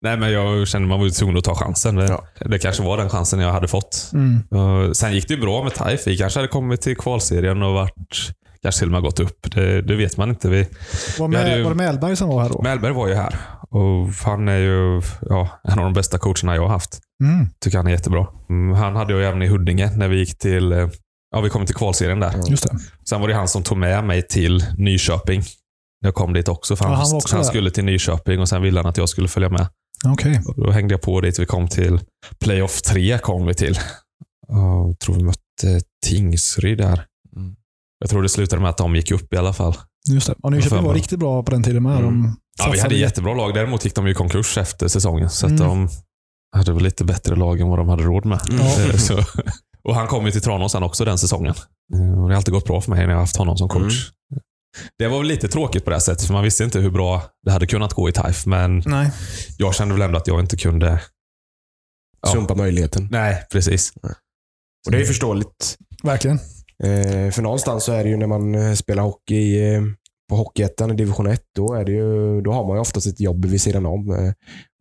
Nej, 0.04 0.18
men 0.18 0.32
jag 0.32 0.68
kände 0.68 0.88
man 0.88 1.00
var 1.00 1.06
ju 1.06 1.12
tvungen 1.12 1.38
att 1.38 1.44
ta 1.44 1.56
chansen. 1.56 1.96
Det, 1.96 2.06
Ja. 2.08 2.24
det 2.46 2.60
kanske 2.60 2.84
var 2.84 2.98
den 2.98 3.10
chansen 3.10 3.40
jag 3.40 3.52
hade 3.52 3.68
fått. 3.68 4.12
Mm. 4.14 4.94
Sen 4.94 5.14
gick 5.14 5.28
det 5.28 5.34
ju 5.34 5.42
bra 5.42 5.64
med 5.64 5.74
Taif. 5.74 6.08
Vi 6.08 6.18
kanske 6.18 6.40
hade 6.40 6.48
kommit 6.48 6.82
till 6.82 6.98
kvalserien 6.98 7.64
och 7.64 7.74
varit, 7.74 8.32
kanske 8.62 8.80
till 8.80 8.88
och 8.88 8.92
med 8.92 9.02
gått 9.02 9.20
upp. 9.20 9.52
Det, 9.56 9.82
det 9.82 9.96
vet 9.96 10.18
man 10.18 10.30
inte. 10.30 10.50
Vi, 10.50 10.68
Var, 11.20 11.28
Vi 11.28 11.34
med, 11.38 11.58
ju- 11.58 11.64
var 11.64 11.70
det 11.70 11.76
Mellberg 11.76 12.16
som 12.16 12.30
var 12.30 12.42
här 12.42 12.50
då? 12.50 12.62
Mellberg 12.62 12.94
var 12.94 13.08
ju 13.08 13.14
här 13.14 13.36
och 13.70 14.08
han 14.26 14.48
är 14.48 14.58
ju 14.58 15.02
ja, 15.30 15.50
en 15.64 15.80
av 15.80 15.86
de 15.86 15.94
bästa 15.94 16.18
coacherna 16.18 16.56
jag 16.56 16.62
har 16.62 16.70
haft. 16.70 17.00
Mm. 17.24 17.48
Tycker 17.64 17.78
han 17.78 17.88
är 17.88 17.92
jättebra. 17.92 18.28
Mm, 18.50 18.78
han 18.78 18.96
hade 18.96 19.14
jag 19.14 19.24
även 19.24 19.42
i 19.42 19.48
Huddinge 19.48 19.92
när 19.98 20.08
vi 20.08 20.18
gick 20.20 20.38
till, 20.38 20.72
eh, 20.72 20.88
ja, 21.32 21.42
vi 21.42 21.50
kom 21.50 21.66
till 21.66 21.76
kvalserien 21.76 22.20
där. 22.20 22.34
Just 22.50 22.64
det. 22.64 22.78
Sen 23.10 23.22
var 23.22 23.28
det 23.28 23.34
han 23.34 23.48
som 23.48 23.64
tog 23.64 23.78
med 23.78 24.04
mig 24.04 24.28
till 24.28 24.66
Nyköping. 24.78 25.44
Jag 26.00 26.14
kom 26.14 26.34
dit 26.34 26.48
också, 26.48 26.76
för 26.76 26.86
Ja, 26.86 26.90
han, 26.90 26.98
han 26.98 27.10
var 27.10 27.18
också 27.18 27.36
han 27.36 27.44
där. 27.44 27.50
skulle 27.50 27.72
till 27.72 27.86
Nyköping 27.86 28.40
och 28.40 28.50
sen 28.50 28.62
ville 28.62 28.80
han 28.80 28.86
att 28.90 28.98
jag 28.98 29.10
skulle 29.10 29.28
följa 29.28 29.50
med. 29.50 29.68
Okej. 30.06 30.42
Och 30.48 30.56
Då 30.66 30.72
hängde 30.72 30.94
jag 30.94 31.02
på 31.02 31.22
dit. 31.22 31.40
Vi 31.40 31.46
kom 31.46 31.68
till 31.68 32.00
Playoff 32.40 32.82
3 32.82 33.18
kom 33.20 33.46
vi 33.46 33.54
till. 33.54 33.80
Jag 34.48 35.00
tror 35.00 35.16
vi 35.16 35.24
mötte 35.24 35.82
Tingsryd 36.06 36.78
där. 36.78 37.06
Mm. 37.36 37.56
Jag 38.00 38.10
tror 38.10 38.22
det 38.24 38.30
slutade 38.30 38.62
med 38.62 38.70
att 38.70 38.78
de 38.78 38.96
gick 38.96 39.12
upp 39.12 39.34
i 39.34 39.38
alla 39.38 39.54
fall. 39.54 39.76
Just 40.10 40.28
det. 40.28 40.36
Och 40.44 40.52
Nyköping 40.52 40.84
var 40.84 40.94
riktigt 40.94 41.20
bra 41.20 41.44
på 41.44 41.52
den 41.52 41.64
tiden 41.64 41.84
med. 41.84 41.98
Mm. 42.00 42.04
De 42.24 42.38
Ja, 42.60 42.70
vi 42.74 42.80
hade 42.80 42.96
jättebra 42.96 43.34
lag. 43.34 43.54
Däremot 43.54 43.86
gick 43.86 43.96
de 43.96 44.06
ju 44.06 44.12
i 44.12 44.16
konkurs 44.16 44.58
efter 44.58 44.88
säsongen. 44.88 45.30
Så 45.30 45.46
att 45.46 45.52
Mm. 45.52 45.68
de 45.68 45.90
hade 46.58 46.74
väl 46.74 46.84
lite 46.84 47.04
bättre 47.04 47.36
lag 47.36 47.60
än 47.60 47.68
vad 47.68 47.80
de 47.80 47.90
hade 47.90 48.04
råd 48.04 48.26
med. 48.26 48.40
Så, 49.00 49.20
och 49.84 49.96
han 49.96 50.08
kom 50.08 50.26
ju 50.26 50.32
till 50.32 50.42
Tranås 50.42 50.76
också 50.76 51.06
den 51.06 51.18
säsongen. 51.18 51.54
Eh, 51.94 52.00
Och 52.22 52.28
det 52.30 52.34
har 52.34 52.38
alltid 52.38 52.54
gått 52.54 52.66
bra 52.66 52.82
för 52.82 52.90
mig 52.92 53.00
när 53.00 53.08
jag 53.10 53.16
har 53.16 53.22
haft 53.22 53.38
honom 53.38 53.58
som 53.58 53.70
coach. 53.70 54.12
Det 54.98 55.08
var 55.08 55.18
väl 55.18 55.28
lite 55.28 55.48
tråkigt 55.48 55.84
på 55.84 55.90
det 55.90 55.96
här 55.96 56.02
sättet, 56.02 56.28
för 56.28 56.34
man 56.34 56.44
visste 56.44 56.64
inte 56.64 56.80
hur 56.80 56.92
bra 56.92 57.24
det 57.46 57.52
hade 57.52 57.68
kunnat 57.68 57.94
gå 57.94 58.10
i 58.10 58.12
TAIF. 58.12 58.46
Men 58.46 58.84
Nej. 58.86 59.12
jag 59.58 59.76
kände 59.76 59.94
väl 59.94 60.02
ändå 60.02 60.18
att 60.18 60.28
jag 60.28 60.40
inte 60.40 60.58
kunde... 60.58 61.02
Ja. 62.22 62.30
Sumpa 62.34 62.56
möjligheten. 62.56 63.08
Nej, 63.12 63.46
precis. 63.52 63.94
Och 64.86 64.92
det 64.92 64.98
är 64.98 65.00
ju 65.02 65.06
förståeligt. 65.06 65.78
Verkligen. 66.04 66.40
Eh, 66.84 67.32
för 67.32 67.42
någonstans 67.42 67.84
så 67.84 67.92
är 67.92 68.04
det 68.04 68.10
ju 68.10 68.18
när 68.18 68.28
man 68.28 68.56
eh, 68.56 68.74
spelar 68.74 69.04
hockey 69.04 69.60
eh, 69.64 69.82
på 70.30 70.36
Hockeyettan 70.36 70.92
i 70.92 70.94
division 70.94 71.28
1, 71.28 71.42
då, 71.56 71.74
är 71.74 71.86
det 71.86 71.92
ju, 71.92 72.42
då 72.42 72.52
har 72.52 72.68
man 72.68 72.78
ju 72.78 72.82
oftast 72.82 73.08
ett 73.08 73.20
jobb 73.20 73.46
vid 73.46 73.62
sidan 73.62 73.86
om. 73.86 74.12
Eh, 74.12 74.34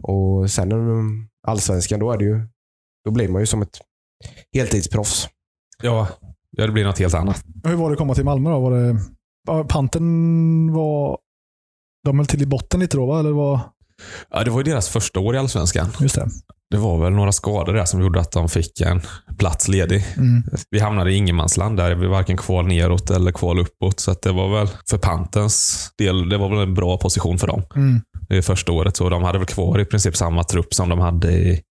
och 0.02 0.50
sen 0.50 0.72
um, 0.72 1.28
allsvenskan, 1.46 2.00
då, 2.00 2.12
är 2.12 2.18
det 2.18 2.24
ju, 2.24 2.40
då 3.04 3.10
blir 3.10 3.28
man 3.28 3.42
ju 3.42 3.46
som 3.46 3.62
ett 3.62 3.78
heltidsproffs. 4.54 5.28
Ja, 5.82 6.08
ja, 6.50 6.66
det 6.66 6.72
blir 6.72 6.84
något 6.84 6.98
helt 6.98 7.14
annat. 7.14 7.44
Hur 7.64 7.74
var 7.74 7.88
det 7.88 7.92
att 7.92 7.98
komma 7.98 8.14
till 8.14 8.24
Malmö 8.24 8.50
då? 8.50 8.60
Var 8.60 8.70
det, 8.70 8.98
Panten 9.68 10.72
var... 10.72 11.18
De 12.04 12.18
höll 12.18 12.26
till 12.26 12.42
i 12.42 12.46
botten 12.46 12.80
lite 12.80 12.96
då, 12.96 13.06
va? 13.06 13.20
Eller 13.20 13.30
var, 13.30 13.60
Ja, 14.30 14.44
det 14.44 14.50
var 14.50 14.58
ju 14.58 14.64
deras 14.64 14.88
första 14.88 15.20
år 15.20 15.34
i 15.34 15.38
Allsvenskan. 15.38 15.88
just 16.00 16.14
det. 16.14 16.26
Det 16.70 16.76
var 16.76 16.98
väl 16.98 17.12
några 17.12 17.32
skador 17.32 17.72
där 17.72 17.84
som 17.84 18.00
gjorde 18.00 18.20
att 18.20 18.32
de 18.32 18.48
fick 18.48 18.80
en 18.80 19.00
plats 19.38 19.68
ledig. 19.68 20.04
Mm. 20.16 20.42
Vi 20.70 20.80
hamnade 20.80 21.12
i 21.12 21.16
ingenmansland 21.16 21.76
där. 21.76 21.94
Vi 21.94 22.06
var 22.06 22.12
varken 22.12 22.36
kval 22.36 22.66
neråt 22.66 23.10
eller 23.10 23.32
kval 23.32 23.58
uppåt. 23.58 24.00
Så 24.00 24.14
det 24.22 24.32
var 24.32 24.58
väl 24.58 24.68
för 24.90 24.98
Pantens 24.98 25.88
del, 25.98 26.28
det 26.28 26.38
var 26.38 26.48
väl 26.48 26.58
en 26.58 26.74
bra 26.74 26.98
position 26.98 27.38
för 27.38 27.46
dem. 27.46 27.62
Mm. 27.76 28.00
Det 28.28 28.42
första 28.42 28.72
året. 28.72 28.96
Så 28.96 29.08
de 29.08 29.22
hade 29.22 29.38
väl 29.38 29.46
kvar 29.46 29.80
i 29.80 29.84
princip 29.84 30.16
samma 30.16 30.44
trupp 30.44 30.74
som 30.74 30.88
de 30.88 30.98
hade 30.98 31.32
i, 31.32 31.62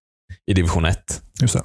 i 0.50 0.54
division 0.54 0.84
1. 0.84 1.22
Just 1.42 1.54
det. 1.54 1.62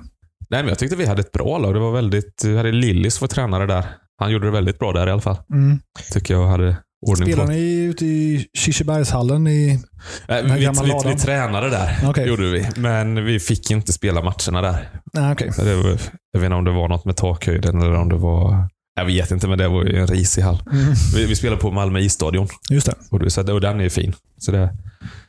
Nej, 0.50 0.64
men 0.64 0.70
jag 0.70 0.80
tyckte 0.80 0.96
vi 0.96 1.06
hade 1.06 1.22
ett 1.22 1.32
bra 1.32 1.58
lag. 1.58 1.74
Det 1.74 1.80
var 1.80 1.92
väldigt, 1.92 2.44
vi 2.46 2.58
hade 2.58 2.72
Lillis 2.72 3.22
var 3.22 3.28
tränare 3.28 3.66
där. 3.66 3.86
Han 4.22 4.32
gjorde 4.32 4.46
det 4.48 4.52
väldigt 4.52 4.80
bra 4.80 4.92
där 4.94 5.08
i 5.08 5.12
alla 5.12 5.22
fall. 5.22 5.38
Mm. 5.54 5.80
Tycker 6.12 6.34
jag 6.34 6.48
hade 6.48 6.76
ordning 7.08 7.28
Spelar 7.28 7.46
på. 7.46 7.52
ni 7.52 7.84
ute 7.84 8.06
i 8.06 8.48
Kirsebergshallen? 8.58 9.48
I, 9.48 9.80
här 10.28 10.44
vi, 10.44 10.50
vi, 10.52 11.10
vi, 11.14 11.20
tränade 11.20 11.70
där, 11.70 11.98
Okej. 12.06 12.28
gjorde 12.28 12.50
vi. 12.52 12.68
Men 12.76 13.26
vi 13.26 13.40
fick 13.40 13.72
inte 13.72 13.94
spela 13.94 14.22
matcherna 14.22 14.62
där. 14.62 14.90
nej, 15.14 15.32
okej. 15.34 15.52
Det 15.58 15.76
var, 15.76 15.98
jag 16.32 16.40
vet 16.40 16.46
inte 16.46 16.56
om 16.56 16.64
det 16.66 16.72
var 16.72 16.88
något 16.88 17.06
med 17.06 17.16
takhöjden 17.18 17.82
eller 17.82 17.94
om 17.96 18.10
det 18.10 18.16
var... 18.18 18.68
Jag 18.96 19.06
vet 19.06 19.32
inte, 19.32 19.48
men 19.48 19.58
det 19.58 19.68
var 19.68 19.84
ju 19.84 19.96
en 19.98 20.08
risig 20.08 20.42
hall. 20.42 20.62
Mm. 20.72 20.94
Vi, 21.16 21.26
vi 21.26 21.36
spelade 21.36 21.62
på 21.62 21.72
Malmö 21.72 22.00
isstadion 22.00 22.48
Just 22.70 22.86
det. 22.88 22.94
och, 23.12 23.20
det- 23.20 23.30
så, 23.30 23.54
och 23.54 23.62
den 23.62 23.80
är 23.80 23.84
ju 23.84 23.90
fin. 23.90 24.14
Så 24.38 24.52
det, 24.52 24.70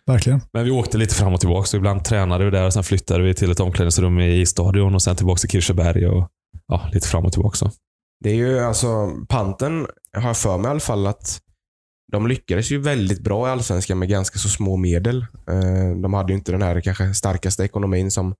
Verkligen. 0.07 0.40
men 0.52 0.64
vi 0.64 0.70
åkte 0.70 0.98
lite 0.98 1.14
fram 1.14 1.35
och 1.35 1.40
tillbaka. 1.40 1.66
Så 1.66 1.76
ibland 1.76 2.05
tränade 2.05 2.44
vi 2.44 2.50
där 2.50 2.66
och 2.66 2.72
sen 2.72 2.85
flyttade 2.85 3.22
vi 3.22 3.35
till 3.35 3.50
ett 3.50 3.61
omklädningsrum 3.61 4.20
i 4.20 4.46
stadion 4.46 4.94
och 4.94 5.02
sen 5.02 5.16
tillbaka 5.16 5.38
till 5.38 5.48
Kirseberg 5.50 6.07
och 6.07 6.28
ja, 6.68 6.88
lite 6.92 7.09
fram 7.09 7.24
och 7.24 7.33
tillbaka. 7.33 7.57
Så. 7.57 7.70
Det 8.23 8.31
är 8.31 8.35
ju 8.35 8.59
alltså, 8.59 9.11
Panten 9.29 9.87
har 10.17 10.27
jag 10.29 10.37
för 10.37 10.59
mig 10.59 10.69
i 10.69 10.71
alla 10.71 10.81
fall 10.81 11.07
att 11.07 11.41
de 12.13 12.27
lyckades 12.27 12.71
ju 12.71 12.79
väldigt 12.79 13.21
bra 13.21 13.49
i 13.49 13.51
Allsvenskan 13.51 13.99
med 13.99 14.09
ganska 14.09 14.39
så 14.39 14.49
små 14.49 14.77
medel. 14.77 15.27
Eh, 15.49 15.97
De 16.03 16.15
hade 16.15 16.33
ju 16.33 16.39
inte 16.39 16.53
den 16.53 16.63
här 16.63 16.81
kanske 16.81 17.15
starkaste 17.15 17.65
ekonomin 17.65 18.11
som 18.11 18.35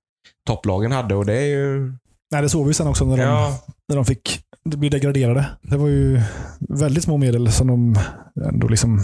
topplagen 0.47 0.91
hade 0.91 1.15
och 1.15 1.25
det 1.25 1.37
är 1.37 1.45
ju... 1.45 1.93
Nej, 2.31 2.41
det 2.41 2.49
såg 2.49 2.67
vi 2.67 2.73
sen 2.73 2.87
också 2.87 3.05
när 3.05 3.17
de, 3.17 3.23
Ja, 3.23 3.59
när 3.87 3.95
de 3.95 4.05
fick 4.05 4.41
bli 4.65 4.89
degraderade. 4.89 5.45
Det 5.61 5.77
var 5.77 5.87
ju 5.87 6.21
väldigt 6.59 7.03
små 7.03 7.17
medel 7.17 7.51
som 7.51 7.67
de 7.67 7.99
ändå 8.45 8.67
liksom 8.67 8.99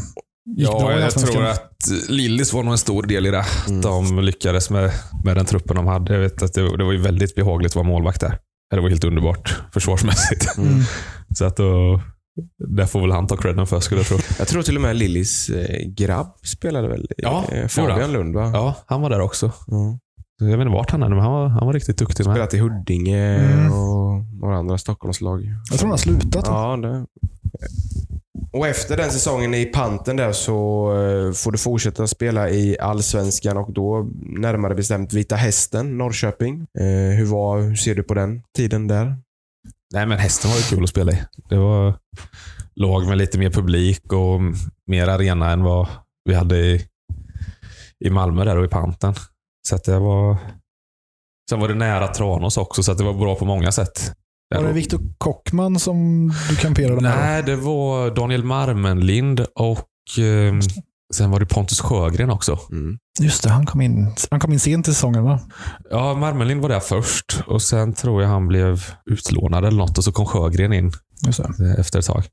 gick 0.57 0.67
bra 0.67 0.91
Ja, 0.91 0.99
i 0.99 1.01
jag 1.01 1.13
tror 1.13 1.45
att 1.45 1.87
Lillis 2.09 2.53
var 2.53 2.63
nog 2.63 2.71
en 2.71 2.77
stor 2.77 3.03
del 3.03 3.25
i 3.25 3.31
det. 3.31 3.45
Mm. 3.67 3.81
De 3.81 4.19
lyckades 4.19 4.69
med, 4.69 4.91
med 5.23 5.37
den 5.37 5.45
truppen 5.45 5.75
de 5.75 5.87
hade. 5.87 6.13
Jag 6.13 6.19
vet 6.19 6.41
att 6.43 6.53
det, 6.53 6.77
det 6.77 6.83
var 6.83 6.91
ju 6.91 7.01
väldigt 7.01 7.35
behagligt 7.35 7.71
att 7.71 7.75
vara 7.75 7.87
målvakt 7.87 8.21
där. 8.21 8.37
Det 8.69 8.81
var 8.81 8.89
helt 8.89 9.03
underbart 9.03 9.61
försvarsmässigt. 9.73 10.45
Mm. 10.57 10.81
Så 11.35 11.45
att 11.45 11.57
då, 11.57 12.01
det 12.77 12.87
får 12.87 13.01
väl 13.01 13.11
han 13.11 13.27
ta 13.27 13.37
credden 13.37 13.67
för 13.67 13.79
skulle 13.79 13.99
jag 13.99 14.07
tro. 14.07 14.17
jag 14.39 14.47
tror 14.47 14.61
till 14.63 14.75
och 14.75 14.81
med 14.81 14.95
Lillis 14.95 15.49
eh, 15.49 15.87
grabb 15.87 16.33
spelade 16.43 16.87
väl? 16.87 17.07
Ja, 17.17 17.43
Eh, 17.51 17.55
gjorde 17.57 17.69
Fabian. 17.69 18.11
Lund 18.11 18.35
va? 18.35 18.51
Ja, 18.53 18.75
han 18.85 19.01
var 19.01 19.09
där 19.09 19.19
också. 19.21 19.45
Mm. 19.71 19.99
Jag 20.39 20.47
vet 20.57 20.65
inte 20.65 20.73
vart 20.73 20.91
han 20.91 21.03
är, 21.03 21.09
men 21.09 21.19
han 21.19 21.31
var, 21.31 21.47
han 21.47 21.65
var 21.65 21.73
riktigt 21.73 21.97
duktig 21.97 22.25
med. 22.25 22.35
Spelat 22.35 22.53
i 22.53 22.57
Huddinge 22.57 23.37
Mm. 23.39 23.73
och 23.73 24.23
några 24.41 24.57
andra 24.57 24.77
Stockholmslag. 24.77 25.43
Jag 25.69 25.79
tror 25.79 25.87
han 25.87 25.91
har 25.91 25.97
slutat. 25.97 26.43
Ja, 26.47 26.77
det. 26.77 27.05
Och 28.51 28.67
efter 28.67 28.97
den 28.97 29.11
säsongen 29.11 29.53
i 29.53 29.65
Panten 29.65 30.15
där 30.15 30.31
så 30.31 30.87
eh, 30.91 31.33
får 31.33 31.51
du 31.51 31.57
fortsätta 31.57 32.07
spela 32.07 32.49
i 32.49 32.79
Allsvenskan 32.79 33.57
och 33.57 33.73
då 33.73 34.09
närmare 34.21 34.75
bestämt 34.75 35.13
Vita 35.13 35.35
Hästen, 35.35 35.97
Norrköping. 35.97 36.67
Eh, 36.79 37.17
hur, 37.17 37.25
var, 37.25 37.61
hur 37.61 37.75
ser 37.75 37.95
du 37.95 38.03
på 38.03 38.13
den 38.13 38.41
tiden 38.57 38.87
där? 38.87 39.17
Nej, 39.93 40.05
men 40.05 40.17
hästen 40.17 40.51
var 40.51 40.57
ju 40.57 40.63
kul 40.63 40.83
att 40.83 40.89
spela 40.89 41.11
i. 41.11 41.23
Det 41.49 41.57
var 41.57 41.93
lag 42.75 43.07
med 43.07 43.17
lite 43.17 43.39
mer 43.39 43.49
publik 43.49 44.13
och 44.13 44.41
mer 44.87 45.07
arena 45.07 45.51
än 45.51 45.63
vad 45.63 45.87
vi 46.25 46.33
hade 46.33 46.57
i, 46.57 46.85
i 48.05 48.09
Malmö 48.09 48.45
där 48.45 48.57
och 48.57 48.65
i 48.65 48.69
Panten. 48.69 49.13
Så 49.67 49.75
att 49.75 49.83
det 49.83 49.99
var... 49.99 50.37
Sen 51.49 51.59
var 51.59 51.67
det 51.67 51.75
nära 51.75 52.07
Tranås 52.07 52.57
också, 52.57 52.83
så 52.83 52.91
att 52.91 52.97
det 52.97 53.03
var 53.03 53.13
bra 53.13 53.35
på 53.35 53.45
många 53.45 53.71
sätt. 53.71 54.13
Var 54.55 54.63
det 54.63 54.73
Viktor 54.73 54.99
Kockman 55.17 55.79
som 55.79 56.27
du 56.49 56.55
kamperade 56.55 57.01
med? 57.01 57.15
Nej, 57.17 57.43
det 57.43 57.55
var 57.55 58.11
Daniel 58.15 58.43
Marmenlind 58.43 59.39
och 59.55 60.19
eh, 60.19 60.53
sen 61.13 61.31
var 61.31 61.39
det 61.39 61.45
Pontus 61.45 61.79
Sjögren 61.81 62.29
också. 62.29 62.59
Mm. 62.71 62.97
Just 63.19 63.43
det, 63.43 63.49
han 63.49 63.65
kom 63.65 63.81
in, 63.81 64.11
han 64.31 64.39
kom 64.39 64.53
in 64.53 64.59
sent 64.59 64.87
i 64.87 64.93
säsongen 64.93 65.23
va? 65.23 65.39
Ja, 65.89 66.13
Marmenlind 66.13 66.61
var 66.61 66.69
där 66.69 66.79
först 66.79 67.41
och 67.47 67.61
sen 67.61 67.93
tror 67.93 68.21
jag 68.21 68.29
han 68.29 68.47
blev 68.47 68.83
utlånad 69.05 69.65
eller 69.65 69.77
något 69.77 69.97
och 69.97 70.03
så 70.03 70.11
kom 70.11 70.25
Sjögren 70.25 70.73
in 70.73 70.91
Just 71.25 71.43
det. 71.57 71.65
eh, 71.69 71.79
efter 71.79 71.99
ett 71.99 72.05
tag. 72.05 72.23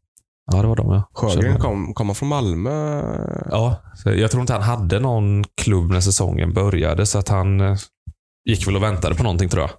Ja, 0.52 0.62
det 0.62 0.68
var 0.68 0.76
de 0.76 0.90
ja. 0.92 1.11
Sjögren 1.14 1.59
kom, 1.61 1.94
kom 1.94 2.07
han 2.07 2.14
från 2.14 2.29
Malmö? 2.29 3.02
Ja, 3.50 3.76
jag 4.05 4.31
tror 4.31 4.40
inte 4.40 4.52
han 4.52 4.62
hade 4.62 5.00
någon 5.00 5.44
klubb 5.62 5.90
när 5.90 6.00
säsongen 6.00 6.52
började, 6.55 7.07
så 7.07 7.18
att 7.18 7.29
han 7.29 7.61
eh, 7.61 7.76
gick 8.48 8.66
väl 8.66 8.76
och 8.76 8.83
väntade 8.83 9.14
på 9.14 9.22
någonting 9.22 9.48
tror 9.48 9.62
jag. 9.62 9.70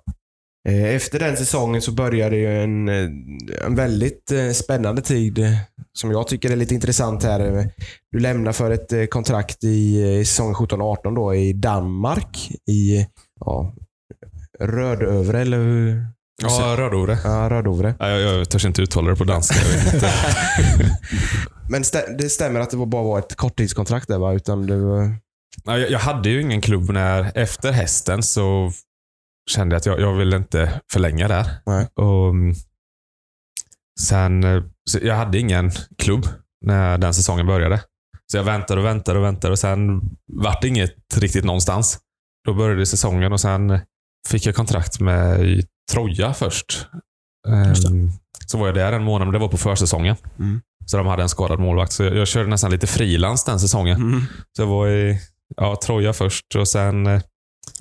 Eh, 0.67 0.95
Efter 0.95 1.19
den 1.19 1.37
säsongen 1.37 1.81
så 1.81 1.91
började 1.91 2.35
ju 2.35 2.63
en, 2.63 2.89
eh, 2.89 3.09
en 3.65 3.75
väldigt 3.75 4.31
eh, 4.31 4.49
spännande 4.51 5.01
tid 5.01 5.45
som 5.93 6.11
jag 6.11 6.27
tycker 6.27 6.51
är 6.51 6.55
lite 6.55 6.73
intressant 6.73 7.23
här. 7.23 7.71
Du 8.11 8.19
lämnar 8.19 8.51
för 8.51 8.71
ett 8.71 9.09
kontrakt 9.09 9.63
i 9.63 10.01
eh, 10.17 10.23
säsongen 10.23 10.55
17-18 10.55 11.15
då 11.15 11.35
i 11.35 11.53
Danmark 11.53 12.51
i 12.69 13.07
ja, 13.39 13.75
Rödövre 14.59 15.41
eller 15.41 15.57
hur? 15.57 16.05
Ja, 16.43 16.75
Rödovre. 16.77 17.17
Ja, 17.23 17.49
Rödovre. 17.49 17.95
Ja, 17.99 18.09
jag, 18.09 18.39
jag 18.39 18.49
törs 18.49 18.65
inte 18.65 18.81
uttala 18.81 19.09
det 19.09 19.15
på 19.15 19.23
danska. 19.23 19.55
Men 21.69 21.83
stä- 21.83 22.17
det 22.17 22.29
stämmer 22.29 22.59
att 22.59 22.69
det 22.69 22.77
bara 22.77 23.03
var 23.03 23.19
ett 23.19 23.35
korttidskontrakt 23.35 24.07
där 24.07 24.17
va? 24.19 24.33
Utan 24.33 24.67
det 24.67 24.77
var... 24.77 25.15
Ja, 25.65 25.77
jag, 25.77 25.91
jag 25.91 25.99
hade 25.99 26.29
ju 26.29 26.41
ingen 26.41 26.61
klubb 26.61 26.89
när, 26.89 27.31
efter 27.37 27.71
hästen 27.71 28.23
så 28.23 28.71
kände 29.49 29.73
jag 29.73 29.77
att 29.79 29.85
jag, 29.85 29.99
jag 29.99 30.13
ville 30.13 30.37
inte 30.37 30.81
förlänga 30.91 31.27
där. 31.27 31.47
Nej. 31.65 31.87
Och, 31.95 32.29
mm, 32.29 32.55
sen, 33.99 34.43
eh, 34.43 34.63
jag 35.01 35.15
hade 35.15 35.39
ingen 35.39 35.71
klubb 35.97 36.25
när 36.65 36.97
den 36.97 37.13
säsongen 37.13 37.47
började. 37.47 37.81
Så 38.31 38.37
jag 38.37 38.43
väntade 38.43 38.81
och 38.81 38.85
väntade 38.87 39.19
och 39.19 39.25
väntade 39.25 39.51
och 39.51 39.59
sen 39.59 40.01
vart 40.33 40.61
det 40.61 40.67
inget 40.67 40.95
riktigt 41.17 41.45
någonstans. 41.45 41.99
Då 42.45 42.53
började 42.53 42.85
säsongen 42.85 43.33
och 43.33 43.39
sen 43.41 43.79
fick 44.27 44.45
jag 44.45 44.55
kontrakt 44.55 44.99
med 44.99 45.61
Troja 45.91 46.33
först. 46.33 46.87
Ehm, 47.47 47.75
Så 48.45 48.57
var 48.57 48.65
jag 48.67 48.75
där 48.75 48.93
en 48.93 49.03
månad, 49.03 49.27
men 49.27 49.33
det 49.33 49.39
var 49.39 49.47
på 49.47 49.57
försäsongen. 49.57 50.15
Mm. 50.39 50.61
Så 50.85 50.97
de 50.97 51.07
hade 51.07 51.23
en 51.23 51.29
skadad 51.29 51.59
målvakt. 51.59 51.91
Så 51.91 52.03
jag, 52.03 52.15
jag 52.15 52.27
körde 52.27 52.49
nästan 52.49 52.71
lite 52.71 52.87
frilans 52.87 53.43
den 53.43 53.59
säsongen. 53.59 54.01
Mm. 54.01 54.21
Så 54.55 54.61
jag 54.61 54.67
var 54.67 54.87
i 54.87 55.19
ja, 55.57 55.79
Troja 55.85 56.13
först 56.13 56.55
och 56.55 56.67
sen... 56.67 57.07
eh, 57.07 57.21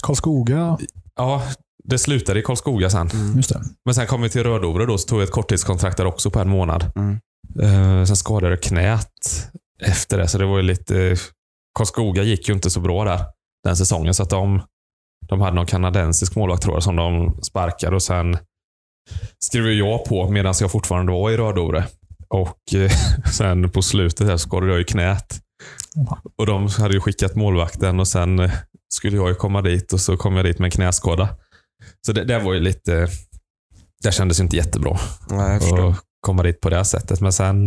Karlskoga. 0.02 0.78
Ja, 1.16 1.42
det 1.84 1.98
slutade 1.98 2.40
i 2.40 2.42
Karlskoga 2.42 2.90
sen. 2.90 3.10
Mm. 3.10 3.36
Just 3.36 3.48
det. 3.48 3.60
Men 3.84 3.94
sen 3.94 4.06
kom 4.06 4.22
vi 4.22 4.30
till 4.30 4.42
Rödovre 4.42 4.86
då, 4.86 4.98
så 4.98 5.08
tog 5.08 5.18
jag 5.18 5.24
ett 5.24 5.30
korttidskontrakt 5.30 5.96
där 5.96 6.06
också 6.06 6.30
på 6.30 6.40
en 6.40 6.48
månad. 6.48 6.92
Mm. 6.96 7.18
Eh, 7.62 8.04
sen 8.04 8.16
skadade 8.16 8.52
jag 8.52 8.62
knät 8.62 9.50
efter 9.82 10.18
det, 10.18 10.28
så 10.28 10.38
det 10.38 10.46
var 10.46 10.56
ju 10.56 10.62
lite... 10.62 11.16
Karlskoga 11.78 12.22
gick 12.22 12.48
ju 12.48 12.54
inte 12.54 12.70
så 12.70 12.80
bra 12.80 13.04
där 13.04 13.20
den 13.64 13.76
säsongen, 13.76 14.14
så 14.14 14.22
att 14.22 14.30
de, 14.30 14.62
de 15.28 15.40
hade 15.40 15.56
någon 15.56 15.66
kanadensisk 15.66 16.36
målvakt 16.36 16.62
tror 16.62 16.76
jag, 16.76 16.82
som 16.82 16.96
de 16.96 17.38
sparkade 17.42 17.96
och 17.96 18.02
sen 18.02 18.38
skrev 19.38 19.66
jag 19.66 20.04
på 20.04 20.30
medan 20.30 20.54
jag 20.60 20.72
fortfarande 20.72 21.12
var 21.12 21.30
i 21.30 21.36
Rödovre. 21.36 21.84
Och 22.28 22.74
eh, 22.74 22.90
sen 23.32 23.70
på 23.70 23.82
slutet 23.82 24.26
här 24.26 24.36
skadade 24.36 24.72
jag 24.72 24.80
i 24.80 24.84
knät. 24.84 25.40
Och 26.38 26.46
de 26.46 26.68
hade 26.68 26.94
ju 26.94 27.00
skickat 27.00 27.34
målvakten 27.34 28.00
och 28.00 28.08
sen 28.08 28.38
eh, 28.38 28.52
skulle 28.94 29.16
jag 29.16 29.28
ju 29.28 29.34
komma 29.34 29.62
dit 29.62 29.92
och 29.92 30.00
så 30.00 30.16
kom 30.16 30.36
jag 30.36 30.44
dit 30.44 30.58
med 30.58 30.66
en 30.66 30.70
knäskada. 30.70 31.28
Så 32.06 32.12
det, 32.12 32.24
det 32.24 32.38
var 32.38 32.54
ju 32.54 32.60
lite... 32.60 33.08
Det 34.02 34.12
kändes 34.12 34.40
inte 34.40 34.56
jättebra 34.56 34.98
Nej, 35.30 35.56
att 35.56 36.04
komma 36.20 36.42
dit 36.42 36.60
på 36.60 36.70
det 36.70 36.76
här 36.76 36.84
sättet. 36.84 37.20
Men 37.20 37.32
sen 37.32 37.66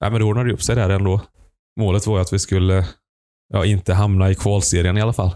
ja, 0.00 0.10
men 0.10 0.12
det 0.12 0.24
ordnade 0.24 0.48
det 0.48 0.54
upp 0.54 0.62
sig 0.62 0.76
där 0.76 0.90
ändå. 0.90 1.20
Målet 1.80 2.06
var 2.06 2.16
ju 2.16 2.22
att 2.22 2.32
vi 2.32 2.38
skulle 2.38 2.86
ja, 3.52 3.64
inte 3.64 3.94
hamna 3.94 4.30
i 4.30 4.34
kvalserien 4.34 4.98
i 4.98 5.00
alla 5.00 5.12
fall. 5.12 5.34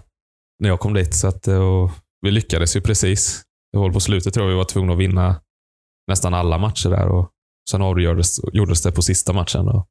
När 0.58 0.68
jag 0.68 0.80
kom 0.80 0.94
dit. 0.94 1.14
Så 1.14 1.28
att, 1.28 1.48
eh, 1.48 1.58
och 1.58 1.90
vi 2.20 2.30
lyckades 2.30 2.76
ju 2.76 2.80
precis. 2.80 3.42
Det 3.72 3.78
var 3.78 3.90
på 3.90 4.00
slutet 4.00 4.34
tror 4.34 4.46
jag 4.46 4.50
vi 4.50 4.56
var 4.56 4.64
tvungna 4.64 4.92
att 4.92 4.98
vinna 4.98 5.40
nästan 6.08 6.34
alla 6.34 6.58
matcher 6.58 6.90
där. 6.90 7.08
Och 7.08 7.30
sen 7.70 7.82
avgjordes 7.82 8.40
gjordes 8.52 8.82
det 8.82 8.92
på 8.92 9.02
sista 9.02 9.32
matchen. 9.32 9.68
Och 9.68 9.86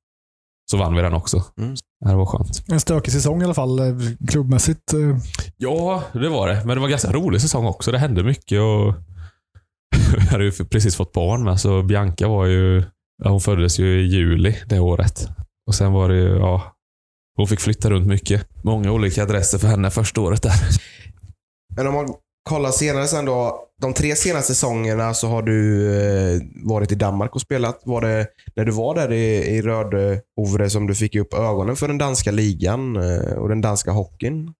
så 0.71 0.77
vann 0.77 0.95
vi 0.95 1.01
den 1.01 1.13
också. 1.13 1.43
Mm. 1.57 1.75
Det 2.05 2.15
var 2.15 2.25
skönt. 2.25 2.63
En 2.71 2.79
stökig 2.79 3.13
säsong 3.13 3.41
i 3.41 3.45
alla 3.45 3.53
fall, 3.53 3.79
eh, 3.79 3.95
klubbmässigt. 4.27 4.93
eh. 4.93 5.17
Ja, 5.57 6.03
det 6.13 6.29
var 6.29 6.47
det. 6.47 6.55
Men 6.55 6.67
det 6.67 6.75
var 6.75 6.87
en 6.87 6.91
ganska 6.91 7.11
rolig 7.11 7.41
säsong 7.41 7.65
också. 7.65 7.91
Det 7.91 7.97
hände 7.97 8.23
mycket 8.23 8.59
och 8.61 8.95
jag 10.17 10.21
hade 10.21 10.43
ju 10.43 10.51
precis 10.51 10.95
fått 10.95 11.11
barn 11.13 11.43
med, 11.43 11.59
så 11.59 11.83
Bianca 11.83 12.27
var 12.27 12.45
ju... 12.45 12.83
Ja, 13.23 13.29
hon 13.29 13.41
föddes 13.41 13.79
ju 13.79 14.01
i 14.01 14.05
juli 14.05 14.55
det 14.65 14.79
året. 14.79 15.27
Och 15.67 15.75
sen 15.75 15.93
var 15.93 16.09
det 16.09 16.15
ju, 16.15 16.37
ja... 16.37 16.63
Hon 17.37 17.47
fick 17.47 17.59
flytta 17.59 17.89
runt 17.89 18.07
mycket. 18.07 18.47
Många 18.63 18.91
olika 18.91 19.23
adresser 19.23 19.57
för 19.57 19.67
henne 19.67 19.91
första 19.91 20.21
året 20.21 20.41
där. 20.43 20.53
Men 21.75 21.87
om 21.87 21.93
man 21.93 22.13
kollar 22.49 22.71
senare 22.71 23.07
sen 23.07 23.25
då. 23.25 23.59
De 23.83 23.93
tre 23.93 24.15
senaste 24.15 24.53
säsongerna 24.53 25.13
så 25.13 25.27
har 25.27 25.41
du 25.41 25.87
eh, 25.95 26.41
varit 26.63 26.91
i 26.91 26.95
Danmark 26.95 27.35
och 27.35 27.41
spelat. 27.41 27.81
Var 27.85 28.01
det 28.01 28.27
när 28.55 28.65
du 28.65 28.71
var 28.71 28.95
där 28.95 29.11
i, 29.11 29.25
i 29.35 29.61
Röde-Ovre 29.61 30.69
som 30.69 30.87
du 30.87 30.95
fick 30.95 31.15
upp 31.15 31.33
ögonen 31.33 31.75
för 31.75 31.87
den 31.87 31.97
danska 31.97 32.31
ligan 32.31 32.95
eh, 32.95 33.33
och 33.37 33.49
den 33.49 33.61
danska 33.61 33.91
hockeyn? 33.91 34.53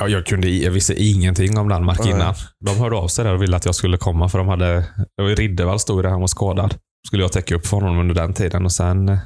Ja, 0.00 0.08
jag, 0.08 0.26
kunde, 0.26 0.48
jag 0.48 0.70
visste 0.70 1.02
ingenting 1.02 1.58
om 1.58 1.68
Danmark 1.68 1.98
Nej. 1.98 2.10
innan. 2.10 2.34
De 2.64 2.76
hörde 2.76 2.96
av 2.96 3.08
sig 3.08 3.24
där 3.24 3.34
och 3.34 3.42
ville 3.42 3.56
att 3.56 3.64
jag 3.64 3.74
skulle 3.74 3.96
komma 3.96 4.28
för 4.28 4.38
de 4.38 4.48
hade... 4.48 4.84
Riddervall 5.20 5.78
stod 5.80 6.04
där, 6.04 6.10
han 6.10 6.20
var 6.20 6.26
skadad. 6.26 6.74
Skulle 7.06 7.22
jag 7.22 7.32
täcka 7.32 7.54
upp 7.54 7.66
för 7.66 7.76
honom 7.76 7.98
under 7.98 8.14
den 8.14 8.34
tiden 8.34 8.64
och 8.64 8.72
sen... 8.72 9.08
eh, 9.08 9.18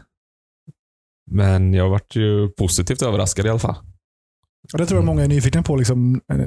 Men 1.30 1.74
jag 1.74 1.90
vart 1.90 2.16
ju 2.16 2.48
positivt 2.48 3.02
överraskad 3.02 3.46
i 3.46 3.48
alla 3.48 3.58
fall. 3.58 3.76
Och 4.72 4.78
det 4.78 4.86
tror 4.86 4.98
jag 4.98 5.04
många 5.04 5.24
är 5.24 5.28
nyfikna 5.28 5.62
på, 5.62 5.76
liksom, 5.76 6.20
eh, 6.32 6.38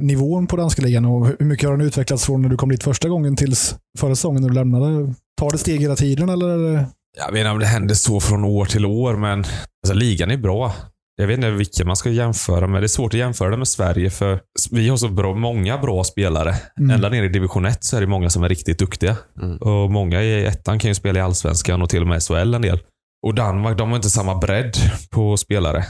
nivån 0.00 0.46
på 0.46 0.56
danska 0.56 0.82
ligan 0.82 1.04
och 1.04 1.26
hur 1.26 1.44
mycket 1.46 1.68
har 1.68 1.76
den 1.76 1.86
utvecklats 1.86 2.24
från 2.24 2.42
när 2.42 2.48
du 2.48 2.56
kom 2.56 2.68
dit 2.68 2.82
första 2.82 3.08
gången 3.08 3.36
tills 3.36 3.76
förra 3.98 4.14
säsongen 4.14 4.42
när 4.42 4.48
du 4.48 4.54
lämnade? 4.54 5.14
Tar 5.40 5.50
det 5.50 5.58
steg 5.58 5.80
hela 5.80 5.96
tiden 5.96 6.28
eller? 6.28 6.84
Jag 7.16 7.32
vet 7.32 7.40
inte 7.40 7.50
om 7.50 7.58
det 7.58 7.66
händer 7.66 7.94
så 7.94 8.20
från 8.20 8.44
år 8.44 8.64
till 8.64 8.86
år, 8.86 9.16
men 9.16 9.38
alltså, 9.38 9.94
ligan 9.94 10.30
är 10.30 10.36
bra. 10.36 10.74
Jag 11.20 11.26
vet 11.26 11.36
inte 11.36 11.50
vilka 11.50 11.84
man 11.84 11.96
ska 11.96 12.10
jämföra 12.10 12.66
med. 12.66 12.82
Det 12.82 12.86
är 12.86 12.88
svårt 12.88 13.14
att 13.14 13.18
jämföra 13.18 13.50
det 13.50 13.56
med 13.56 13.68
Sverige, 13.68 14.10
för 14.10 14.40
vi 14.70 14.88
har 14.88 14.96
så 14.96 15.08
bra, 15.08 15.34
många 15.34 15.78
bra 15.78 16.04
spelare. 16.04 16.54
Mm. 16.78 16.90
Ända 16.90 17.08
ner 17.08 17.22
i 17.22 17.28
division 17.28 17.66
1 17.66 17.84
så 17.84 17.96
är 17.96 18.00
det 18.00 18.06
många 18.06 18.30
som 18.30 18.42
är 18.42 18.48
riktigt 18.48 18.78
duktiga. 18.78 19.16
Mm. 19.42 19.56
Och 19.56 19.90
Många 19.90 20.22
i 20.22 20.44
ettan 20.44 20.78
kan 20.78 20.90
ju 20.90 20.94
spela 20.94 21.18
i 21.18 21.22
allsvenskan 21.22 21.82
och 21.82 21.90
till 21.90 22.02
och 22.02 22.08
med 22.08 22.22
SHL 22.22 22.54
en 22.54 22.62
del. 22.62 22.80
Och 23.26 23.34
Danmark, 23.34 23.78
de 23.78 23.88
har 23.88 23.96
inte 23.96 24.10
samma 24.10 24.34
bredd 24.34 24.76
på 25.10 25.36
spelare. 25.36 25.84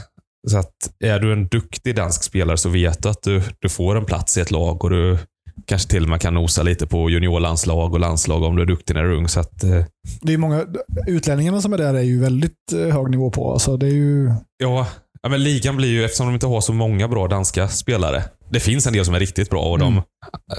Så 0.47 0.57
att 0.57 0.73
är 1.03 1.19
du 1.19 1.33
en 1.33 1.47
duktig 1.47 1.95
dansk 1.95 2.23
spelare 2.23 2.57
så 2.57 2.69
vet 2.69 3.03
du 3.03 3.09
att 3.09 3.21
du, 3.23 3.41
du 3.59 3.69
får 3.69 3.95
en 3.95 4.05
plats 4.05 4.37
i 4.37 4.41
ett 4.41 4.51
lag 4.51 4.83
och 4.83 4.89
du 4.89 5.17
kanske 5.65 5.89
till 5.89 6.03
och 6.03 6.09
med 6.09 6.21
kan 6.21 6.33
nosa 6.33 6.63
lite 6.63 6.87
på 6.87 7.09
juniorlandslag 7.09 7.93
och 7.93 7.99
landslag 7.99 8.43
om 8.43 8.55
du 8.55 8.61
är 8.61 8.65
duktig 8.65 8.93
när 8.95 9.03
du 9.03 9.09
är 9.11 9.15
ung. 9.15 9.27
Så 9.27 9.39
att, 9.39 9.63
eh, 9.63 9.85
Det 10.21 10.33
är 10.33 10.37
många, 10.37 10.65
utlänningarna 11.07 11.61
som 11.61 11.73
är 11.73 11.77
där 11.77 11.93
är 11.93 12.01
ju 12.01 12.19
väldigt 12.21 12.73
eh, 12.73 12.95
hög 12.95 13.09
nivå 13.09 13.31
på. 13.31 13.51
Alltså 13.53 13.77
det 13.77 13.85
är 13.87 13.91
ju, 13.93 14.31
Ja, 14.57 14.87
ja, 15.21 15.29
men 15.29 15.43
ligan 15.43 15.77
blir 15.77 15.89
ju, 15.89 16.05
eftersom 16.05 16.27
de 16.27 16.33
inte 16.33 16.47
har 16.47 16.61
så 16.61 16.73
många 16.73 17.07
bra 17.07 17.27
danska 17.27 17.67
spelare. 17.67 18.23
Det 18.49 18.59
finns 18.59 18.87
en 18.87 18.93
del 18.93 19.05
som 19.05 19.13
är 19.15 19.19
riktigt 19.19 19.49
bra 19.49 19.61
och 19.71 19.79
de, 19.79 19.91
Mm. 19.93 20.03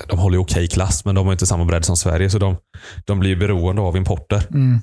de 0.08 0.18
håller 0.18 0.36
ju 0.36 0.40
okej 0.42 0.68
klass, 0.68 1.04
men 1.04 1.14
de 1.14 1.26
har 1.26 1.32
inte 1.32 1.46
samma 1.46 1.64
bredd 1.64 1.84
som 1.84 1.96
Sverige. 1.96 2.30
Så 2.30 2.38
de, 2.38 2.56
de 3.06 3.18
blir 3.20 3.36
beroende 3.36 3.82
av 3.82 3.96
importer. 3.96 4.46
mm, 4.50 4.78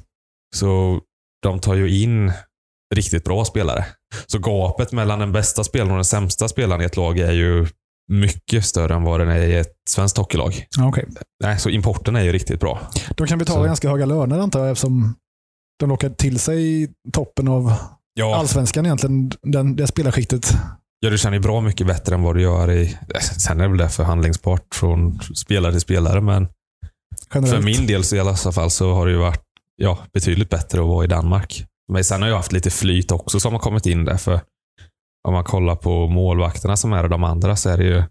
Så 0.55 0.99
de 1.43 1.59
tar 1.59 1.75
ju 1.75 2.01
in 2.03 2.31
riktigt 2.95 3.23
bra 3.23 3.45
spelare. 3.45 3.85
Så 4.27 4.39
gapet 4.39 4.91
mellan 4.91 5.19
den 5.19 5.31
bästa 5.31 5.63
spelaren 5.63 5.91
och 5.91 5.97
den 5.97 6.05
sämsta 6.05 6.47
spelaren 6.47 6.81
i 6.81 6.85
ett 6.85 6.97
lag 6.97 7.19
är 7.19 7.31
ju 7.31 7.67
mycket 8.11 8.65
större 8.65 8.93
än 8.95 9.03
vad 9.03 9.19
den 9.19 9.29
är 9.29 9.39
i 9.41 9.55
ett 9.57 9.73
svenskt 9.89 10.17
hockeylag. 10.17 10.65
okej. 10.79 11.05
Nej, 11.43 11.59
så 11.59 11.69
importen 11.69 12.15
är 12.15 12.21
ju 12.21 12.31
riktigt 12.31 12.59
bra. 12.59 12.79
De 13.09 13.27
kan 13.27 13.39
betala 13.39 13.59
Så. 13.59 13.65
ganska 13.65 13.89
höga 13.89 14.05
löner 14.05 14.39
antar 14.39 14.59
jag 14.59 14.69
eftersom 14.71 15.15
de 15.79 15.89
lockar 15.89 16.09
till 16.09 16.39
sig 16.39 16.89
toppen 17.13 17.47
av 17.47 17.73
Ja, 18.13 18.35
allsvenskan 18.35 18.85
egentligen, 18.85 19.31
den, 19.41 19.75
det 19.75 19.87
spelarskiktet. 19.87 20.53
ja, 20.99 21.09
du 21.09 21.17
tjänar 21.17 21.33
ju 21.37 21.41
bra 21.41 21.61
mycket 21.61 21.87
bättre 21.87 22.15
än 22.15 22.21
vad 22.21 22.35
du 22.35 22.41
gör 22.41 22.71
i... 22.71 22.97
Sen 23.21 23.61
är 23.61 23.67
väl 23.67 23.77
det 23.77 23.89
förhandlingsbart 23.89 24.75
från 24.75 25.19
spelare 25.19 25.71
till 25.71 25.81
spelare, 25.81 26.21
men 26.21 26.47
Generellt. 27.33 27.55
För 27.55 27.63
min 27.63 27.87
del 27.87 28.03
så 28.03 28.15
i 28.15 28.19
alla 28.19 28.35
fall 28.35 28.71
så 28.71 28.93
har 28.93 29.05
det 29.05 29.11
ju 29.11 29.17
varit 29.17 29.43
ja, 29.75 29.99
betydligt 30.13 30.49
bättre 30.49 30.81
att 30.81 30.87
vara 30.87 31.05
i 31.05 31.07
Danmark. 31.07 31.65
Men 31.93 32.03
sen 32.03 32.21
har 32.21 32.29
jag 32.29 32.35
haft 32.35 32.51
lite 32.51 32.69
flyt 32.69 33.11
också 33.11 33.39
som 33.39 33.53
har 33.53 33.59
kommit 33.59 33.85
in 33.85 34.05
där. 34.05 34.17
För 34.17 34.39
om 35.27 35.33
man 35.33 35.43
kollar 35.43 35.75
på 35.75 36.07
målvakterna 36.07 36.75
som 36.77 36.93
är 36.93 37.03
och 37.03 37.09
de 37.09 37.23
andra 37.23 37.55
så 37.55 37.69
är 37.69 37.77
det 37.77 37.83
ju 37.83 38.03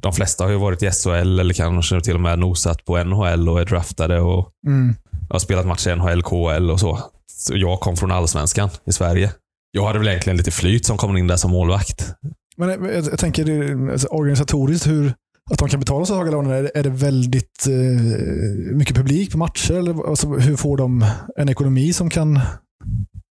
de 0.00 0.12
flesta 0.12 0.44
har 0.44 0.50
ju 0.50 0.56
varit 0.58 0.82
i 0.82 0.90
SHL 0.90 1.38
eller 1.40 1.54
kanske 1.54 2.00
till 2.00 2.14
och 2.14 2.20
med 2.20 2.38
nosat 2.38 2.84
på 2.84 3.04
NHL 3.04 3.48
och 3.48 3.60
är 3.60 3.64
draftade 3.64 4.20
och 4.20 4.50
Mm. 4.66 4.94
har 5.30 5.38
spelat 5.38 5.66
matcher 5.66 5.90
i 5.90 5.96
NHL, 5.96 6.22
KHL 6.22 6.70
och 6.70 6.80
så. 6.80 6.98
Så 7.32 7.52
jag 7.56 7.80
kom 7.80 7.96
från 7.96 8.12
allsvenskan 8.12 8.68
i 8.86 8.92
Sverige. 8.92 9.32
Jag 9.70 9.86
hade 9.86 9.98
väl 9.98 10.08
egentligen 10.08 10.36
lite 10.36 10.50
flyt 10.50 10.86
som 10.86 10.96
kom 10.96 11.16
in 11.16 11.26
där 11.26 11.36
som 11.36 11.50
målvakt. 11.50 12.14
Men 12.56 12.68
jag, 12.68 12.94
jag, 12.94 13.04
jag 13.04 13.18
tänker 13.18 13.44
det- 13.44 13.92
alltså, 13.92 14.08
organisatoriskt 14.08 14.86
hur 14.86 15.14
att 15.50 15.58
de 15.58 15.68
kan 15.68 15.80
betala 15.80 16.06
så 16.06 16.16
höga 16.16 16.30
löner. 16.30 16.54
Är, 16.54 16.62
det- 16.62 16.70
är 16.78 16.82
det 16.82 16.90
väldigt 16.90 17.66
eh, 17.66 18.74
mycket 18.76 18.96
publik 18.96 19.32
på 19.32 19.38
matcher? 19.38 19.74
Eller, 19.74 20.08
alltså, 20.08 20.28
hur 20.28 20.56
får 20.56 20.76
de 20.76 21.06
en 21.36 21.48
ekonomi 21.48 21.92
som 21.92 22.10
kan... 22.10 22.40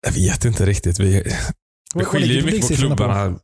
Jag 0.06 0.12
vet 0.12 0.44
inte 0.44 0.66
riktigt. 0.66 1.00
Vi, 1.00 1.22
det 1.94 2.04
skiljer 2.04 2.36
ju 2.40 2.44
mycket 2.46 2.68
på 2.68 2.74
klubbarna. 2.74 3.38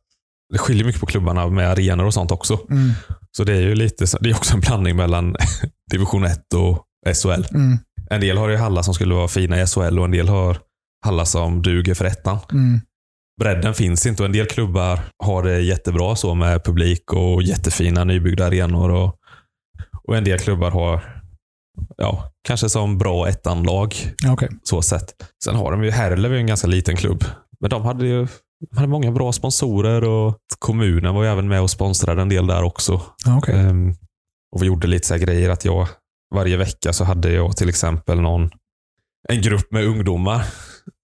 Det 0.53 0.57
skiljer 0.57 0.85
mycket 0.85 1.01
på 1.01 1.05
klubbarna 1.07 1.47
med 1.47 1.69
arenor 1.71 2.05
och 2.05 2.13
sånt 2.13 2.31
också. 2.31 2.59
Mm, 2.69 2.91
Så 3.31 3.43
det 3.43 3.53
är 3.53 3.61
ju 3.61 3.75
lite, 3.75 4.05
det 4.21 4.29
är 4.29 4.35
också 4.35 4.53
en 4.53 4.59
blandning 4.59 4.95
mellan 4.95 5.35
division 5.91 6.23
1 6.23 6.53
och 6.53 6.83
SHL. 7.15 7.55
mm, 7.55 7.77
En 8.09 8.21
del 8.21 8.37
har 8.37 8.49
ju 8.49 8.55
hallar 8.57 8.81
som 8.81 8.93
skulle 8.93 9.13
vara 9.15 9.27
fina 9.27 9.61
i 9.61 9.67
SHL 9.67 9.99
och 9.99 10.05
en 10.05 10.11
del 10.11 10.27
har 10.27 10.57
hallar 11.05 11.25
som 11.25 11.61
duger 11.61 11.93
för 11.93 12.05
ettan. 12.05 12.39
mm. 12.51 12.81
Bredden 13.41 13.73
finns 13.73 14.05
inte 14.05 14.23
och 14.23 14.25
en 14.25 14.31
del 14.33 14.45
klubbar 14.47 14.99
har 15.23 15.43
det 15.43 15.59
jättebra 15.61 16.15
så 16.15 16.35
med 16.35 16.63
publik 16.63 17.13
och 17.13 17.43
jättefina 17.43 18.03
nybyggda 18.03 18.45
arenor. 18.45 18.89
Och, 18.89 19.15
och 20.07 20.17
en 20.17 20.23
del 20.23 20.39
klubbar 20.39 20.71
har, 20.71 21.16
ja, 21.97 22.31
kanske 22.47 22.69
som 22.69 22.97
bra 22.97 23.27
ettanlag 23.27 23.95
okej. 24.27 24.49
så 24.63 24.81
sett. 24.81 25.15
Sen 25.43 25.55
har 25.55 25.71
de 25.71 25.83
ju, 25.83 25.91
Herlev 25.91 26.33
en 26.33 26.47
ganska 26.47 26.67
liten 26.67 26.95
klubb. 26.95 27.23
Men 27.59 27.69
de 27.69 27.85
hade 27.85 28.07
ju 28.07 28.27
de 28.71 28.77
hade 28.77 28.87
många 28.87 29.11
bra 29.11 29.31
sponsorer 29.31 30.03
och 30.03 30.37
kommunen 30.59 31.15
var 31.15 31.23
ju 31.23 31.29
även 31.29 31.47
med 31.47 31.61
och 31.61 31.69
sponsrade 31.69 32.21
en 32.21 32.29
del 32.29 32.47
där 32.47 32.63
också. 32.63 33.01
Ja, 33.25 33.37
okej. 33.37 33.55
Ehm, 33.55 33.93
och 34.55 34.61
vi 34.61 34.67
gjorde 34.67 34.87
lite 34.87 35.07
så 35.07 35.15
grejer 35.17 35.49
att 35.49 35.65
jag 35.65 35.87
varje 36.35 36.57
vecka 36.57 36.93
så 36.93 37.03
hade 37.03 37.31
jag 37.31 37.57
till 37.57 37.69
exempel 37.69 38.21
någon 38.21 38.49
en 39.29 39.41
grupp 39.41 39.71
med 39.71 39.85
ungdomar 39.85 40.45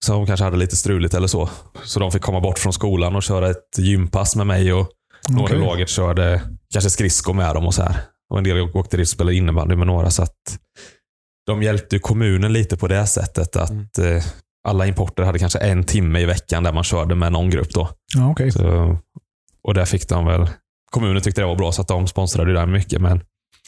som 0.06 0.26
kanske 0.26 0.44
hade 0.44 0.58
lite 0.58 0.76
struligt 0.76 1.14
eller 1.14 1.28
så. 1.28 1.50
Så 1.84 2.00
de 2.00 2.12
fick 2.12 2.22
komma 2.22 2.42
bort 2.42 2.60
från 2.60 2.74
skolan 2.74 3.16
och 3.16 3.24
köra 3.24 3.50
ett 3.50 3.78
gympass 3.78 4.36
med 4.36 4.48
mig 4.48 4.74
och 4.74 4.88
några 5.30 5.56
i 5.56 5.60
laget 5.60 5.90
körde 5.90 6.42
kanske 6.74 6.90
skridskor 6.90 7.34
med 7.34 7.56
dem 7.56 7.66
och 7.66 7.74
så 7.74 7.84
här. 7.84 7.96
Och 8.30 8.38
en 8.38 8.44
del 8.44 8.60
åkte 8.62 8.98
dit 8.98 9.04
och 9.04 9.10
spelade 9.10 9.36
innebandy 9.36 9.76
med 9.76 9.88
några. 9.88 10.10
Så 10.10 10.24
att 10.24 10.60
de 11.46 11.64
hjälpte 11.64 12.00
kommunen 12.00 12.54
lite 12.54 12.78
på 12.78 12.88
det 12.88 13.08
sättet 13.08 13.56
att 13.56 13.98
eh, 13.98 14.24
alla 14.68 14.88
importer 14.88 15.24
hade 15.24 15.40
kanske 15.40 15.60
en 15.60 15.84
timme 15.84 16.20
i 16.20 16.26
veckan 16.26 16.64
där 16.64 16.74
man 16.74 16.84
körde 16.84 17.16
med 17.16 17.32
någon 17.32 17.50
grupp. 17.50 17.70
då. 17.74 17.90
Ja, 18.16 18.32
okej. 18.32 18.52
Så, 18.52 18.98
och 19.64 19.74
där 19.74 19.86
fick 19.86 20.10
de 20.10 20.26
väl... 20.26 20.50
Kommunen 20.92 21.22
tyckte 21.22 21.42
det 21.42 21.48
var 21.48 21.56
bra 21.56 21.72
så 21.72 21.82
att 21.82 21.88
de 21.88 22.08
sponsrade 22.08 22.54
där 22.54 22.66
mycket. 22.66 23.02
Men, 23.02 23.22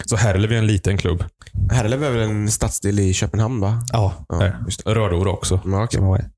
så 0.06 0.16
Herlev 0.16 0.52
är 0.52 0.58
en 0.58 0.68
liten 0.68 0.98
klubb. 0.98 1.24
Herlev 1.72 2.04
är 2.04 2.12
väl 2.12 2.22
en 2.22 2.52
stadsdel 2.52 3.00
i 3.00 3.14
Köpenhamn 3.14 3.60
va? 3.60 3.82
Ja. 3.94 4.14
Ja, 4.30 4.52
just 4.66 4.86
det. 4.86 4.96
Rödovre 4.96 5.30
också. 5.30 5.60
Ja, 5.66 6.02
med. 6.02 6.32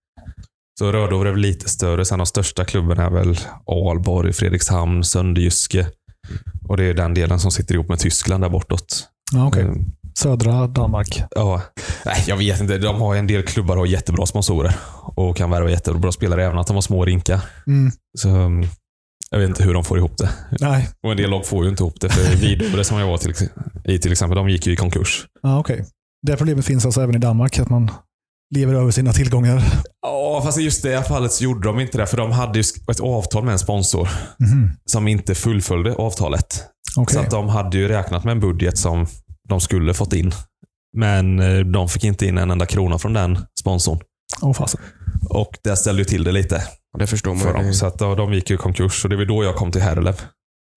Så 0.80 0.92
Rödovre 0.92 1.30
är 1.30 1.34
väl 1.34 1.42
lite 1.42 1.70
större. 1.70 2.06
Sen 2.06 2.20
de 2.20 2.26
största 2.26 2.66
klubbarna 2.66 3.06
är 3.06 3.10
väl 3.10 3.38
Alborg, 3.66 4.34
Fredrikshamn, 4.34 5.04
Sönderjyske. 5.04 5.88
Och 6.68 6.78
det 6.78 6.84
är 6.84 6.94
den 6.94 7.14
delen 7.14 7.40
som 7.40 7.52
sitter 7.52 7.76
ihop 7.76 7.90
med 7.90 8.00
Tyskland 8.00 8.44
där 8.44 8.50
bortåt. 8.50 9.08
Ja, 9.34 9.48
okej. 9.48 9.62
Mm, 9.64 9.86
Södra 10.20 10.68
Danmark. 10.68 11.24
Ja, 11.36 11.62
nej, 12.06 12.24
jag 12.28 12.38
vet 12.38 12.62
inte. 12.62 12.78
De 12.78 13.02
har 13.02 13.16
en 13.16 13.28
del 13.28 13.44
klubbar 13.44 13.78
har 13.78 13.86
jättebra 13.86 14.26
sponsorer 14.26 14.76
och 15.04 15.38
kan 15.38 15.50
värva 15.50 15.70
jättebra 15.70 16.12
spelare 16.12 16.46
även 16.46 16.58
att 16.58 16.68
de 16.68 16.76
har 16.76 16.82
små 16.82 17.06
rinkar. 17.06 17.40
Mm. 17.68 17.92
Så 18.18 18.30
mm, 18.30 18.68
jag 19.32 19.40
vet 19.40 19.50
inte 19.50 19.64
hur 19.64 19.74
de 19.74 19.84
får 19.84 19.98
ihop 19.98 20.18
det. 20.18 20.30
Nej, 20.60 20.90
Och 21.04 21.12
en 21.12 21.18
del 21.18 21.30
lag 21.30 21.46
får 21.46 21.64
ju 21.64 21.70
inte 21.70 21.84
ihop 21.84 22.00
det. 22.02 22.10
För 22.10 22.36
Vidovre 22.36 22.84
som 22.84 23.00
jag 23.00 23.08
var 23.08 23.18
till, 23.18 23.34
i 23.84 24.00
till 24.00 24.12
exempel, 24.12 24.36
de 24.36 24.50
gick 24.50 24.68
ju 24.68 24.74
i 24.74 24.76
konkurs. 24.76 25.26
ja, 25.42 25.60
okej. 25.60 25.86
Det 26.28 26.38
problemet 26.38 26.66
finns 26.66 26.86
alltså 26.86 27.02
även 27.02 27.16
i 27.16 27.20
Danmark, 27.20 27.60
att 27.60 27.70
man 27.70 27.92
lever 28.56 28.74
över 28.74 28.92
sina 28.92 29.14
tillgångar. 29.14 29.64
Ja, 30.02 30.42
fast 30.44 30.60
i 30.60 30.62
just 30.62 30.84
det 30.84 30.96
här 30.96 31.04
fallet 31.04 31.32
så 31.32 31.44
gjorde 31.44 31.68
de 31.68 31.80
inte 31.80 31.98
det. 31.98 32.06
För 32.08 32.18
de 32.18 32.32
hade 32.32 32.60
ju 32.60 32.64
ett 32.92 33.00
avtal 33.00 33.44
med 33.44 33.52
en 33.52 33.60
sponsor 33.60 34.10
Mhm. 34.40 34.72
som 34.86 35.08
inte 35.08 35.36
fullföljde 35.36 35.94
avtalet. 35.96 36.64
Okej. 36.98 37.14
Så 37.14 37.20
att 37.22 37.32
de 37.32 37.50
hade 37.50 37.78
ju 37.78 37.88
räknat 37.88 38.24
med 38.24 38.32
en 38.32 38.40
budget 38.40 38.78
som 38.78 39.08
de 39.50 39.60
skulle 39.60 39.94
fått 39.94 40.14
in. 40.14 40.32
Men 40.98 41.40
eh, 41.40 41.60
de 41.60 41.90
fick 41.90 42.04
inte 42.04 42.26
in 42.26 42.38
en 42.38 42.52
enda 42.52 42.66
krona 42.66 42.98
från 43.00 43.14
den 43.14 43.38
sponsorn. 43.60 44.00
Åh 44.42 44.54
fasen. 44.54 44.82
Och 45.30 45.58
det 45.64 45.76
ställde 45.78 46.02
ju 46.02 46.06
till 46.06 46.24
det 46.24 46.32
lite 46.32 46.64
Det 47.00 47.08
förstår 47.08 47.32
man 47.34 47.40
för 47.40 47.54
dem. 47.54 47.74
Så 47.74 47.86
att, 47.86 47.98
de 48.00 48.34
gick 48.34 48.50
ju 48.50 48.56
i 48.56 48.58
konkurs 48.60 49.04
och 49.04 49.10
det 49.10 49.16
var 49.18 49.26
då 49.26 49.44
jag 49.44 49.56
kom 49.56 49.72
till 49.72 49.82
Herlev. 49.82 50.22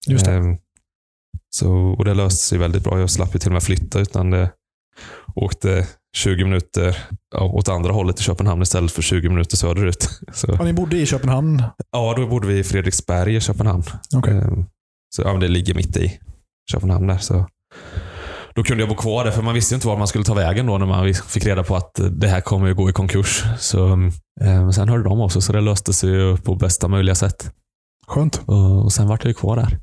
Just 0.07 0.25
det. 0.25 0.31
Ehm, 0.31 0.57
Så, 1.49 1.71
och 1.73 2.05
det 2.05 2.13
löste 2.13 2.45
sig 2.45 2.57
väldigt 2.57 2.83
bra. 2.83 2.99
Jag 2.99 3.09
slapp 3.09 3.35
ju 3.35 3.39
till 3.39 3.49
och 3.49 3.53
med 3.53 3.63
flytta 3.63 3.99
utan 3.99 4.29
det 4.29 4.51
åkte 5.35 5.87
20 6.15 6.43
minuter 6.43 6.97
åt 7.35 7.69
andra 7.69 7.91
hållet 7.93 8.19
i 8.19 8.23
Köpenhamn 8.23 8.61
istället 8.61 8.91
för 8.91 9.01
20 9.01 9.29
minuter 9.29 9.57
söderut. 9.57 10.07
Så, 10.33 10.55
Ja, 10.59 10.63
ni 10.65 10.73
bodde 10.73 10.97
i 10.97 11.05
Köpenhamn? 11.05 11.63
ja, 11.91 12.13
då 12.17 12.27
bodde 12.27 12.47
vi 12.47 12.59
i 12.59 12.63
Fredriksberg 12.63 13.35
i 13.35 13.39
Köpenhamn. 13.41 13.83
Okej. 14.15 14.33
Ehm, 14.37 14.65
Så 15.15 15.21
ja, 15.21 15.31
men 15.31 15.39
det 15.41 15.47
ligger 15.47 15.73
mitt 15.73 15.97
i 15.97 16.19
Köpenhamn 16.71 17.07
där. 17.07 17.17
Så. 17.17 17.45
Då 18.55 18.63
kunde 18.63 18.81
jag 18.83 18.89
bo 18.89 18.95
kvar 18.95 19.25
där, 19.25 19.31
för 19.31 19.41
man 19.41 19.53
visste 19.53 19.73
ju 19.73 19.75
inte 19.75 19.87
var 19.87 19.97
man 19.97 20.07
skulle 20.07 20.23
ta 20.23 20.33
vägen 20.33 20.65
då 20.65 20.77
när 20.77 20.85
man 20.85 21.13
fick 21.13 21.45
reda 21.45 21.63
på 21.63 21.75
att 21.75 21.99
det 22.11 22.27
här 22.27 22.41
kommer 22.41 22.67
ju 22.67 22.73
gå 22.75 22.89
i 22.89 22.93
konkurs. 22.93 23.43
Så, 23.59 23.87
eh, 23.91 23.97
men 24.41 24.73
sen 24.73 24.89
hörde 24.89 25.03
de 25.03 25.21
också, 25.21 25.41
så 25.41 25.53
det 25.53 25.61
löste 25.61 25.93
sig 25.93 26.09
ju 26.09 26.37
på 26.37 26.55
bästa 26.55 26.87
möjliga 26.87 27.15
sätt. 27.15 27.51
Skönt. 28.07 28.41
Och, 28.45 28.83
och 28.83 28.93
sen 28.93 29.07
vart 29.07 29.23
jag 29.23 29.29
ju 29.29 29.33
kvar 29.33 29.55
där. 29.55 29.77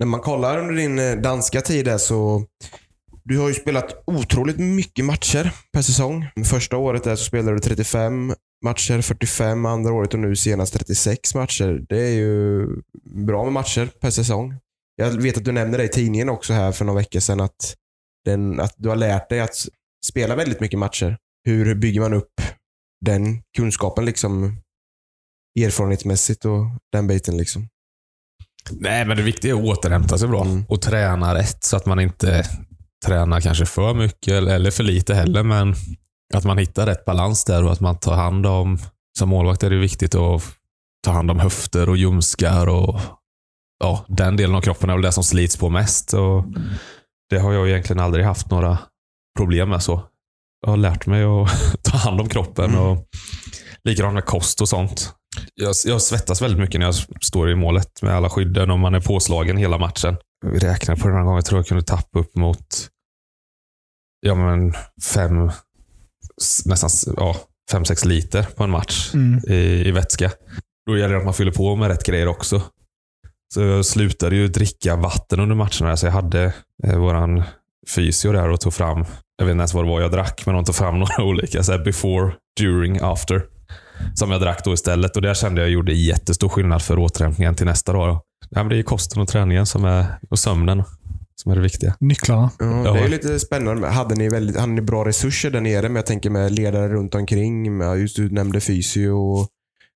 När 0.00 0.06
man 0.06 0.20
kollar 0.20 0.58
under 0.58 0.74
din 0.74 0.98
eh, 0.98 1.12
danska 1.16 1.60
tid 1.60 1.84
där 1.84 1.98
så 1.98 2.44
du 3.28 3.38
har 3.38 3.48
ju 3.48 3.54
spelat 3.54 4.02
otroligt 4.06 4.58
mycket 4.58 5.04
matcher 5.04 5.52
per 5.72 5.82
säsong. 5.82 6.28
Första 6.44 6.76
året 6.76 7.04
där 7.04 7.16
så 7.16 7.24
spelade 7.24 7.56
du 7.56 7.60
35 7.60 8.34
matcher, 8.64 9.00
45 9.00 9.66
andra 9.66 9.92
året 9.92 10.14
och 10.14 10.20
nu 10.20 10.36
senast 10.36 10.72
36 10.72 11.34
matcher. 11.34 11.84
Det 11.88 12.00
är 12.00 12.14
ju 12.14 12.66
bra 13.26 13.44
med 13.44 13.52
matcher 13.52 13.90
per 14.00 14.10
säsong. 14.10 14.54
Jag 14.96 15.10
vet 15.10 15.36
att 15.36 15.44
du 15.44 15.52
nämnde 15.52 15.78
det 15.78 15.84
i 15.84 15.88
tidningen 15.88 16.28
också 16.28 16.52
här 16.52 16.72
för 16.72 16.84
några 16.84 16.98
veckor 16.98 17.20
sedan 17.20 17.40
att, 17.40 17.74
den, 18.24 18.60
att 18.60 18.74
du 18.76 18.88
har 18.88 18.96
lärt 18.96 19.28
dig 19.28 19.40
att 19.40 19.68
spela 20.06 20.36
väldigt 20.36 20.60
mycket 20.60 20.78
matcher. 20.78 21.18
Hur 21.44 21.74
bygger 21.74 22.00
man 22.00 22.14
upp 22.14 22.32
den 23.06 23.42
kunskapen 23.56 24.04
liksom 24.04 24.56
erfarenhetsmässigt 25.60 26.44
och 26.44 26.66
den 26.92 27.06
biten 27.06 27.36
liksom? 27.36 27.68
Nej, 28.70 29.04
men 29.06 29.16
det 29.16 29.22
viktiga 29.22 29.52
är 29.54 29.58
att 29.58 29.64
återhämta 29.64 30.18
sig 30.18 30.28
bra 30.28 30.44
Mm. 30.44 30.64
och 30.68 30.82
träna 30.82 31.34
rätt 31.34 31.64
så 31.64 31.76
att 31.76 31.86
man 31.86 32.00
inte 32.00 32.44
tränar 33.06 33.40
kanske 33.40 33.66
för 33.66 33.94
mycket 33.94 34.32
eller- 34.32 34.70
för 34.70 34.82
lite 34.82 35.14
heller, 35.14 35.42
men 35.42 35.74
att 36.34 36.44
man 36.44 36.58
hittar 36.58 36.86
rätt 36.86 37.04
balans 37.04 37.44
där 37.44 37.64
och 37.64 37.72
att 37.72 37.80
man 37.80 37.98
tar 37.98 38.14
hand 38.14 38.46
om, 38.46 38.78
som 39.18 39.28
målvakt 39.28 39.62
är 39.62 39.70
det 39.70 39.76
viktigt 39.76 40.14
att 40.14 40.42
ta 41.04 41.12
hand 41.12 41.30
om 41.30 41.38
höfter 41.40 41.88
och 41.88 41.96
ljumskar 41.96 42.66
och 42.66 43.00
ja, 43.84 44.04
den 44.08 44.36
delen 44.36 44.56
av 44.56 44.60
kroppen 44.60 44.90
är 44.90 44.94
väl 44.94 45.02
det 45.02 45.12
som 45.12 45.24
slits 45.24 45.56
på 45.56 45.68
mest. 45.70 46.14
Och 46.14 46.44
det 47.30 47.38
har 47.38 47.52
jag 47.52 47.68
egentligen 47.68 48.00
aldrig 48.02 48.24
haft 48.24 48.50
några 48.50 48.78
problem 49.38 49.68
med 49.68 49.82
så. 49.82 50.02
Jag 50.60 50.70
har 50.70 50.76
lärt 50.76 51.06
mig 51.06 51.22
att 51.24 51.48
ta 51.82 51.96
hand 51.98 52.20
om 52.20 52.28
kroppen 52.28 52.64
Mm. 52.70 52.80
och 52.80 53.06
likadant 53.84 54.14
med 54.14 54.24
kost 54.24 54.60
och 54.60 54.68
sånt. 54.68 55.12
Jag, 55.54 55.74
jag 55.84 56.02
svettas 56.02 56.42
väldigt 56.42 56.60
mycket 56.60 56.78
när 56.80 56.86
jag 56.86 56.94
står 57.20 57.50
i 57.50 57.54
målet 57.54 58.02
med 58.02 58.14
alla 58.14 58.30
skydden 58.30 58.70
och 58.70 58.78
man 58.78 58.94
är 58.94 59.00
påslagen 59.00 59.56
hela 59.56 59.78
matchen. 59.78 60.16
Vi 60.46 60.58
räknar 60.58 60.96
på 60.96 61.08
den 61.08 61.16
här 61.16 61.24
gången, 61.24 61.36
jag 61.36 61.44
tror 61.44 61.58
jag 61.58 61.66
kunde 61.66 61.82
tappa 61.84 62.18
upp 62.18 62.36
mot 62.36 62.66
ja, 64.26 64.34
men 64.34 64.72
fem, 65.14 65.50
nästan 66.64 67.14
ja, 67.16 67.36
fem, 67.70 67.84
sex 67.84 68.04
liter 68.04 68.42
på 68.56 68.64
en 68.64 68.70
match 68.70 69.10
Mm. 69.14 69.40
i, 69.48 69.88
i 69.88 69.90
vätska. 69.90 70.30
Då 70.86 70.98
gäller 70.98 71.14
det 71.14 71.18
att 71.18 71.24
man 71.24 71.34
fyller 71.34 71.52
på 71.52 71.76
med 71.76 71.88
rätt 71.88 72.06
grejer 72.06 72.28
också. 72.28 72.62
Så 73.54 73.60
jag 73.60 73.84
slutade 73.86 74.36
ju 74.36 74.48
dricka 74.48 74.96
vatten 74.96 75.40
under 75.40 75.56
matcherna. 75.56 75.96
Så 75.96 76.06
jag 76.06 76.12
hade 76.12 76.52
eh, 76.84 76.98
våran 76.98 77.42
fysio 77.94 78.32
där 78.32 78.48
och 78.48 78.60
tog 78.60 78.74
fram, 78.74 79.04
jag 79.38 79.46
vet 79.46 79.52
inte 79.52 79.60
ens 79.60 79.74
vad 79.74 79.84
det 79.84 79.88
var 79.88 80.00
jag 80.00 80.10
drack, 80.12 80.42
men 80.46 80.54
de 80.54 80.64
tog 80.64 80.74
fram 80.74 80.98
några 80.98 81.24
olika. 81.24 81.62
Så 81.62 81.72
här 81.72 81.84
before, 81.84 82.32
during, 82.60 82.98
after. 83.02 83.42
Som 84.14 84.30
jag 84.30 84.40
drack 84.40 84.64
då 84.64 84.72
istället. 84.72 85.16
Och 85.16 85.22
det 85.22 85.36
kände 85.36 85.60
jag 85.60 85.70
gjorde 85.70 85.92
jättestor 85.92 86.48
skillnad 86.48 86.82
för 86.82 86.98
återhämtningen 86.98 87.54
till 87.54 87.66
nästa 87.66 87.92
dag. 87.92 88.08
Då. 88.08 88.22
Ja, 88.50 88.64
det 88.64 88.78
är 88.78 88.82
kosten 88.82 89.22
och 89.22 89.28
träningen 89.28 89.66
som 89.66 89.84
är, 89.84 90.06
och 90.30 90.38
sömnen 90.38 90.84
som 91.46 91.52
är 91.52 91.56
det 91.56 91.62
viktiga. 91.62 91.96
Nycklarna. 92.00 92.50
Ja, 92.58 92.92
det 92.92 92.98
är 92.98 93.02
ju 93.02 93.08
lite 93.08 93.40
spännande. 93.40 93.88
Hade 93.88 94.14
ni, 94.14 94.28
väldigt, 94.28 94.56
hade 94.56 94.72
ni 94.72 94.80
bra 94.80 95.04
resurser 95.04 95.50
där 95.50 95.60
nere? 95.60 95.82
Men 95.82 95.96
jag 95.96 96.06
tänker 96.06 96.30
med 96.30 96.52
ledare 96.52 96.88
runt 96.88 97.14
omkring. 97.14 97.76
Med, 97.76 97.98
just 97.98 98.16
du 98.16 98.30
nämnde 98.30 98.60
fysio. 98.60 99.10
Och 99.10 99.48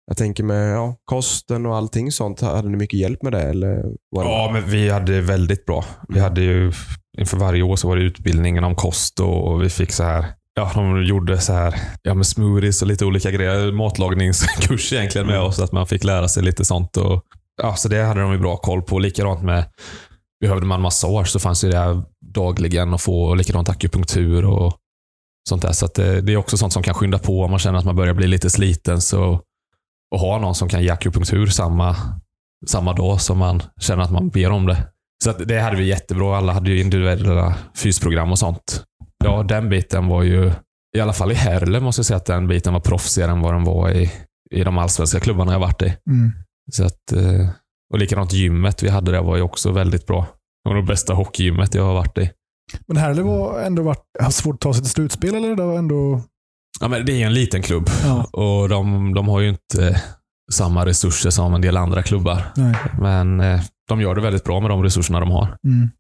jag 0.07 0.16
tänker 0.16 0.44
med 0.44 0.74
ja, 0.74 0.96
kosten 1.05 1.66
och 1.66 1.76
allting 1.76 2.12
sånt. 2.12 2.40
Hade 2.40 2.68
ni 2.68 2.76
mycket 2.76 2.98
hjälp 2.98 3.22
med 3.22 3.32
det? 3.32 3.42
Eller 3.42 3.82
var 4.11 4.24
det 4.24 4.30
Ja, 4.30 4.51
men 4.53 4.70
vi 4.70 4.90
hade 4.90 5.20
väldigt 5.20 5.66
bra. 5.66 5.84
Vi 6.09 6.20
hade 6.20 6.40
ju, 6.40 6.72
inför 7.18 7.36
varje 7.36 7.62
år 7.62 7.76
så 7.76 7.88
var 7.88 7.96
det 7.96 8.03
utbildningen 8.03 8.64
om 8.64 8.74
kost 8.74 9.20
och 9.20 9.62
vi 9.62 9.68
fick 9.68 9.92
så 9.92 10.05
här 10.05 10.24
Ja, 10.55 10.70
de 10.74 11.05
gjorde 11.05 11.38
så 11.38 11.53
här, 11.53 11.74
ja 12.03 12.14
med 12.14 12.26
smoothies 12.26 12.82
och 12.82 12.88
lite 12.88 13.05
olika 13.05 13.30
grejer. 13.30 13.72
Matlagningskurs 13.72 14.92
egentligen 14.92 15.26
med 15.26 15.40
oss, 15.40 15.59
att 15.59 15.72
man 15.72 15.86
fick 15.86 16.05
lära 16.05 16.28
sig 16.28 16.42
lite 16.42 16.64
sånt. 16.64 16.96
Och, 16.96 17.22
ja, 17.62 17.74
så 17.74 17.88
det 17.88 18.03
hade 18.03 18.20
de 18.20 18.32
ju 18.32 18.38
bra 18.38 18.57
koll 18.57 18.82
på. 18.82 18.98
Likadant 18.98 19.42
med, 19.42 19.64
behövde 20.41 20.66
man 20.66 20.80
massage 20.80 21.28
så 21.28 21.38
fanns 21.38 21.64
ju 21.64 21.70
det 21.70 22.03
dagligen 22.34 22.95
att 22.95 23.03
få. 23.03 23.24
Och 23.24 23.36
likadant 23.36 23.68
akupunktur 23.68 24.45
och 24.45 24.76
sånt 25.49 25.62
där. 25.62 25.72
Så 25.72 25.86
det, 25.86 26.20
det 26.20 26.32
är 26.32 26.36
också 26.36 26.57
sånt 26.57 26.72
som 26.72 26.82
kan 26.82 26.95
skynda 26.95 27.18
på 27.18 27.43
om 27.43 27.51
man 27.51 27.59
känner 27.59 27.78
att 27.78 27.84
man 27.84 27.97
börjar 27.97 28.14
bli 28.14 28.26
lite 28.26 28.51
sliten. 28.51 29.01
Så, 29.01 29.41
och 30.14 30.20
ha 30.20 30.38
någon 30.38 30.55
som 30.55 30.68
kan 30.68 30.82
ge 30.82 30.91
akupunktur 30.91 31.47
samma, 31.47 31.97
samma 32.66 32.93
dag 32.93 33.20
som 33.20 33.38
man 33.38 33.62
känner 33.80 34.03
att 34.03 34.12
man 34.12 34.28
ber 34.28 34.51
om 34.51 34.66
det. 34.66 34.88
Så 35.24 35.32
det 35.32 35.61
hade 35.61 35.76
vi 35.76 35.88
jättebra. 35.88 36.36
Alla 36.36 36.53
hade 36.53 36.70
ju 36.70 36.80
individuella 36.80 37.57
fysprogram 37.76 38.30
och 38.30 38.38
sånt. 38.38 38.84
Ja, 39.24 39.43
den 39.43 39.68
biten 39.68 40.07
var 40.07 40.22
ju, 40.22 40.53
i 40.97 41.01
alla 41.01 41.12
fall 41.12 41.32
i 41.32 41.34
Herle 41.34 41.80
måste 41.80 41.99
jag 41.99 42.07
säga 42.07 42.16
att 42.16 42.26
den 42.26 42.49
biten 42.49 42.72
var 42.72 42.80
proffsigare 42.80 43.30
än 43.30 43.41
vad 43.41 43.55
den 43.55 43.64
var 43.64 43.91
i, 43.91 44.11
i 44.51 44.64
de 44.64 44.78
allsvenska 44.78 45.20
klubbarna 45.20 45.53
jag 45.53 45.61
varit 45.61 45.82
i. 45.82 45.97
Mm. 46.11 46.32
Så 46.72 46.84
att, 46.84 47.12
eh, 47.12 47.49
och 47.93 47.99
likadant 47.99 48.32
gymmet 48.32 48.82
vi 48.82 48.88
hade 48.88 49.12
där 49.12 49.22
var 49.22 49.36
ju 49.36 49.43
också 49.43 49.72
väldigt 49.72 50.07
bra. 50.07 50.26
Det 50.64 50.70
var 50.70 50.76
det 50.76 50.82
bästa 50.82 51.14
hockeygymmet 51.14 51.74
jag 51.74 51.84
har 51.84 51.95
varit 51.95 52.18
i. 52.18 52.30
Men 52.86 52.97
Herle 52.97 53.22
var 53.22 53.61
ändå 53.61 53.82
varit, 53.82 54.05
har 54.20 54.30
svårt 54.30 54.55
att 54.55 54.61
ta 54.61 54.74
sig 54.74 54.82
till 54.82 54.91
slutspel, 54.93 55.34
eller? 55.34 55.57
Det 55.57 55.64
var 55.64 55.78
ändå... 55.78 56.20
Ja, 56.80 56.88
men 56.88 57.07
det 57.07 57.22
är 57.22 57.26
en 57.26 57.34
liten 57.34 57.62
klubb 57.62 57.91
Ja, 58.05 58.24
och 58.24 58.68
de, 58.68 59.14
de 59.14 59.28
har 59.28 59.41
ju 59.41 59.49
inte 59.49 60.03
samma 60.53 60.86
resurser 60.86 61.30
som 61.30 61.55
en 61.55 61.61
del 61.61 61.76
andra 61.76 62.03
klubbar. 62.03 62.43
nej. 62.57 62.74
Men 63.01 63.41
eh, 63.41 63.61
de 63.88 64.01
gör 64.01 64.14
det 64.14 64.20
väldigt 64.20 64.45
bra 64.45 64.61
med 64.61 64.70
de 64.70 64.82
resurserna 64.82 65.20
de 65.20 65.30
har. 65.30 65.45
Mm. 65.66 65.91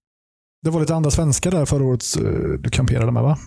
Det 0.64 0.70
var 0.70 0.80
lite 0.80 0.94
andra 0.94 1.10
svenskar 1.10 1.50
där 1.50 1.64
förra 1.66 1.84
året 1.84 2.04
eh, 2.18 2.22
du 2.60 2.70
kamperade 2.70 3.12
med, 3.12 3.22
va? 3.22 3.38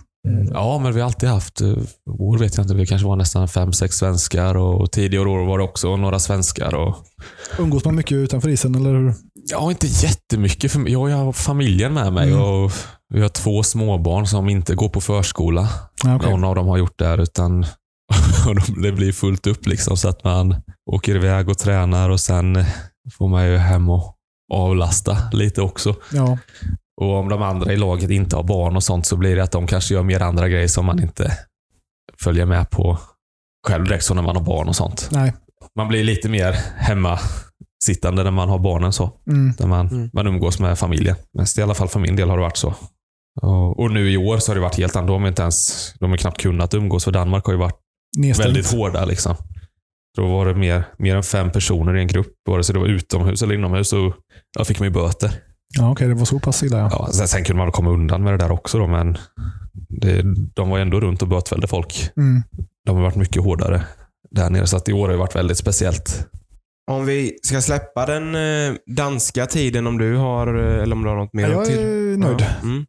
Ja, 0.52 0.78
men 0.78 0.92
vi 0.94 1.00
har 1.00 1.06
alltid 1.06 1.28
haft, 1.28 1.60
eh, 1.60 1.68
år 2.06 2.38
vet 2.38 2.56
jag 2.56 2.64
inte, 2.64 2.74
vi 2.74 2.86
kanske 2.86 3.06
var 3.08 3.16
nästan 3.16 3.48
fem, 3.48 3.72
sex 3.72 3.96
svenskar 3.96 4.54
och 4.56 4.92
tidigare 4.92 5.28
år 5.28 5.46
var 5.46 5.58
det 5.58 5.64
också 5.64 5.96
några 5.96 6.18
svenskar. 6.18 6.74
Och, 6.74 6.96
Umgås 7.58 7.84
man 7.84 7.94
mycket 7.94 8.12
utanför 8.12 8.48
isen, 8.48 8.74
eller 8.74 8.90
hur? 8.94 9.14
ja, 9.50 9.70
inte 9.70 9.86
jättemycket. 9.86 10.72
För, 10.72 10.88
jag 10.88 11.08
har 11.16 11.32
familjen 11.32 11.94
med 11.94 12.12
mig 12.12 12.28
Mm. 12.28 12.42
och 12.42 12.72
vi 13.14 13.20
har 13.22 13.28
två 13.28 13.62
småbarn 13.62 14.26
som 14.26 14.48
inte 14.48 14.74
går 14.74 14.88
på 14.88 15.00
förskola. 15.00 15.68
Okej. 16.04 16.30
Någon 16.30 16.44
av 16.44 16.54
dem 16.54 16.66
har 16.68 16.76
gjort 16.78 16.98
där, 16.98 17.18
utan 17.18 17.66
det 18.82 18.92
blir 18.92 19.12
fullt 19.12 19.46
upp 19.46 19.66
liksom 19.66 19.96
så 19.96 20.08
att 20.08 20.24
man 20.24 20.54
åker 20.90 21.14
iväg 21.16 21.48
och 21.48 21.58
tränar 21.58 22.10
och 22.10 22.20
sen 22.20 22.64
får 23.18 23.28
man 23.28 23.46
ju 23.46 23.56
hem 23.56 23.90
och 23.90 24.14
avlasta 24.52 25.16
lite 25.32 25.62
också. 25.62 25.94
Ja. 26.12 26.38
Och 27.00 27.14
om 27.16 27.28
de 27.28 27.42
andra 27.42 27.72
i 27.72 27.76
laget 27.76 28.10
inte 28.10 28.36
har 28.36 28.42
barn 28.42 28.76
och 28.76 28.82
sånt 28.82 29.06
så 29.06 29.16
blir 29.16 29.36
det 29.36 29.42
att 29.42 29.52
de 29.52 29.66
kanske 29.66 29.94
gör 29.94 30.02
mer 30.02 30.20
andra 30.22 30.48
grejer 30.48 30.68
som 30.68 30.86
man 30.86 31.02
inte 31.02 31.38
följer 32.22 32.46
med 32.46 32.70
på 32.70 32.98
själv 33.68 33.84
direkt 33.84 34.04
så 34.04 34.14
när 34.14 34.22
man 34.22 34.36
har 34.36 34.42
barn 34.42 34.68
och 34.68 34.76
sånt. 34.76 35.08
Nej. 35.12 35.32
Man 35.76 35.88
blir 35.88 36.04
lite 36.04 36.28
mer 36.28 36.52
hemma 36.76 37.18
sittande 37.84 38.24
när 38.24 38.30
man 38.30 38.48
har 38.48 38.58
barnen 38.58 38.92
så. 38.92 39.10
Mm. 39.26 39.52
Där 39.58 39.66
man, 39.66 39.88
Mm. 39.88 40.10
man 40.12 40.26
umgås 40.26 40.58
med 40.60 40.78
familjen. 40.78 41.16
Mest 41.38 41.58
i 41.58 41.62
alla 41.62 41.74
fall 41.74 41.88
för 41.88 42.00
min 42.00 42.16
del 42.16 42.28
har 42.30 42.36
det 42.36 42.42
varit 42.42 42.56
så. 42.56 42.74
Och, 43.42 43.80
och 43.80 43.90
nu 43.90 44.10
i 44.10 44.16
år 44.16 44.38
så 44.38 44.50
har 44.50 44.54
det 44.54 44.60
varit 44.60 44.76
helt 44.76 44.96
annorlunda. 44.96 45.14
De 45.18 45.22
har 45.22 45.28
inte 45.28 45.42
ens, 45.42 45.92
de 46.00 46.10
har 46.10 46.16
knappt 46.16 46.40
kunnat 46.40 46.74
umgås 46.74 47.04
för 47.04 47.12
Danmark 47.12 47.44
har 47.46 47.52
ju 47.52 47.58
varit 47.58 47.78
Nedstängt. 48.16 48.48
väldigt 48.48 48.72
hårda. 48.72 49.04
Liksom. 49.04 49.34
Då 50.16 50.26
var 50.26 50.46
det 50.46 50.54
mer, 50.54 50.84
mer 50.98 51.16
än 51.16 51.22
fem 51.22 51.50
personer 51.52 51.96
i 51.96 52.00
en 52.00 52.06
grupp. 52.06 52.32
Vare 52.48 52.64
sig 52.64 52.72
det 52.72 52.78
var 52.78 52.86
utomhus 52.86 53.42
eller 53.42 53.54
inomhus 53.54 53.88
så 53.88 54.14
ja, 54.58 54.64
fick 54.64 54.78
man 54.80 54.88
ju 54.88 54.92
böter. 54.94 55.30
Ja, 55.78 55.90
okej. 55.90 56.08
Det 56.08 56.14
var 56.14 56.24
så 56.24 56.38
pass 56.38 56.62
illa, 56.62 56.78
ja. 56.78 56.88
Ja, 56.92 57.08
sen, 57.12 57.28
sen 57.28 57.44
kunde 57.44 57.62
man 57.62 57.72
komma 57.72 57.90
undan 57.90 58.22
med 58.22 58.32
det 58.32 58.36
där 58.38 58.52
också 58.52 58.78
då, 58.78 58.86
men 58.86 59.18
det, 59.88 60.22
de 60.54 60.70
var 60.70 60.78
ändå 60.78 61.00
runt 61.00 61.22
och 61.22 61.28
bötfällde 61.28 61.66
folk. 61.66 62.10
Mm. 62.16 62.42
De 62.86 62.96
har 62.96 63.02
varit 63.02 63.16
mycket 63.16 63.42
hårdare 63.42 63.82
där 64.30 64.50
nere, 64.50 64.66
så 64.66 64.76
att 64.76 64.88
i 64.88 64.92
år 64.92 65.00
har 65.00 65.08
det 65.12 65.16
varit 65.16 65.36
väldigt 65.36 65.58
speciellt. 65.58 66.28
Om 66.90 67.06
vi 67.06 67.38
ska 67.42 67.60
släppa 67.60 68.06
den 68.06 68.34
eh, 68.34 68.74
danska 68.86 69.46
tiden 69.46 69.86
om 69.86 69.98
du 69.98 70.16
har, 70.16 70.46
eh, 70.54 70.82
eller 70.82 70.96
om 70.96 71.02
du 71.02 71.08
har 71.08 71.16
något 71.16 71.32
mer 71.32 71.42
Ja, 71.48 71.50
jag 71.50 71.64
till. 71.64 71.78
är 71.78 72.16
nöjd. 72.16 72.40
Ja, 72.40 72.46
mm. 72.68 72.86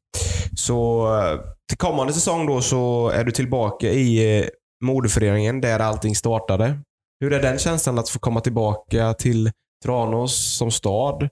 Så 0.58 1.08
eh, 1.20 1.40
till 1.70 1.78
kommande 1.78 2.14
säsong 2.14 2.46
då 2.48 2.62
så 2.62 3.10
är 3.10 3.24
du 3.24 3.32
tillbaka 3.32 3.88
i 3.88 4.50
modeföreningen 4.84 5.62
där 5.62 5.80
allting 5.80 6.16
startade. 6.16 6.80
Hur 7.20 7.34
är 7.34 7.42
den 7.42 7.58
känslan 7.60 8.00
att 8.00 8.10
få 8.10 8.20
komma 8.20 8.42
tillbaka 8.42 9.14
till 9.14 9.52
Tranås 9.86 10.58
som 10.58 10.72
stad? 10.72 11.30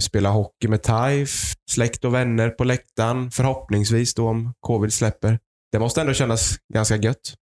Spela 0.00 0.30
hockey 0.30 0.68
med 0.68 0.82
TAIF, 0.82 1.54
släkt 1.70 2.04
och 2.04 2.14
vänner 2.14 2.50
på 2.50 2.64
läktaren. 2.64 3.30
Förhoppningsvis 3.30 4.14
då 4.14 4.28
om 4.28 4.52
covid 4.60 4.92
släpper. 4.92 5.38
Det 5.72 5.78
måste 5.78 6.00
ändå 6.00 6.12
kännas 6.12 6.56
ganska 6.74 6.96
gött. 6.96 7.34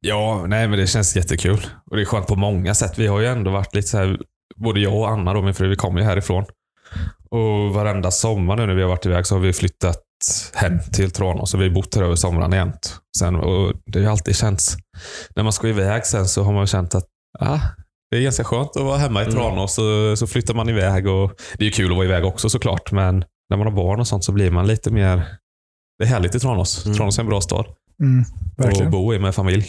Ja, 0.00 0.44
nej 0.46 0.68
men 0.68 0.78
det 0.78 0.86
känns 0.86 1.16
jättekul. 1.16 1.66
Och 1.90 1.96
det 1.96 2.02
är 2.02 2.06
skönt 2.06 2.26
på 2.26 2.36
många 2.36 2.74
sätt. 2.74 2.98
Vi 2.98 3.06
har 3.06 3.20
ju 3.20 3.26
ändå 3.26 3.50
varit 3.50 3.74
lite 3.74 3.88
så 3.88 3.98
här, 3.98 4.18
både 4.56 4.80
jag 4.80 4.94
och 4.94 5.08
Anna, 5.08 5.34
då, 5.34 5.42
min 5.42 5.54
fru, 5.54 5.68
vi 5.68 5.76
kommer 5.76 6.00
ju 6.00 6.06
härifrån. 6.06 6.44
Och 7.30 7.74
varenda 7.74 8.10
sommar 8.10 8.56
nu 8.56 8.66
när 8.66 8.74
vi 8.74 8.82
har 8.82 8.88
varit 8.88 9.06
iväg 9.06 9.26
så 9.26 9.34
har 9.34 9.40
vi 9.40 9.52
flyttat 9.52 10.02
hem 10.54 10.78
till 10.92 11.10
Tranås 11.10 11.54
vi 11.54 11.62
har 11.62 11.74
bott 11.74 11.94
här 11.94 12.02
över 12.02 12.16
sommaren 12.16 12.52
jämt. 12.52 12.96
Sen, 13.18 13.34
och 13.34 13.72
det 13.86 13.98
har 13.98 14.04
ju 14.04 14.10
alltid 14.10 14.36
känts, 14.36 14.76
när 15.36 15.42
man 15.42 15.52
ska 15.52 15.68
iväg 15.68 16.06
sen 16.06 16.26
så 16.26 16.42
har 16.42 16.52
man 16.52 16.66
känt 16.66 16.94
att 16.94 17.06
ah, 17.38 17.60
det 18.14 18.20
är 18.20 18.22
ganska 18.22 18.44
skönt 18.44 18.76
att 18.76 18.82
vara 18.82 18.96
hemma 18.98 19.22
i 19.22 19.26
Tranås. 19.32 19.74
Så, 19.74 20.16
så 20.16 20.26
flyttar 20.26 20.54
man 20.54 20.68
iväg 20.68 21.06
och 21.06 21.32
det 21.58 21.66
är 21.66 21.70
kul 21.70 21.90
att 21.90 21.96
vara 21.96 22.06
iväg 22.06 22.24
också 22.24 22.48
såklart. 22.48 22.92
Men 22.92 23.24
när 23.50 23.56
man 23.56 23.66
har 23.66 23.74
barn 23.74 24.00
och 24.00 24.06
sånt 24.06 24.24
så 24.24 24.32
blir 24.32 24.50
man 24.50 24.66
lite 24.66 24.90
mer... 24.90 25.26
Det 25.98 26.04
är 26.04 26.08
härligt 26.08 26.34
i 26.34 26.40
Tranås. 26.40 26.84
Mm. 26.86 26.96
Tranås 26.96 27.18
är 27.18 27.22
en 27.22 27.28
bra 27.28 27.40
stad 27.40 27.66
Mm, 28.00 28.24
och 28.58 28.64
verkligen. 28.64 28.90
bo 28.90 29.14
i 29.14 29.18
med 29.18 29.34
familj. 29.34 29.66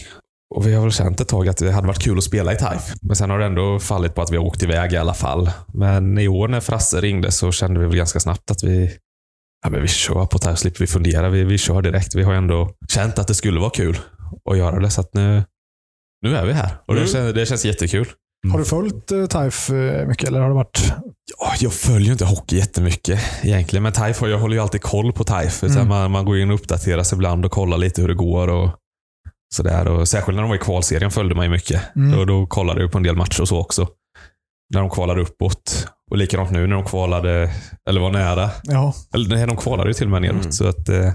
Och 0.55 0.67
Vi 0.67 0.73
har 0.73 0.81
väl 0.81 0.91
känt 0.91 1.19
ett 1.21 1.27
tag 1.27 1.47
att 1.47 1.57
det 1.57 1.71
hade 1.71 1.87
varit 1.87 1.99
kul 2.03 2.17
att 2.17 2.23
spela 2.23 2.53
i 2.53 2.55
TAIF. 2.57 2.93
Men 3.01 3.15
sen 3.15 3.29
har 3.29 3.39
det 3.39 3.45
ändå 3.45 3.79
fallit 3.79 4.15
på 4.15 4.21
att 4.21 4.31
vi 4.31 4.37
har 4.37 4.43
åkt 4.45 4.63
iväg 4.63 4.93
i 4.93 4.97
alla 4.97 5.13
fall. 5.13 5.49
Men 5.73 6.17
i 6.17 6.27
år 6.27 6.47
när 6.47 6.59
Frasse 6.59 7.01
ringde 7.01 7.31
så 7.31 7.51
kände 7.51 7.79
vi 7.79 7.85
väl 7.85 7.95
ganska 7.97 8.19
snabbt 8.19 8.51
att 8.51 8.63
vi, 8.63 8.97
ja, 9.63 9.69
men 9.69 9.81
vi 9.81 9.87
kör 9.87 10.25
på 10.25 10.37
TAIF. 10.39 10.59
slipper 10.59 10.79
vi 10.79 10.87
fundera. 10.87 11.29
Vi, 11.29 11.43
vi 11.43 11.57
kör 11.57 11.81
direkt. 11.81 12.15
Vi 12.15 12.23
har 12.23 12.33
ändå 12.33 12.71
känt 12.89 13.19
att 13.19 13.27
det 13.27 13.35
skulle 13.35 13.59
vara 13.59 13.69
kul 13.69 13.97
att 14.51 14.57
göra 14.57 14.79
det. 14.79 14.89
Så 14.89 15.01
att 15.01 15.13
nu, 15.13 15.43
nu 16.21 16.35
är 16.35 16.45
vi 16.45 16.53
här. 16.53 16.69
Och 16.87 16.93
det, 16.95 17.01
Mm. 17.01 17.11
känns, 17.13 17.33
det 17.33 17.45
känns 17.45 17.65
jättekul. 17.65 18.07
Har 18.51 18.59
du 18.59 18.65
följt 18.65 19.11
uh, 19.11 19.25
TAIF 19.25 19.69
eh, 19.69 20.07
mycket 20.07 20.27
eller 20.27 20.39
har 20.39 20.47
det 20.47 20.55
varit... 20.55 20.93
Ja, 21.39 21.53
jag 21.59 21.73
följer 21.73 22.11
inte 22.11 22.25
hockey 22.25 22.55
jättemycket 22.57 23.19
egentligen. 23.43 23.83
Men 23.83 23.91
TAIF, 23.93 24.21
har- 24.21 24.27
jag 24.27 24.39
håller 24.39 24.55
ju 24.55 24.61
alltid 24.61 24.81
koll 24.81 25.13
på 25.13 25.23
TAIF. 25.23 25.63
Mm. 25.63 25.75
Mm. 25.75 25.87
Man, 25.87 26.11
man 26.11 26.25
går 26.25 26.37
in 26.39 26.49
och 26.49 26.55
uppdaterar 26.55 27.03
sig 27.03 27.15
ibland 27.15 27.45
och 27.45 27.51
kollar 27.51 27.77
lite 27.77 28.01
hur 28.01 28.07
det 28.07 28.13
går. 28.13 28.47
Och 28.47 28.69
sådär. 29.55 29.87
Och 29.87 30.07
särskilt 30.07 30.35
när 30.35 30.41
de 30.43 30.49
var 30.49 30.55
i 30.55 30.59
kvalserien 30.59 31.11
följde 31.11 31.35
man 31.35 31.45
ju 31.45 31.51
mycket. 31.51 31.81
Mm. 31.95 32.17
Då, 32.17 32.25
då 32.25 32.45
kollade 32.47 32.81
jag 32.81 32.91
på 32.91 32.97
en 32.97 33.03
del 33.03 33.15
matcher 33.15 33.41
och 33.41 33.47
så 33.47 33.59
också. 33.59 33.87
När 34.73 34.79
de 34.81 34.89
kvalade 34.89 35.21
uppåt. 35.21 35.87
Och 36.11 36.17
likadant 36.17 36.51
nu 36.51 36.67
när 36.67 36.75
de 36.75 36.85
kvalade, 36.85 37.51
eller 37.89 38.01
var 38.01 38.11
nära. 38.11 38.49
Ja, 38.63 38.93
Eller 39.13 39.47
de 39.47 39.57
kvalade 39.57 39.89
ju 39.89 39.93
till 39.93 40.05
och 40.05 40.11
med 40.11 40.21
neråt. 40.21 40.39
Mm. 40.41 40.51
Så 40.51 40.67
att, 40.67 40.89
eh, 40.89 41.11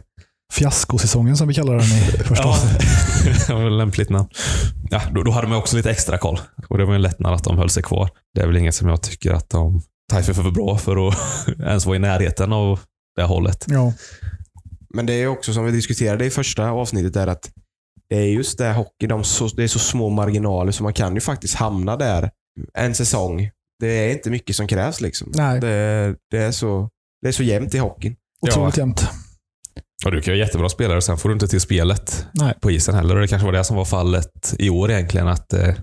fiaskosäsongen 0.50 1.36
som 1.36 1.48
vi 1.48 1.54
kallar 1.54 1.72
den 1.74 1.84
i 1.84 2.00
första 2.24 2.44
ja, 2.44 2.48
avsnittet. 2.50 3.72
lämpligt 3.72 4.10
namn. 4.10 4.28
Ja, 4.90 5.02
då, 5.14 5.22
då 5.22 5.30
hade 5.30 5.46
man 5.48 5.58
också 5.58 5.76
lite 5.76 5.90
extra 5.90 6.18
koll. 6.18 6.40
Och 6.68 6.78
det 6.78 6.84
var 6.84 6.94
en 6.94 7.02
lättnad 7.02 7.34
att 7.34 7.44
de 7.44 7.58
höll 7.58 7.70
sig 7.70 7.82
kvar. 7.82 8.10
Det 8.34 8.40
är 8.40 8.46
väl 8.46 8.56
inget 8.56 8.74
som 8.74 8.88
jag 8.88 9.02
tycker 9.02 9.32
att 9.32 9.50
de 9.50 9.82
TAIF 10.12 10.28
är 10.28 10.32
för 10.32 10.50
bra 10.50 10.78
för 10.78 11.08
att 11.08 11.14
ens 11.60 11.86
vara 11.86 11.96
i 11.96 11.98
närheten 11.98 12.52
av 12.52 12.80
det 13.16 13.22
hållet. 13.22 13.64
Ja, 13.68 13.92
Men 14.94 15.06
det 15.06 15.12
är 15.12 15.26
också 15.26 15.52
som 15.52 15.64
vi 15.64 15.72
diskuterade 15.72 16.24
i 16.26 16.30
första 16.30 16.70
avsnittet, 16.70 17.16
är 17.16 17.26
att 17.26 17.50
det 18.08 18.16
är 18.16 18.24
just 18.26 18.58
det 18.58 18.72
hockey, 18.72 19.06
de 19.06 19.24
så, 19.24 19.48
det 19.48 19.62
är 19.64 19.68
så 19.68 19.78
små 19.78 20.08
marginaler 20.08 20.72
så 20.72 20.82
man 20.82 20.92
kan 20.92 21.14
ju 21.14 21.20
faktiskt 21.20 21.54
hamna 21.54 21.96
där 21.96 22.30
en 22.74 22.94
säsong. 22.94 23.50
Det 23.80 23.86
är 23.88 24.12
inte 24.12 24.30
mycket 24.30 24.56
som 24.56 24.66
krävs. 24.66 25.00
liksom. 25.00 25.32
nej, 25.34 25.60
Det, 25.60 26.14
det, 26.30 26.38
är, 26.38 26.52
så, 26.52 26.88
det 27.22 27.28
är 27.28 27.32
så 27.32 27.42
jämnt 27.42 27.74
i 27.74 27.78
hockeyn. 27.78 28.16
otroligt 28.40 28.78
jämnt. 28.78 29.08
Och 30.04 30.12
du 30.12 30.20
kan 30.20 30.34
ju 30.34 30.40
jättebra 30.40 30.68
spelare, 30.68 31.02
sen 31.02 31.16
får 31.16 31.28
du 31.28 31.32
inte 31.32 31.48
till 31.48 31.60
spelet 31.60 32.26
Nej. 32.32 32.54
på 32.60 32.70
isen 32.70 32.94
heller. 32.94 33.14
Och 33.14 33.20
det 33.20 33.28
kanske 33.28 33.46
var 33.46 33.52
det 33.52 33.64
som 33.64 33.76
var 33.76 33.84
fallet 33.84 34.54
i 34.58 34.70
år 34.70 34.90
egentligen. 34.90 35.28
Att 35.28 35.52
eh, 35.52 35.74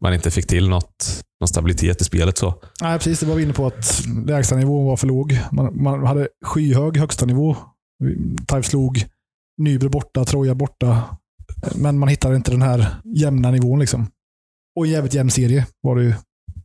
man 0.00 0.14
inte 0.14 0.30
fick 0.30 0.46
till 0.46 0.68
något, 0.68 1.22
någon 1.40 1.48
stabilitet 1.48 2.00
i 2.00 2.04
spelet. 2.04 2.38
så. 2.38 2.54
Nej, 2.82 2.98
precis. 2.98 3.20
Det 3.20 3.26
var 3.26 3.34
vi 3.34 3.42
inne 3.42 3.52
på 3.52 3.66
att 3.66 4.02
lägsta 4.26 4.56
nivån 4.56 4.86
var 4.86 4.96
för 4.96 5.06
låg. 5.06 5.38
Man, 5.52 5.82
man 5.82 6.06
hade 6.06 6.28
skyhög 6.44 6.96
högsta 6.96 7.26
nivå. 7.26 7.56
TIFE 8.46 8.62
slog 8.62 9.04
Nybro 9.58 9.88
borta, 9.88 10.24
Troja 10.24 10.54
borta. 10.54 11.02
Men 11.74 11.98
man 11.98 12.08
hittade 12.08 12.36
inte 12.36 12.50
den 12.50 12.62
här 12.62 12.96
jämna 13.04 13.50
nivån. 13.50 13.80
liksom. 13.80 14.06
Och 14.76 14.86
en 14.86 14.92
jävligt 14.92 15.14
jämn 15.14 15.30
serie 15.30 15.66
var 15.80 15.96
det 15.96 16.02
ju. 16.02 16.14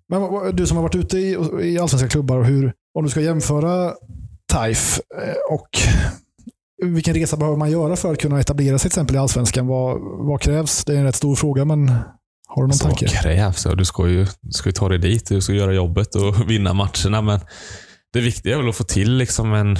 Men 0.09 0.55
du 0.55 0.67
som 0.67 0.77
har 0.77 0.81
varit 0.81 0.95
ute 0.95 1.17
i, 1.17 1.37
i 1.61 1.79
allsvenska 1.79 2.09
klubbar, 2.09 2.43
hur, 2.43 2.73
om 2.93 3.03
du 3.03 3.09
ska 3.09 3.21
jämföra 3.21 3.93
TIFE 4.51 5.01
eh, 5.21 5.53
och 5.55 5.69
vilken 6.83 7.13
resa 7.13 7.37
behöver 7.37 7.57
man 7.57 7.71
göra 7.71 7.95
för 7.95 8.11
att 8.13 8.19
kunna 8.19 8.39
etablera 8.39 8.77
sig 8.79 8.89
till 8.91 8.95
exempel 8.95 9.15
i 9.15 9.19
allsvenskan? 9.19 9.67
Vad, 9.67 9.97
vad 10.27 10.41
krävs? 10.41 10.85
Det 10.85 10.93
är 10.93 10.97
en 10.97 11.03
rätt 11.03 11.15
stor 11.15 11.35
fråga, 11.35 11.65
men 11.65 11.89
har 12.47 12.61
du 12.63 12.67
någon 12.67 12.73
Så 12.73 12.87
vad 12.87 12.97
tanke? 12.97 13.15
krävs? 13.21 13.65
Ja, 13.65 13.75
Du 13.75 13.85
ska 13.85 14.07
ju, 14.07 14.27
du 14.41 14.51
ska 14.51 14.69
ju 14.69 14.73
ta 14.73 14.89
dig 14.89 14.97
dit, 14.97 15.25
du 15.27 15.41
ska 15.41 15.53
göra 15.53 15.73
jobbet 15.73 16.15
och 16.15 16.49
vinna 16.51 16.73
matcherna. 16.73 17.21
Men 17.21 17.39
det 18.13 18.21
viktiga 18.21 18.53
är 18.53 18.57
väl 18.57 18.69
att 18.69 18.75
få 18.75 18.83
till 18.83 19.13
liksom 19.17 19.53
en 19.53 19.77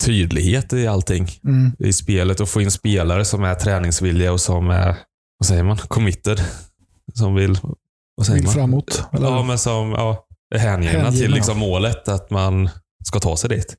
tydlighet 0.00 0.72
i 0.72 0.86
allting. 0.86 1.28
Mm. 1.44 1.72
i 1.78 1.92
spelet 1.92 2.40
och 2.40 2.48
få 2.48 2.60
in 2.62 2.70
spelare 2.70 3.24
som 3.24 3.44
är 3.44 3.54
träningsvilliga 3.54 4.32
och 4.32 4.40
som 4.40 4.70
är, 4.70 4.96
vad 5.38 5.46
säger 5.46 5.62
man, 5.62 5.76
committed. 5.76 6.40
Som 7.14 7.34
vill, 7.34 7.58
vad 8.16 8.26
säger 8.26 8.36
Vill 8.38 8.44
man? 8.46 8.54
framåt? 8.54 9.04
Eller? 9.12 9.26
Ja, 9.28 9.42
men 9.42 9.58
som 9.58 9.90
ja, 9.90 10.26
är 10.54 10.58
Hängivna. 10.58 11.12
till 11.12 11.30
liksom 11.30 11.58
målet 11.58 12.08
att 12.08 12.30
man 12.30 12.68
ska 13.06 13.20
ta 13.20 13.36
sig 13.36 13.50
dit. 13.50 13.76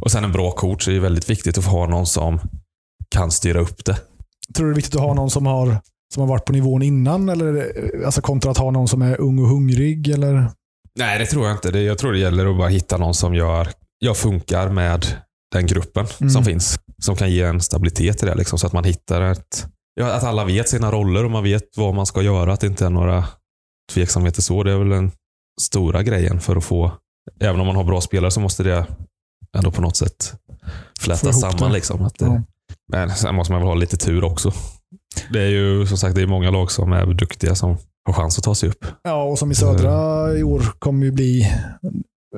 Och 0.00 0.10
sen 0.10 0.24
en 0.24 0.32
bra 0.32 0.50
coach 0.50 0.88
är 0.88 0.92
ju 0.92 1.00
väldigt 1.00 1.30
viktigt 1.30 1.58
att 1.58 1.64
få 1.64 1.70
ha 1.70 1.86
någon 1.86 2.06
som 2.06 2.40
kan 3.10 3.30
styra 3.30 3.60
upp 3.60 3.84
det. 3.84 3.96
Tror 4.56 4.66
du 4.66 4.72
det 4.72 4.74
är 4.74 4.76
viktigt 4.76 4.94
att 4.94 5.00
ha 5.00 5.14
någon 5.14 5.30
som 5.30 5.46
har, 5.46 5.78
som 6.14 6.20
har 6.20 6.28
varit 6.28 6.44
på 6.44 6.52
nivån 6.52 6.82
innan? 6.82 7.28
Eller, 7.28 7.72
alltså 8.04 8.20
kontra 8.20 8.50
att 8.50 8.58
ha 8.58 8.70
någon 8.70 8.88
som 8.88 9.02
är 9.02 9.20
ung 9.20 9.38
och 9.38 9.48
hungrig? 9.48 10.08
Eller? 10.08 10.50
Nej, 10.98 11.18
det 11.18 11.26
tror 11.26 11.46
jag 11.46 11.54
inte. 11.54 11.70
Det, 11.70 11.82
jag 11.82 11.98
tror 11.98 12.12
det 12.12 12.18
gäller 12.18 12.46
att 12.50 12.56
bara 12.58 12.68
hitta 12.68 12.96
någon 12.96 13.14
som 13.14 13.34
gör, 13.34 13.68
jag 13.98 14.16
funkar 14.16 14.68
med 14.68 15.06
den 15.52 15.66
gruppen 15.66 16.06
Mm. 16.20 16.30
som 16.30 16.44
finns. 16.44 16.78
Som 17.02 17.16
kan 17.16 17.30
ge 17.30 17.42
en 17.42 17.60
stabilitet 17.60 18.22
i 18.22 18.26
det. 18.26 18.34
Liksom, 18.34 18.58
så 18.58 18.66
att 18.66 18.72
man 18.72 18.84
hittar 18.84 19.20
ett, 19.22 19.66
ja, 19.94 20.12
att 20.12 20.24
alla 20.24 20.44
vet 20.44 20.68
sina 20.68 20.92
roller 20.92 21.24
och 21.24 21.30
man 21.30 21.42
vet 21.44 21.62
vad 21.76 21.94
man 21.94 22.06
ska 22.06 22.22
göra. 22.22 22.52
Att 22.52 22.60
det 22.60 22.66
inte 22.66 22.86
är 22.86 22.90
några 22.90 23.24
tveksamheter 23.92 24.42
så. 24.42 24.62
Det 24.62 24.72
är 24.72 24.78
väl 24.78 24.88
den 24.88 25.10
stora 25.60 26.02
grejen 26.02 26.40
för 26.40 26.56
att 26.56 26.64
få, 26.64 26.92
även 27.40 27.60
om 27.60 27.66
man 27.66 27.76
har 27.76 27.84
bra 27.84 28.00
spelare 28.00 28.30
så 28.30 28.40
måste 28.40 28.62
det 28.62 28.86
ändå 29.56 29.70
på 29.70 29.82
något 29.82 29.96
sätt 29.96 30.34
flätas 31.00 31.40
samman. 31.40 31.68
det. 31.70 31.74
Liksom, 31.74 32.02
att, 32.02 32.20
Ja. 32.20 32.26
det- 32.26 32.42
Men 32.92 33.10
sen 33.10 33.34
måste 33.34 33.52
man 33.52 33.60
väl 33.60 33.68
ha 33.68 33.74
lite 33.74 33.96
tur 33.96 34.24
också. 34.24 34.52
Det 35.32 35.40
är 35.42 35.48
ju 35.48 35.86
som 35.86 35.98
sagt 35.98 36.14
det 36.16 36.22
är 36.22 36.26
många 36.26 36.50
lag 36.50 36.70
som 36.70 36.92
är 36.92 37.06
duktiga 37.06 37.54
som 37.54 37.76
har 38.06 38.12
chans 38.12 38.38
att 38.38 38.44
ta 38.44 38.54
sig 38.54 38.68
upp. 38.68 38.84
Ja, 39.02 39.22
och 39.22 39.38
som 39.38 39.50
i 39.50 39.54
södra 39.54 40.32
i 40.38 40.42
år 40.42 40.62
kommer 40.78 41.04
ju 41.04 41.12
bli... 41.12 41.52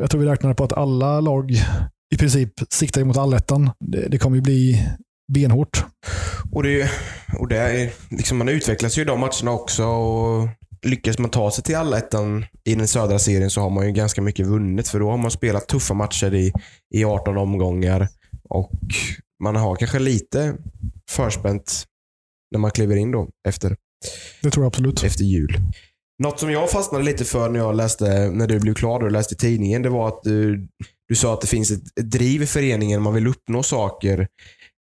Jag 0.00 0.10
tror 0.10 0.20
vi 0.20 0.26
räknar 0.26 0.54
på 0.54 0.64
att 0.64 0.72
alla 0.72 1.20
lag 1.20 1.50
i 2.14 2.16
princip 2.18 2.52
siktar 2.70 3.04
mot 3.04 3.16
allettan. 3.16 3.70
Det, 3.80 4.08
det 4.08 4.18
kommer 4.18 4.36
ju 4.36 4.42
bli 4.42 4.86
benhårt. 5.32 5.84
Och 6.52 6.62
det, 6.62 6.90
och 7.38 7.48
det 7.48 7.56
är, 7.58 7.90
liksom 8.10 8.38
man 8.38 8.48
utvecklas 8.48 8.98
ju 8.98 9.02
i 9.02 9.04
de 9.04 9.20
matcherna 9.20 9.50
också. 9.50 9.84
Och 9.84 10.48
lyckas 10.86 11.18
man 11.18 11.30
ta 11.30 11.50
sig 11.50 11.64
till 11.64 11.76
allettan 11.76 12.44
i 12.64 12.74
den 12.74 12.88
södra 12.88 13.18
serien 13.18 13.50
så 13.50 13.60
har 13.60 13.70
man 13.70 13.86
ju 13.86 13.92
ganska 13.92 14.22
mycket 14.22 14.46
vunnet. 14.46 14.88
För 14.88 15.00
då 15.00 15.10
har 15.10 15.16
man 15.16 15.30
spelat 15.30 15.68
tuffa 15.68 15.94
matcher 15.94 16.34
i, 16.34 16.52
i 16.94 17.04
18 17.04 17.36
omgångar. 17.36 18.08
Och 18.48 18.72
man 19.42 19.56
har 19.56 19.76
kanske 19.76 19.98
lite 19.98 20.56
förspänt 21.10 21.84
när 22.52 22.58
man 22.58 22.70
kliver 22.70 22.96
in 22.96 23.10
då 23.10 23.28
efter, 23.48 23.76
Det 24.42 24.50
tror 24.50 24.64
jag 24.64 24.68
absolut. 24.68 25.04
efter 25.04 25.24
jul. 25.24 25.56
Något 26.22 26.40
som 26.40 26.50
jag 26.50 26.70
fastnade 26.70 27.04
lite 27.04 27.24
för 27.24 27.48
när 27.48 27.58
jag 27.60 27.76
läste, 27.76 28.30
när 28.30 28.46
du 28.46 28.60
blev 28.60 28.74
klar 28.74 29.04
och 29.04 29.12
läste 29.12 29.34
tidningen, 29.34 29.82
det 29.82 29.88
var 29.88 30.08
att 30.08 30.22
du, 30.22 30.68
du 31.08 31.14
sa 31.14 31.34
att 31.34 31.40
det 31.40 31.46
finns 31.46 31.70
ett, 31.70 31.96
driv 31.96 32.42
i 32.42 32.46
föreningen, 32.46 33.02
man 33.02 33.14
vill 33.14 33.26
uppnå 33.26 33.62
saker. 33.62 34.28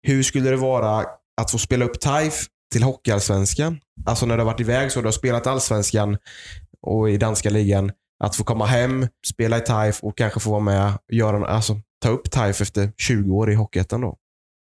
Hur 0.07 0.23
skulle 0.23 0.49
det 0.49 0.55
vara 0.55 1.05
att 1.41 1.51
få 1.51 1.57
spela 1.57 1.85
upp 1.85 1.99
TAIF 1.99 2.45
till 2.73 2.83
Hockeyallsvenskan? 2.83 3.79
Alltså 4.05 4.25
när 4.25 4.37
du 4.37 4.41
har 4.43 4.51
varit 4.51 4.59
iväg 4.59 4.91
så 4.91 4.99
du 5.01 5.07
har 5.07 5.11
spelat 5.11 5.47
Allsvenskan 5.47 6.17
och 6.81 7.09
i 7.09 7.17
danska 7.17 7.49
ligan. 7.49 7.91
Att 8.23 8.35
få 8.35 8.43
komma 8.43 8.65
hem, 8.65 9.07
spela 9.27 9.57
i 9.57 9.61
TAIF 9.61 9.99
och 10.03 10.17
kanske 10.17 10.39
få 10.39 10.49
vara 10.51 10.59
med 10.61 10.87
och 10.87 11.13
göra, 11.13 11.47
alltså, 11.47 11.79
ta 12.03 12.09
upp 12.09 12.31
TAIF 12.31 12.61
efter 12.61 12.91
20 12.97 13.35
år 13.35 13.51
i 13.51 13.55
Hockeyettan 13.55 14.01
då. 14.01 14.15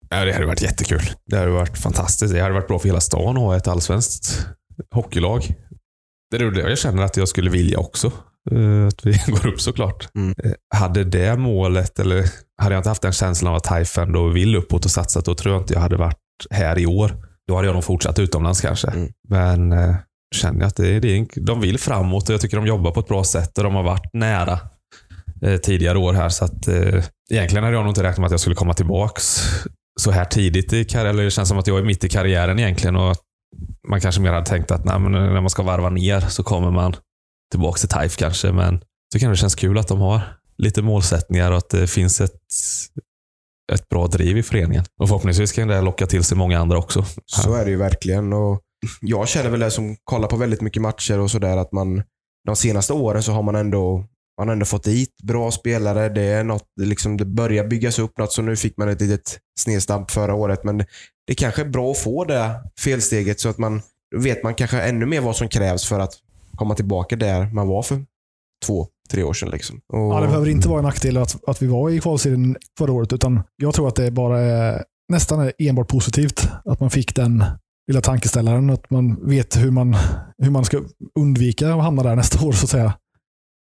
Ja, 0.09 0.25
det 0.25 0.33
hade 0.33 0.45
varit 0.45 0.61
jättekul. 0.61 1.01
Det 1.25 1.37
hade 1.37 1.51
varit 1.51 1.77
fantastiskt. 1.77 2.33
Det 2.33 2.41
hade 2.41 2.53
varit 2.53 2.67
bra 2.67 2.79
för 2.79 2.87
hela 2.87 3.01
stan 3.01 3.37
att 3.37 3.43
ha 3.43 3.57
ett 3.57 3.67
allsvenskt 3.67 4.47
hockeylag. 4.91 5.55
Det 6.31 6.37
är 6.37 6.51
det 6.51 6.69
jag 6.69 6.77
känner 6.77 7.03
att 7.03 7.17
jag 7.17 7.27
skulle 7.27 7.49
vilja 7.49 7.79
också. 7.79 8.11
Eh, 8.51 8.87
Att 8.87 9.05
vi 9.05 9.11
går 9.27 9.47
upp 9.47 9.61
såklart. 9.61 10.09
Mm. 10.15 10.33
Eh, 10.43 10.51
Hade 10.75 11.03
det 11.03 11.37
målet, 11.37 11.99
eller 11.99 12.25
hade 12.57 12.75
jag 12.75 12.79
inte 12.79 12.89
haft 12.89 13.01
den 13.01 13.11
känslan 13.13 13.49
av 13.51 13.55
att 13.57 13.63
Taif 13.63 13.97
ändå 13.97 14.27
vill 14.27 14.55
uppåt 14.55 14.85
och 14.85 14.91
satsat, 14.91 15.25
då 15.25 15.35
tror 15.35 15.53
jag 15.55 15.61
inte 15.61 15.73
jag 15.73 15.81
hade 15.81 15.97
varit 15.97 16.17
här 16.51 16.79
i 16.79 16.85
år. 16.85 17.27
Då 17.47 17.55
hade 17.55 17.67
jag 17.67 17.73
nog 17.73 17.83
fortsatt 17.83 18.19
utomlands 18.19 18.61
kanske. 18.61 18.87
Mm. 18.87 19.11
Men 19.29 19.71
eh, 19.71 19.95
känner 20.35 20.59
jag 20.59 20.67
att 20.67 20.75
det, 20.75 20.99
det 20.99 21.17
är, 21.17 21.27
de 21.45 21.61
vill 21.61 21.79
framåt 21.79 22.29
och 22.29 22.33
jag 22.33 22.41
tycker 22.41 22.57
de 22.57 22.67
jobbar 22.67 22.91
på 22.91 22.99
ett 22.99 23.07
bra 23.07 23.23
sätt 23.23 23.57
och 23.57 23.63
de 23.63 23.75
har 23.75 23.83
varit 23.83 24.13
nära 24.13 24.59
eh, 25.41 25.57
tidigare 25.57 25.97
år 25.97 26.13
här. 26.13 26.29
Så 26.29 26.45
att, 26.45 26.67
eh, 26.67 27.03
egentligen 27.31 27.63
hade 27.63 27.75
jag 27.75 27.83
nog 27.83 27.91
inte 27.91 28.03
räknat 28.03 28.17
med 28.17 28.25
att 28.25 28.31
jag 28.31 28.39
skulle 28.39 28.55
komma 28.55 28.73
tillbaks 28.73 29.41
så 29.99 30.11
här 30.11 30.25
tidigt 30.25 30.73
i 30.73 30.85
karriären. 30.85 31.09
Eller 31.09 31.23
det 31.23 31.31
känns 31.31 31.49
som 31.49 31.57
att 31.57 31.67
jag 31.67 31.79
är 31.79 31.83
mitt 31.83 32.03
i 32.03 32.09
karriären 32.09 32.59
egentligen. 32.59 32.95
Och 32.95 33.15
man 33.87 34.01
kanske 34.01 34.21
mer 34.21 34.31
hade 34.31 34.45
tänkt 34.45 34.71
att 34.71 34.85
nej, 34.85 34.99
när 34.99 35.41
man 35.41 35.49
ska 35.49 35.63
varva 35.63 35.89
ner 35.89 36.19
så 36.21 36.43
kommer 36.43 36.71
man 36.71 36.95
tillbaka 37.51 37.77
till 37.77 37.89
TIFE 37.89 38.19
kanske. 38.19 38.51
Men 38.51 38.73
jag 38.73 38.81
tycker 39.13 39.29
det 39.29 39.35
känns 39.35 39.55
kul 39.55 39.77
att 39.77 39.87
de 39.87 39.99
har 39.99 40.21
lite 40.57 40.81
målsättningar 40.81 41.51
och 41.51 41.57
att 41.57 41.69
det 41.69 41.87
finns 41.87 42.21
ett, 42.21 42.39
ett 43.73 43.89
bra 43.89 44.07
driv 44.07 44.37
i 44.37 44.43
föreningen. 44.43 44.83
Och 44.99 45.07
förhoppningsvis 45.07 45.51
kan 45.51 45.67
det 45.67 45.81
locka 45.81 46.05
till 46.05 46.23
sig 46.23 46.37
många 46.37 46.59
andra 46.59 46.77
också. 46.77 47.05
Så 47.25 47.53
är 47.53 47.65
det 47.65 47.71
ju 47.71 47.77
verkligen. 47.77 48.33
Och 48.33 48.61
jag 49.01 49.27
känner 49.27 49.49
väl 49.49 49.59
det 49.59 49.71
som 49.71 49.95
kollar 50.03 50.27
på 50.27 50.35
väldigt 50.35 50.61
mycket 50.61 50.81
matcher 50.81 51.19
och 51.19 51.31
sådär 51.31 51.57
att 51.57 51.71
man 51.71 52.03
de 52.47 52.55
senaste 52.55 52.93
åren 52.93 53.23
så 53.23 53.31
har 53.31 53.43
man 53.43 53.55
ändå 53.55 54.05
man 54.37 54.47
har 54.47 54.53
ändå 54.53 54.65
fått 54.65 54.83
dit 54.83 55.17
bra 55.23 55.51
spelare. 55.51 56.09
Det, 56.09 56.21
är 56.21 56.43
något, 56.43 56.65
liksom, 56.81 57.17
det 57.17 57.25
börjar 57.25 57.67
byggas 57.67 57.99
upp 57.99 58.17
något, 58.17 58.31
så 58.31 58.41
nu 58.41 58.55
fick 58.55 58.77
man 58.77 58.89
ett 58.89 59.01
litet 59.01 59.39
snedstamp 59.59 60.11
förra 60.11 60.35
året. 60.35 60.63
Men 60.63 60.77
det 61.27 61.35
kanske 61.35 61.61
är 61.61 61.65
bra 61.65 61.91
att 61.91 61.97
få 61.97 62.25
det 62.25 62.63
felsteget 62.79 63.39
så 63.39 63.49
att 63.49 63.57
man 63.57 63.81
vet 64.15 64.43
man 64.43 64.55
kanske 64.55 64.81
ännu 64.81 65.05
mer 65.05 65.21
vad 65.21 65.35
som 65.35 65.47
krävs 65.47 65.85
för 65.85 65.99
att 65.99 66.13
komma 66.55 66.75
tillbaka 66.75 67.15
där 67.15 67.53
man 67.53 67.67
var 67.67 67.83
för 67.83 68.05
två, 68.65 68.87
tre 69.11 69.23
år 69.23 69.33
sedan. 69.33 69.49
Liksom. 69.49 69.81
Och... 69.93 69.99
Ja, 69.99 70.19
det 70.19 70.27
behöver 70.27 70.49
inte 70.49 70.69
vara 70.69 70.79
en 70.79 70.85
nackdel 70.85 71.17
att, 71.17 71.49
att 71.49 71.61
vi 71.61 71.67
var 71.67 71.89
i 71.89 71.99
kvalserien 71.99 72.57
förra 72.77 72.91
året, 72.91 73.13
utan 73.13 73.43
jag 73.57 73.73
tror 73.73 73.87
att 73.87 73.95
det 73.95 74.11
bara 74.11 74.39
är 74.39 74.83
nästan 75.11 75.39
är 75.39 75.53
enbart 75.57 75.87
positivt 75.87 76.47
att 76.65 76.79
man 76.79 76.89
fick 76.89 77.15
den 77.15 77.43
lilla 77.87 78.01
tankeställaren. 78.01 78.69
Att 78.69 78.89
man 78.89 79.29
vet 79.29 79.57
hur 79.57 79.71
man, 79.71 79.95
hur 80.37 80.51
man 80.51 80.65
ska 80.65 80.81
undvika 81.19 81.73
att 81.73 81.83
hamna 81.83 82.03
där 82.03 82.15
nästa 82.15 82.45
år, 82.45 82.51
så 82.51 82.65
att 82.65 82.69
säga. 82.69 82.93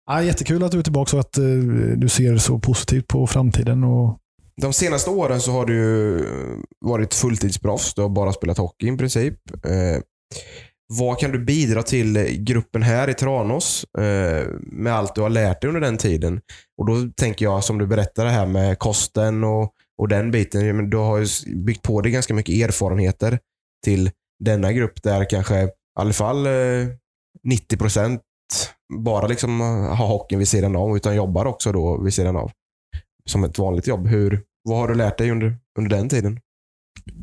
Ja, 0.09 0.23
jättekul 0.23 0.63
att 0.63 0.71
du 0.71 0.79
är 0.79 0.83
tillbaka 0.83 1.17
och 1.17 1.19
att 1.19 1.37
uh, 1.37 1.97
du 1.97 2.09
ser 2.09 2.37
så 2.37 2.59
positivt 2.59 3.07
på 3.07 3.27
framtiden. 3.27 3.83
Och... 3.83 4.17
De 4.61 4.73
senaste 4.73 5.09
åren 5.09 5.41
så 5.41 5.51
har 5.51 5.65
du 5.65 6.25
varit 6.85 7.13
fulltidsproffs. 7.13 7.93
Du 7.93 8.01
har 8.01 8.09
bara 8.09 8.33
spelat 8.33 8.57
hockey 8.57 8.93
i 8.93 8.97
princip. 8.97 9.65
Eh, 9.65 10.01
vad 10.93 11.19
kan 11.19 11.31
du 11.31 11.39
bidra 11.39 11.83
till 11.83 12.17
eh, 12.17 12.23
gruppen 12.23 12.81
här 12.81 13.09
i 13.09 13.13
Tranås 13.13 13.85
eh, 13.97 14.47
med 14.61 14.93
allt 14.93 15.15
du 15.15 15.21
har 15.21 15.29
lärt 15.29 15.61
dig 15.61 15.67
under 15.67 15.81
den 15.81 15.97
tiden? 15.97 16.41
Och 16.77 16.85
Då 16.85 17.11
tänker 17.15 17.45
jag, 17.45 17.63
som 17.63 17.77
du 17.77 17.87
berättade 17.87 18.29
här 18.29 18.45
med 18.45 18.79
kosten 18.79 19.43
och, 19.43 19.73
och 19.97 20.07
den 20.07 20.31
biten. 20.31 20.89
Du 20.89 20.97
har 20.97 21.17
ju 21.17 21.55
byggt 21.55 21.81
på 21.81 22.01
dig 22.01 22.11
ganska 22.11 22.33
mycket 22.33 22.55
erfarenheter 22.55 23.39
till 23.83 24.11
denna 24.43 24.73
grupp 24.73 25.03
där 25.03 25.29
kanske 25.29 25.63
i 25.63 25.69
alla 25.99 26.13
fall 26.13 26.45
eh, 26.45 26.87
90 27.43 27.77
procent 27.77 28.21
bara 28.93 29.27
liksom 29.27 29.61
har 29.61 30.07
hockeyn 30.07 30.39
vid 30.39 30.47
sidan 30.47 30.75
av, 30.75 30.95
utan 30.95 31.15
jobbar 31.15 31.45
också 31.45 31.71
då 31.71 32.01
vid 32.03 32.13
sidan 32.13 32.35
av. 32.35 32.51
Som 33.29 33.43
ett 33.43 33.59
vanligt 33.59 33.87
jobb. 33.87 34.07
Hur, 34.07 34.43
vad 34.63 34.77
har 34.77 34.87
du 34.87 34.95
lärt 34.95 35.17
dig 35.17 35.31
under, 35.31 35.57
under 35.79 35.97
den 35.97 36.09
tiden? 36.09 36.39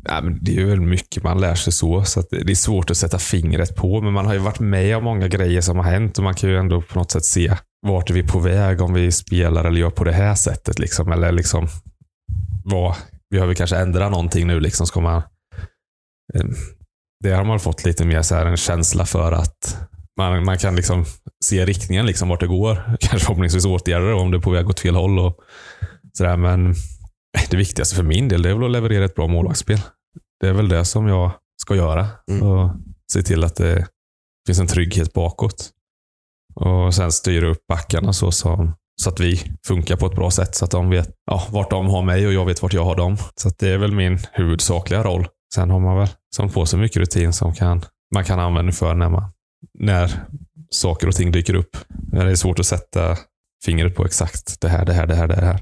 Men 0.03 0.39
det 0.41 0.57
är 0.57 0.65
väl 0.65 0.81
mycket 0.81 1.23
man 1.23 1.41
lär 1.41 1.55
sig 1.55 1.73
så, 1.73 2.03
så 2.03 2.23
det 2.29 2.51
är 2.51 2.55
svårt 2.55 2.91
att 2.91 2.97
sätta 2.97 3.19
fingret 3.19 3.75
på. 3.75 4.01
Men 4.01 4.13
man 4.13 4.25
har 4.25 4.33
ju 4.33 4.39
varit 4.39 4.59
med 4.59 4.97
om 4.97 5.03
många 5.03 5.27
grejer 5.27 5.61
som 5.61 5.77
har 5.77 5.83
hänt 5.83 6.17
och 6.17 6.23
man 6.23 6.33
kan 6.33 6.49
ju 6.49 6.57
ändå 6.57 6.81
på 6.81 6.99
något 6.99 7.11
sätt 7.11 7.25
se 7.25 7.55
vart 7.87 8.09
är 8.09 8.13
vi 8.13 8.23
på 8.23 8.39
väg 8.39 8.81
om 8.81 8.93
vi 8.93 9.11
spelar 9.11 9.65
eller 9.65 9.79
gör 9.79 9.89
på 9.89 10.03
det 10.03 10.13
här 10.13 10.35
sättet. 10.35 10.79
Liksom. 10.79 11.11
Eller 11.11 11.31
liksom, 11.31 11.67
vad, 12.63 12.95
vi 13.29 13.37
behöver 13.37 13.53
kanske 13.53 13.77
ändra 13.77 14.09
någonting 14.09 14.47
nu. 14.47 14.59
Liksom, 14.59 14.87
ska 14.87 15.01
man, 15.01 15.17
eh, 16.33 16.45
det 17.23 17.31
har 17.31 17.43
man 17.43 17.59
fått 17.59 17.85
lite 17.85 18.05
mer 18.05 18.21
så 18.21 18.35
här 18.35 18.45
en 18.45 18.57
känsla 18.57 19.05
för 19.05 19.31
att 19.31 19.87
man, 20.17 20.45
man 20.45 20.57
kan 20.57 20.75
liksom 20.75 21.05
se 21.43 21.65
riktningen, 21.65 22.05
liksom 22.05 22.29
vart 22.29 22.39
det 22.39 22.47
går. 22.47 22.75
Kanske 22.99 23.25
förhoppningsvis 23.25 23.65
åtgärda 23.65 24.05
det 24.05 24.13
om 24.13 24.31
det 24.31 24.37
är 24.37 24.41
på 24.41 24.51
väg 24.51 24.69
åt 24.69 24.79
fel 24.79 24.95
håll. 24.95 25.19
Och 25.19 25.39
sådär. 26.17 26.37
Men 26.37 26.75
det 27.49 27.57
viktigaste 27.57 27.95
för 27.95 28.03
min 28.03 28.27
del 28.27 28.41
det 28.41 28.49
är 28.49 28.53
väl 28.53 28.63
att 28.63 28.71
leverera 28.71 29.05
ett 29.05 29.15
bra 29.15 29.27
målvaktsspel. 29.27 29.79
Det 30.39 30.47
är 30.47 30.53
väl 30.53 30.69
det 30.69 30.85
som 30.85 31.07
jag 31.07 31.31
ska 31.61 31.75
göra. 31.75 32.07
Mm. 32.31 32.43
Och 32.43 32.71
se 33.11 33.21
till 33.21 33.43
att 33.43 33.55
det 33.55 33.87
finns 34.47 34.59
en 34.59 34.67
trygghet 34.67 35.13
bakåt. 35.13 35.71
Och 36.55 36.95
sen 36.95 37.11
styra 37.11 37.47
upp 37.47 37.67
backarna 37.67 38.13
så, 38.13 38.31
som, 38.31 38.73
så 39.01 39.09
att 39.09 39.19
vi 39.19 39.41
funkar 39.67 39.95
på 39.95 40.05
ett 40.05 40.15
bra 40.15 40.31
sätt. 40.31 40.55
Så 40.55 40.65
att 40.65 40.71
de 40.71 40.89
vet 40.89 41.09
ja, 41.25 41.47
vart 41.51 41.69
de 41.69 41.87
har 41.87 42.01
mig 42.01 42.27
och 42.27 42.33
jag 42.33 42.45
vet 42.45 42.61
vart 42.61 42.73
jag 42.73 42.85
har 42.85 42.95
dem. 42.95 43.17
Så 43.35 43.49
det 43.59 43.69
är 43.69 43.77
väl 43.77 43.91
min 43.91 44.19
huvudsakliga 44.31 45.03
roll. 45.03 45.27
Sen 45.55 45.69
har 45.69 45.79
man 45.79 45.97
väl 45.97 46.09
som 46.35 46.49
på 46.49 46.65
sig 46.65 46.79
mycket 46.79 46.97
rutin 46.97 47.33
som 47.33 47.53
kan, 47.53 47.81
man 48.13 48.23
kan 48.23 48.39
använda 48.39 48.71
för 48.71 48.93
när, 48.93 49.09
man, 49.09 49.23
när 49.79 50.25
saker 50.69 51.07
och 51.07 51.15
ting 51.15 51.31
dyker 51.31 51.53
upp. 51.53 51.77
Det 51.87 52.21
är 52.21 52.35
svårt 52.35 52.59
att 52.59 52.65
sätta 52.65 53.17
fingret 53.65 53.95
på 53.95 54.05
exakt 54.05 54.61
det 54.61 54.69
här, 54.69 54.85
det 54.85 54.93
här, 54.93 55.07
det 55.07 55.15
här, 55.15 55.27
det 55.27 55.35
här. 55.35 55.59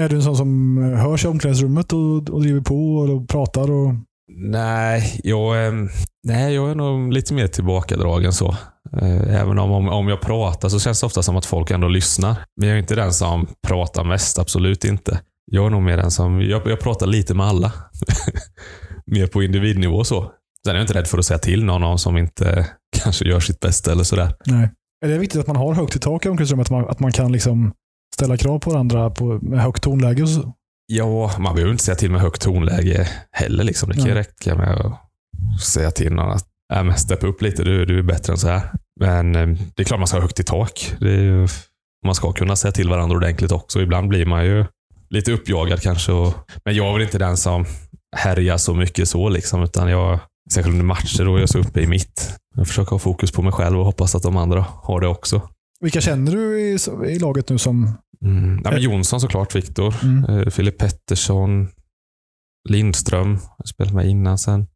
Är 0.00 0.08
du 0.08 0.16
en 0.16 0.22
sån 0.22 0.36
som 0.36 0.78
hörs 0.82 1.24
i 1.24 1.28
omklädningsrummet 1.28 1.92
och, 1.92 2.30
och 2.30 2.42
driver 2.42 2.60
på 2.60 2.96
och 2.96 3.28
pratar? 3.28 3.70
Och... 3.70 3.94
Nej, 4.36 5.20
jag, 5.24 5.74
nej, 6.24 6.54
jag 6.54 6.70
är 6.70 6.74
nog 6.74 7.12
lite 7.12 7.34
mer 7.34 7.46
tillbakadragen 7.46 8.32
så. 8.32 8.56
Eh, 9.02 9.40
även 9.40 9.58
om, 9.58 9.72
om, 9.72 9.88
om 9.88 10.08
jag 10.08 10.20
pratar 10.20 10.68
så 10.68 10.80
känns 10.80 11.00
det 11.00 11.06
ofta 11.06 11.22
som 11.22 11.36
att 11.36 11.46
folk 11.46 11.70
ändå 11.70 11.88
lyssnar. 11.88 12.36
Men 12.56 12.68
jag 12.68 12.76
är 12.76 12.80
inte 12.80 12.94
den 12.94 13.12
som 13.12 13.46
pratar 13.66 14.04
mest, 14.04 14.38
absolut 14.38 14.84
inte. 14.84 15.20
Jag 15.52 15.66
är 15.66 15.70
nog 15.70 15.82
mer 15.82 15.96
den 15.96 16.10
som, 16.10 16.40
jag, 16.40 16.62
jag 16.66 16.80
pratar 16.80 17.06
lite 17.06 17.34
med 17.34 17.46
alla. 17.46 17.72
mer 19.06 19.26
på 19.26 19.42
individnivå 19.42 20.04
så. 20.04 20.30
Sen 20.66 20.74
är 20.74 20.78
jag 20.78 20.82
inte 20.82 20.94
rädd 20.94 21.06
för 21.06 21.18
att 21.18 21.24
säga 21.24 21.38
till 21.38 21.64
någon 21.64 21.98
som 21.98 22.16
inte 22.16 22.66
kanske 23.02 23.24
gör 23.24 23.40
sitt 23.40 23.60
bästa 23.60 23.92
eller 23.92 24.04
sådär. 24.04 24.34
Nej. 24.46 24.70
Är 25.04 25.08
det 25.08 25.18
viktigt 25.18 25.40
att 25.40 25.46
man 25.46 25.56
har 25.56 25.74
högt 25.74 25.96
i 25.96 25.98
tak 25.98 26.26
i 26.26 26.28
omklädningsrummet? 26.28 26.66
Att 26.66 26.70
man, 26.70 26.88
att 26.88 27.00
man 27.00 27.12
kan 27.12 27.32
liksom 27.32 27.72
ställa 28.14 28.36
krav 28.36 28.58
på 28.58 28.70
varandra 28.70 29.10
på, 29.10 29.38
med 29.42 29.62
högt 29.62 29.82
tonläge? 29.82 30.22
Och 30.22 30.28
så? 30.28 30.52
Ja, 30.86 31.30
man 31.38 31.54
behöver 31.54 31.72
inte 31.72 31.84
säga 31.84 31.94
till 31.94 32.10
med 32.10 32.20
högt 32.20 32.42
tonläge 32.42 33.08
heller. 33.30 33.64
Liksom. 33.64 33.88
Det 33.88 33.94
kan 33.94 34.06
ju 34.06 34.14
räcka 34.14 34.54
med 34.54 34.70
att 34.70 35.60
säga 35.60 35.90
till 35.90 36.12
någon 36.12 36.30
att 36.30 36.46
äh, 36.72 36.94
steppa 36.94 37.26
upp 37.26 37.42
lite, 37.42 37.64
du, 37.64 37.84
du 37.84 37.98
är 37.98 38.02
bättre 38.02 38.32
än 38.32 38.38
så 38.38 38.48
här. 38.48 38.70
Men 39.00 39.36
eh, 39.36 39.46
det 39.74 39.82
är 39.82 39.84
klart 39.84 40.00
man 40.00 40.06
ska 40.06 40.16
ha 40.16 40.22
högt 40.22 40.40
i 40.40 40.44
tak. 40.44 40.94
Ju, 41.00 41.48
man 42.06 42.14
ska 42.14 42.32
kunna 42.32 42.56
säga 42.56 42.72
till 42.72 42.88
varandra 42.88 43.16
ordentligt 43.16 43.52
också. 43.52 43.80
Ibland 43.80 44.08
blir 44.08 44.26
man 44.26 44.44
ju 44.44 44.64
lite 45.10 45.32
uppjagad 45.32 45.82
kanske. 45.82 46.12
Och, 46.12 46.34
men 46.64 46.74
jag 46.74 46.88
är 46.88 46.92
väl 46.92 47.02
inte 47.02 47.18
den 47.18 47.36
som 47.36 47.64
härjar 48.16 48.56
så 48.56 48.74
mycket 48.74 49.08
så. 49.08 49.28
Liksom, 49.28 49.62
utan 49.62 49.88
jag, 49.88 50.18
särskilt 50.52 50.72
under 50.72 50.84
matcher, 50.84 51.24
då 51.24 51.36
är 51.36 51.40
jag 51.40 51.48
så 51.48 51.58
uppe 51.58 51.80
i 51.80 51.86
mitt. 51.86 52.38
Jag 52.56 52.66
försöker 52.66 52.90
ha 52.90 52.98
fokus 52.98 53.32
på 53.32 53.42
mig 53.42 53.52
själv 53.52 53.78
och 53.78 53.84
hoppas 53.84 54.14
att 54.14 54.22
de 54.22 54.36
andra 54.36 54.66
har 54.68 55.00
det 55.00 55.08
också. 55.08 55.42
Vilka 55.80 56.00
känner 56.00 56.32
du 56.32 56.60
i, 56.60 56.78
i 57.14 57.18
laget 57.18 57.48
nu 57.48 57.58
som... 57.58 57.92
Mm. 58.24 58.60
Ja, 58.64 58.70
men 58.70 58.82
Jonsson 58.82 59.20
såklart, 59.20 59.54
Viktor. 59.54 59.94
Mm. 60.02 60.50
Filip 60.50 60.78
Pettersson. 60.78 61.68
Lindström. 62.68 63.38
Jag 63.58 63.68
spelat 63.68 63.94
med 63.94 64.08
innan 64.08 64.38
sen. 64.38 64.66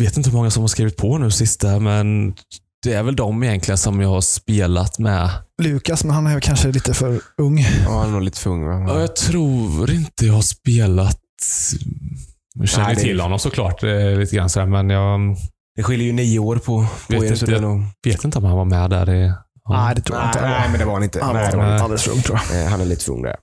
Vet 0.00 0.16
inte 0.16 0.30
hur 0.30 0.36
många 0.36 0.50
som 0.50 0.62
har 0.62 0.68
skrivit 0.68 0.96
på 0.96 1.18
nu 1.18 1.30
sista, 1.30 1.78
men 1.78 2.34
det 2.82 2.92
är 2.92 3.02
väl 3.02 3.16
de 3.16 3.42
egentligen 3.42 3.78
som 3.78 4.00
jag 4.00 4.08
har 4.08 4.20
spelat 4.20 4.98
med. 4.98 5.30
Lukas, 5.62 6.04
men 6.04 6.14
han 6.14 6.26
är 6.26 6.40
kanske 6.40 6.72
lite 6.72 6.94
för 6.94 7.20
ung. 7.36 7.58
Ja, 7.60 7.98
han 7.98 8.08
är 8.08 8.12
nog 8.12 8.22
lite 8.22 8.38
för 8.38 8.50
ung. 8.50 8.64
Va? 8.66 8.84
Ja, 8.88 9.00
jag 9.00 9.16
tror 9.16 9.90
inte 9.90 10.26
jag 10.26 10.34
har 10.34 10.42
spelat... 10.42 11.20
Jag 12.54 12.68
känner 12.68 12.86
Nej, 12.86 12.96
till 12.96 13.20
honom 13.20 13.38
såklart 13.38 13.82
eh, 13.82 14.18
lite 14.18 14.36
grann, 14.36 14.50
så 14.50 14.66
men 14.66 14.90
jag... 14.90 15.36
Det 15.76 15.82
skiljer 15.82 16.06
ju 16.06 16.12
nio 16.12 16.38
år 16.38 16.56
på, 16.56 16.62
på 16.62 16.86
vet 17.08 17.22
er. 17.22 17.32
Inte, 17.32 17.52
jag 17.52 17.62
nog... 17.62 17.82
vet 18.04 18.24
inte 18.24 18.38
om 18.38 18.44
han 18.44 18.56
var 18.56 18.64
med 18.64 18.90
där 18.90 19.10
i 19.10 19.32
Nej, 19.68 19.94
det 19.94 20.00
tror 20.00 20.18
jag 20.18 20.28
inte. 20.28 20.40
Nej, 20.40 20.68
men 20.70 20.78
det 20.78 20.84
var 20.84 20.92
han 20.92 21.02
inte. 21.02 21.24
Han 21.24 21.34
var 21.34 21.56
nej, 21.56 21.80
alldeles 21.80 22.02
för 22.02 22.12
ung 22.12 22.22
tror 22.22 22.38
jag. 22.52 22.66
Han 22.66 22.80
är 22.80 22.84
lite 22.84 23.04
för 23.04 23.12
ung 23.12 23.22
där. 23.22 23.36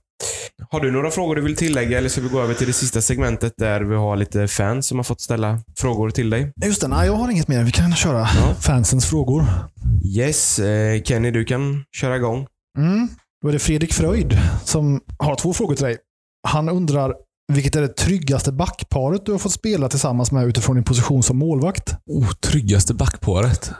Har 0.70 0.80
du 0.80 0.90
några 0.90 1.10
frågor 1.10 1.36
du 1.36 1.42
vill 1.42 1.56
tillägga 1.56 1.98
eller 1.98 2.08
ska 2.08 2.20
vi 2.20 2.28
gå 2.28 2.40
över 2.40 2.54
till 2.54 2.66
det 2.66 2.72
sista 2.72 3.00
segmentet 3.00 3.52
där 3.56 3.80
vi 3.80 3.94
har 3.94 4.16
lite 4.16 4.48
fans 4.48 4.86
som 4.86 4.98
har 4.98 5.04
fått 5.04 5.20
ställa 5.20 5.58
frågor 5.76 6.10
till 6.10 6.30
dig? 6.30 6.52
Just 6.64 6.80
det, 6.80 6.88
nej 6.88 7.06
jag 7.06 7.14
har 7.14 7.30
inget 7.30 7.48
mer. 7.48 7.64
Vi 7.64 7.72
kan 7.72 7.94
köra 7.94 8.18
ja. 8.18 8.54
fansens 8.60 9.06
frågor. 9.06 9.44
Yes, 10.16 10.58
eh, 10.58 11.02
Kenny 11.02 11.30
du 11.30 11.44
kan 11.44 11.84
köra 11.96 12.16
igång. 12.16 12.46
Mm. 12.78 13.08
Då 13.42 13.48
är 13.48 13.52
det 13.52 13.58
Fredrik 13.58 13.92
Fröjd 13.92 14.38
som 14.64 15.00
har 15.18 15.36
två 15.36 15.52
frågor 15.52 15.74
till 15.74 15.84
dig. 15.84 15.96
Han 16.48 16.68
undrar 16.68 17.14
vilket 17.50 17.76
är 17.76 17.80
det 17.80 17.96
tryggaste 17.96 18.52
backparet 18.52 19.26
du 19.26 19.32
har 19.32 19.38
fått 19.38 19.52
spela 19.52 19.88
tillsammans 19.88 20.32
med 20.32 20.46
utifrån 20.46 20.76
din 20.76 20.84
position 20.84 21.22
som 21.22 21.38
målvakt? 21.38 21.94
Oh, 22.06 22.30
tryggaste 22.30 22.94
backparet? 22.94 23.72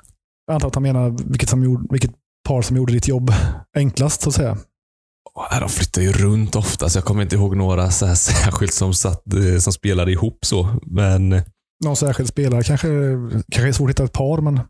Jag 0.47 0.55
antar 0.55 0.69
att 0.69 0.75
han 0.75 0.83
menar 0.83 1.17
vilket, 1.31 1.49
som 1.49 1.65
gjorde, 1.65 1.87
vilket 1.91 2.11
par 2.49 2.63
som 2.63 2.77
gjorde 2.77 2.93
ditt 2.93 3.09
jobb 3.09 3.33
enklast, 3.77 4.23
så 4.23 4.29
att 4.29 4.35
säga? 4.35 4.59
De 5.61 5.69
flyttar 5.69 6.03
ju 6.03 6.13
runt 6.13 6.57
ofta, 6.57 6.89
så 6.89 6.99
jag 6.99 7.05
kommer 7.05 7.23
inte 7.23 7.37
ihåg 7.37 7.57
några 7.57 7.91
så 7.91 8.07
här 8.07 8.15
särskilt 8.45 8.75
som, 8.75 8.95
satt, 8.95 9.35
eh, 9.35 9.59
som 9.59 9.73
spelade 9.73 10.13
ihop 10.13 10.39
så. 10.45 10.69
Men... 10.83 11.43
Någon 11.85 11.97
särskild 11.97 12.29
spelare 12.29 12.63
kanske, 12.63 12.89
kanske 13.53 13.69
är 13.69 13.73
svårt 13.73 13.91
att 13.91 13.95
hitta 13.95 14.05
ett 14.05 14.13
par, 14.13 14.41
men 14.41 14.61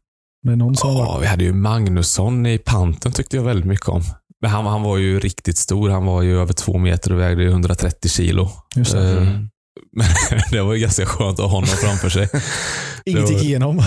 det 0.43 0.53
är 0.53 0.57
någon 0.57 0.77
som 0.77 0.91
ja, 0.91 1.19
vi 1.21 1.27
hade 1.27 1.45
ju 1.45 1.53
Magnusson 1.53 2.47
i 2.47 2.59
panten 2.59 3.13
tyckte 3.13 3.37
jag 3.37 3.45
väldigt 3.45 3.67
mycket 3.67 3.89
om. 3.89 4.03
Men 4.43 4.51
han, 4.51 4.67
han 4.67 4.83
var 4.83 4.97
ju 4.97 5.21
riktigt 5.21 5.59
stor. 5.59 5.91
Han 5.91 6.07
var 6.07 6.23
ju 6.23 6.41
över 6.41 6.53
två 6.53 6.79
meter 6.79 7.13
och 7.13 7.21
vägde 7.21 7.45
130 7.45 8.09
kilo. 8.11 8.51
Just 8.77 8.93
det. 8.93 9.11
Mm. 9.11 9.49
Men 9.97 10.07
det 10.51 10.61
var 10.63 10.75
ju 10.75 10.81
ganska 10.81 11.07
skönt 11.07 11.39
att 11.41 11.45
ha 11.45 11.53
honom 11.53 11.67
framför 11.69 12.09
sig. 12.09 12.29
Inget 13.05 13.31
gick 13.31 13.43
igenom. 13.43 13.77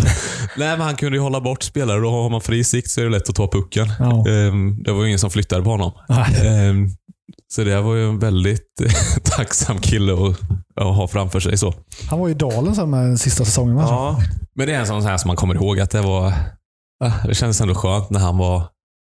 Nej, 0.57 0.77
men 0.77 0.81
han 0.81 0.95
kunde 0.95 1.17
ju 1.17 1.21
hålla 1.23 1.41
bort 1.41 1.63
spelare. 1.63 1.99
Då 1.99 2.09
har 2.11 2.29
man 2.29 2.41
fri 2.41 2.63
sikt 2.63 2.89
så 2.89 3.01
är 3.01 3.05
det 3.05 3.11
lätt 3.11 3.29
att 3.29 3.35
ta 3.35 3.47
pucken. 3.47 3.87
Ja. 3.99 4.27
Ehm, 4.29 4.83
det 4.83 4.91
var 4.91 5.01
ju 5.01 5.07
ingen 5.07 5.19
som 5.19 5.29
flyttade 5.29 5.63
på 5.63 5.69
honom. 5.69 5.91
Nej. 6.09 6.47
Ehm, 6.47 6.89
Så 7.53 7.63
det 7.63 7.81
var 7.81 7.95
ju 7.95 8.09
en 8.09 8.19
väldigt 8.19 8.81
tacksam 9.23 9.79
kille 9.79 10.13
att, 10.13 10.39
att 10.81 10.95
ha 10.95 11.07
framför 11.07 11.39
sig. 11.39 11.57
så. 11.57 11.73
Han 12.09 12.19
var 12.19 12.29
i 12.29 12.33
Dalen 12.33 12.75
sen 12.75 12.89
med 12.89 12.99
den 13.05 13.17
sista 13.17 13.45
säsongen. 13.45 13.77
Ja, 13.77 14.17
Men 14.55 14.67
det 14.67 14.73
är 14.73 14.79
en 14.79 14.87
sån 14.87 15.01
här 15.03 15.17
som 15.17 15.27
man 15.27 15.35
kommer 15.37 15.55
ihåg 15.55 15.79
att 15.79 15.91
det 15.91 16.01
var... 16.01 16.33
Det 17.27 17.35
kändes 17.35 17.61
ändå 17.61 17.75
skönt 17.75 18.09
när 18.09 18.19
han 18.19 18.37
var 18.37 18.63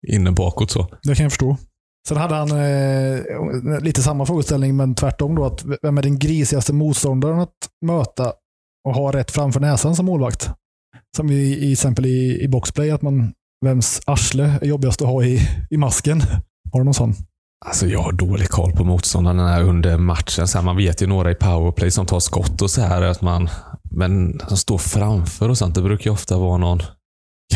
inne 0.07 0.32
bakåt 0.32 0.70
så. 0.70 0.88
Det 1.02 1.14
kan 1.14 1.22
jag 1.22 1.32
förstå. 1.32 1.57
Sen 2.09 2.16
hade 2.16 2.34
han 2.34 2.50
eh, 2.50 3.80
lite 3.80 4.02
samma 4.02 4.26
frågeställning, 4.26 4.76
men 4.76 4.94
tvärtom. 4.94 5.34
då. 5.34 5.44
Att 5.44 5.64
vem 5.82 5.98
är 5.98 6.02
den 6.02 6.18
grisigaste 6.18 6.72
motståndaren 6.72 7.40
att 7.40 7.57
möta 7.86 8.32
och 8.88 8.94
ha 8.94 9.12
rätt 9.12 9.30
framför 9.30 9.61
näsan 9.61 9.96
som 9.96 10.07
målvakt? 10.07 10.50
Som 11.16 11.30
i, 11.30 11.34
i 11.34 11.72
exempel 11.72 12.07
i, 12.07 12.42
i 12.42 12.48
boxplay, 12.48 12.90
att 12.90 13.02
man 13.02 13.32
vems 13.64 14.00
arsle 14.07 14.59
är 14.62 14.66
jobbigast 14.66 15.02
att 15.02 15.09
ha 15.09 15.24
i, 15.24 15.40
i 15.70 15.76
masken. 15.76 16.20
Har 16.72 16.80
du 16.80 16.84
någon 16.84 16.94
sån? 16.94 17.14
Alltså 17.66 17.86
jag 17.86 18.00
har 18.00 18.12
dålig 18.12 18.48
koll 18.48 18.72
på 18.72 18.84
motståndarna 18.84 19.61
under 19.61 19.98
matchen. 19.98 20.48
Så 20.48 20.59
här, 20.59 20.64
man 20.64 20.76
vet 20.76 21.02
ju 21.02 21.07
några 21.07 21.30
i 21.30 21.34
powerplay 21.34 21.90
som 21.90 22.07
tar 22.07 22.20
skott 22.20 22.62
och 22.62 22.70
så 22.70 22.80
här. 22.80 23.02
Att 23.02 23.22
man, 23.22 23.48
men 23.90 24.40
som 24.48 24.57
står 24.57 24.78
framför 24.78 25.48
och 25.48 25.59
sånt. 25.59 25.74
Det 25.74 25.82
brukar 25.82 26.04
ju 26.04 26.11
ofta 26.11 26.38
vara 26.38 26.57
någon, 26.57 26.82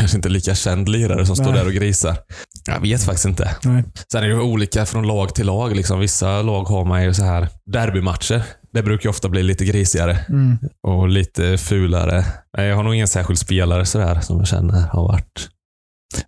kanske 0.01 0.17
inte 0.17 0.29
lika 0.29 0.55
känd 0.55 0.89
lirare 0.89 1.25
som 1.25 1.35
står 1.35 1.45
Nej. 1.45 1.53
där 1.55 1.65
och 1.65 1.73
grisar. 1.73 2.17
Jag 2.65 2.79
vet 2.79 3.03
faktiskt 3.03 3.25
inte. 3.25 3.55
Nej. 3.63 3.83
Sen 4.11 4.23
är 4.23 4.27
det 4.27 4.35
olika 4.35 4.85
från 4.85 5.07
lag 5.07 5.35
till 5.35 5.45
lag. 5.45 5.75
Liksom. 5.75 5.99
Vissa 5.99 6.41
lag 6.41 6.63
har 6.63 6.85
man 6.85 7.03
ju 7.03 7.13
så 7.13 7.23
här 7.23 7.47
derbymatcher. 7.65 8.43
Det 8.73 8.83
brukar 8.83 9.09
ofta 9.09 9.29
bli 9.29 9.43
lite 9.43 9.65
grisigare 9.65 10.17
Mm. 10.29 10.57
och 10.87 11.07
lite 11.09 11.57
fulare. 11.57 12.25
Jag 12.57 12.75
har 12.75 12.83
nog 12.83 12.95
ingen 12.95 13.07
särskild 13.07 13.39
spelare 13.39 13.85
sådär 13.85 14.19
som 14.19 14.37
jag 14.37 14.47
känner 14.47 14.81
har 14.87 15.03
varit 15.03 15.49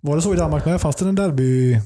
Var 0.00 0.16
det 0.16 0.22
så 0.22 0.34
i 0.34 0.36
Danmark 0.36 0.64
med? 0.64 0.80
Fanns 0.80 0.96
det 0.96 1.08
en 1.08 1.14
derby? 1.14 1.80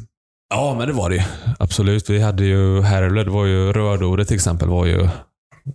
Ja, 0.55 0.75
men 0.79 0.87
det 0.89 0.93
var 0.95 1.11
det 1.11 1.17
ju. 1.17 1.23
Absolut. 1.59 2.11
Vi 2.11 2.21
hade 2.23 2.45
ju 2.45 2.83
Herle, 2.83 3.25
det 3.25 3.31
var 3.31 3.45
ju 3.47 3.73
Rödore 3.73 4.25
till 4.25 4.35
exempel. 4.35 4.69
var 4.69 4.87
ju 4.87 5.09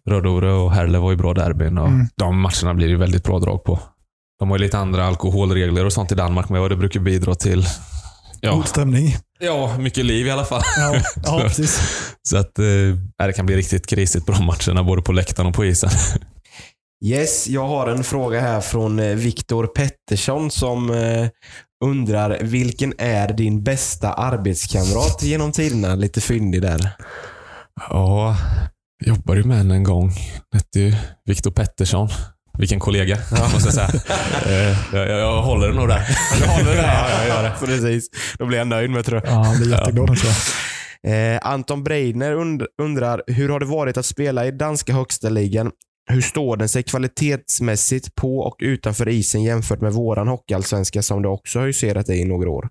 Rödore 0.10 0.52
och 0.52 0.72
Herle 0.72 0.98
var 1.00 1.12
ju 1.12 1.18
bra 1.18 1.34
derbyn. 1.34 1.78
Och 1.78 1.88
Mm. 1.88 2.08
De 2.16 2.40
matcherna 2.40 2.74
blir 2.74 2.88
det 2.88 2.92
ju 2.92 2.98
väldigt 2.98 3.24
bra 3.24 3.40
drag 3.40 3.64
på. 3.64 3.80
De 4.44 4.50
har 4.50 4.58
ju 4.58 4.64
lite 4.64 4.78
andra 4.78 5.06
alkoholregler 5.06 5.86
och 5.86 5.94
sånt 5.94 6.12
i 6.12 6.16
Danmark 6.16 6.50
med 6.50 6.62
och 6.62 6.70
det 6.70 6.76
brukar 6.76 7.00
bidra 7.00 7.36
till 7.36 7.66
ja, 8.42 8.56
God 8.56 8.68
stämning. 8.68 9.16
ja, 9.40 9.78
mycket 9.78 10.06
liv 10.06 10.28
i 10.28 10.32
alla 10.32 10.46
fall. 10.46 10.62
Ja, 10.78 10.96
ja 11.24 11.40
precis. 11.48 11.82
Så 12.24 12.38
att 12.38 12.60
eh, 12.60 13.26
det 13.26 13.34
kan 13.36 13.46
bli 13.46 13.56
riktigt 13.56 13.88
krisigt 13.88 14.26
på 14.26 14.32
de 14.32 14.46
matcherna, 14.46 14.84
både 14.84 15.02
på 15.02 15.12
läktaren 15.12 15.48
och 15.48 15.56
på 15.56 15.66
isen. 15.66 15.90
Yes, 17.06 17.48
jag 17.48 17.68
har 17.68 17.88
en 17.88 18.04
fråga 18.04 18.42
här 18.42 18.62
från 18.62 19.00
eh, 19.00 19.16
Viktor 19.16 19.68
Pettersson 19.68 20.52
som 20.52 20.90
eh, 20.90 21.28
undrar 21.86 22.40
vilken 22.42 22.94
är 22.98 23.34
din 23.34 23.64
bästa 23.64 24.14
arbetskamrat 24.14 25.24
genom 25.24 25.52
tiderna? 25.52 25.96
Lite 25.96 26.22
fyndig 26.22 26.62
där. 26.62 26.90
Ja, 27.90 28.38
jag 29.06 29.16
jobbade 29.16 29.40
ju 29.40 29.48
med 29.48 29.58
henne 29.58 29.76
en 29.76 29.84
gång. 29.84 30.12
Hette 30.54 30.80
ju 30.80 30.96
Viktor 31.26 31.52
Pettersson. 31.52 32.10
Vilken 32.58 32.80
kollega, 32.80 33.18
måste 33.54 33.68
jag 33.68 33.74
säga. 33.74 33.90
Eh, 34.46 34.78
jag, 34.94 35.10
jag, 35.10 35.20
jag 35.20 35.42
håller 35.42 35.68
den 35.68 35.76
nog 35.76 35.88
där. 35.88 36.04
Jag 36.42 36.48
håller 36.48 36.76
den 36.76 36.84
Ja, 36.86 37.10
jag 37.20 37.28
gör 37.28 37.44
det. 37.44 37.54
Precis. 37.66 38.08
Då 38.38 38.46
blir 38.46 38.58
jag 38.58 38.68
nöjd 38.68 38.90
med 38.90 39.06
tror 39.06 39.22
jag. 39.24 39.34
Ja, 39.34 39.44
han 39.44 39.58
blir 39.58 39.72
jätteglad 39.72 40.08
tror 40.08 40.20
jag. 40.24 41.34
Eh, 41.36 41.40
Anton 41.44 41.84
Breidner 41.84 42.36
und- 42.36 42.66
undrar, 42.82 43.22
hur 43.28 43.50
har 43.50 43.60
det 43.60 43.66
varit 43.66 43.98
att 43.98 44.06
spela 44.06 44.46
i 44.46 44.52
danska 44.52 44.94
högsta 44.94 45.30
ligan? 45.30 45.72
Hur 46.12 46.22
står 46.22 46.58
den 46.58 46.70
sig 46.70 46.84
kvalitetsmässigt 46.84 48.16
på 48.16 48.40
och 48.40 48.56
utanför 48.60 49.10
isen 49.10 49.44
jämfört 49.44 49.82
med 49.82 49.94
våran 49.94 50.28
hockeyallsvenska 50.28 51.02
som 51.02 51.22
du 51.22 51.30
också 51.30 51.60
har 51.60 51.66
huserat 51.66 52.10
i 52.10 52.14
i 52.14 52.26
några 52.26 52.50
år? 52.50 52.70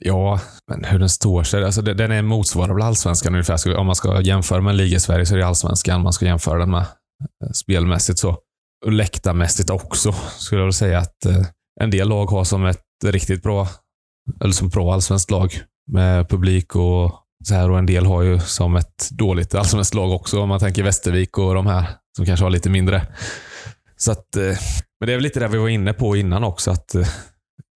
Ja, 0.00 0.40
men 0.70 0.84
hur 0.84 0.98
den 0.98 1.08
står 1.08 1.42
sig. 1.42 1.64
Alltså, 1.64 1.82
det- 1.82 1.94
den 1.94 2.10
är 2.12 2.22
motsvarande 2.22 2.84
allsvenskan 2.84 3.34
ungefär. 3.34 3.76
Om 3.76 3.86
man 3.86 3.94
ska 3.96 4.20
jämföra 4.20 4.60
med 4.60 4.70
en 4.70 4.76
liga 4.76 4.96
i 4.96 5.00
Sverige 5.00 5.26
så 5.26 5.34
är 5.34 5.38
det 5.38 5.46
allsvenskan 5.46 6.02
man 6.02 6.12
ska 6.12 6.24
jämföra 6.26 6.58
den 6.58 6.70
med. 6.70 6.80
eh, 6.80 7.50
Spelmässigt 7.54 8.18
så. 8.18 8.36
Och 8.86 8.92
läktarmässigt 8.92 9.70
också, 9.70 10.12
skulle 10.12 10.60
jag 10.60 10.66
vilja 10.66 10.72
säga 10.72 10.98
att 10.98 11.26
eh, 11.26 11.46
en 11.80 11.90
del 11.90 12.08
lag 12.08 12.26
har 12.26 12.44
som 12.44 12.66
ett 12.66 12.84
riktigt 13.04 13.42
bra, 13.42 13.68
eller 14.40 14.52
som 14.52 14.68
bra 14.68 14.92
allsvenskt 14.92 15.30
lag 15.30 15.60
med 15.92 16.28
publik 16.28 16.76
och 16.76 17.12
så 17.44 17.54
här. 17.54 17.70
Och 17.70 17.78
en 17.78 17.86
del 17.86 18.06
har 18.06 18.22
ju 18.22 18.40
som 18.40 18.76
ett 18.76 19.10
dåligt 19.10 19.54
allsvenskt 19.54 19.94
lag 19.94 20.12
också. 20.12 20.40
Om 20.40 20.48
man 20.48 20.60
tänker 20.60 20.82
Västervik 20.82 21.38
och 21.38 21.54
de 21.54 21.66
här 21.66 21.86
som 22.16 22.26
kanske 22.26 22.44
har 22.44 22.50
lite 22.50 22.70
mindre. 22.70 23.06
Så 23.96 24.12
att, 24.12 24.36
eh, 24.36 24.56
men 25.00 25.06
det 25.06 25.12
är 25.12 25.16
väl 25.16 25.22
lite 25.22 25.40
det 25.40 25.48
vi 25.48 25.58
var 25.58 25.68
inne 25.68 25.92
på 25.92 26.16
innan 26.16 26.44
också. 26.44 26.70
att 26.70 26.94
eh, 26.94 27.06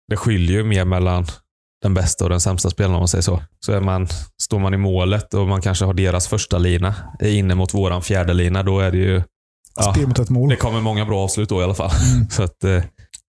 Det 0.08 0.16
skiljer 0.16 0.56
ju 0.56 0.64
mer 0.64 0.84
mellan 0.84 1.26
den 1.82 1.94
bästa 1.94 2.24
och 2.24 2.30
den 2.30 2.40
sämsta 2.40 2.70
spelaren 2.70 2.94
om 2.94 3.00
man 3.00 3.08
säger 3.08 3.22
så. 3.22 3.42
Så 3.60 3.72
är 3.72 3.80
man, 3.80 4.08
står 4.42 4.58
man 4.58 4.74
i 4.74 4.76
målet 4.76 5.34
och 5.34 5.48
man 5.48 5.60
kanske 5.60 5.84
har 5.84 5.94
deras 5.94 6.28
första 6.28 6.58
lina 6.58 6.94
är 7.20 7.30
inne 7.30 7.54
mot 7.54 7.74
våran 7.74 8.02
fjärde 8.02 8.34
lina, 8.34 8.62
då 8.62 8.80
är 8.80 8.90
det 8.90 8.98
ju... 8.98 9.22
Ja, 9.74 9.92
Spel 9.94 10.06
mot 10.06 10.18
ett 10.18 10.30
mål. 10.30 10.48
det 10.48 10.56
kommer 10.56 10.80
många 10.80 11.04
bra 11.04 11.20
avslut 11.24 11.48
då 11.48 11.60
i 11.60 11.64
alla 11.64 11.74
fall. 11.74 11.90
Mm. 12.14 12.28
Så 12.30 12.42
att, 12.42 12.64
eh, 12.64 12.82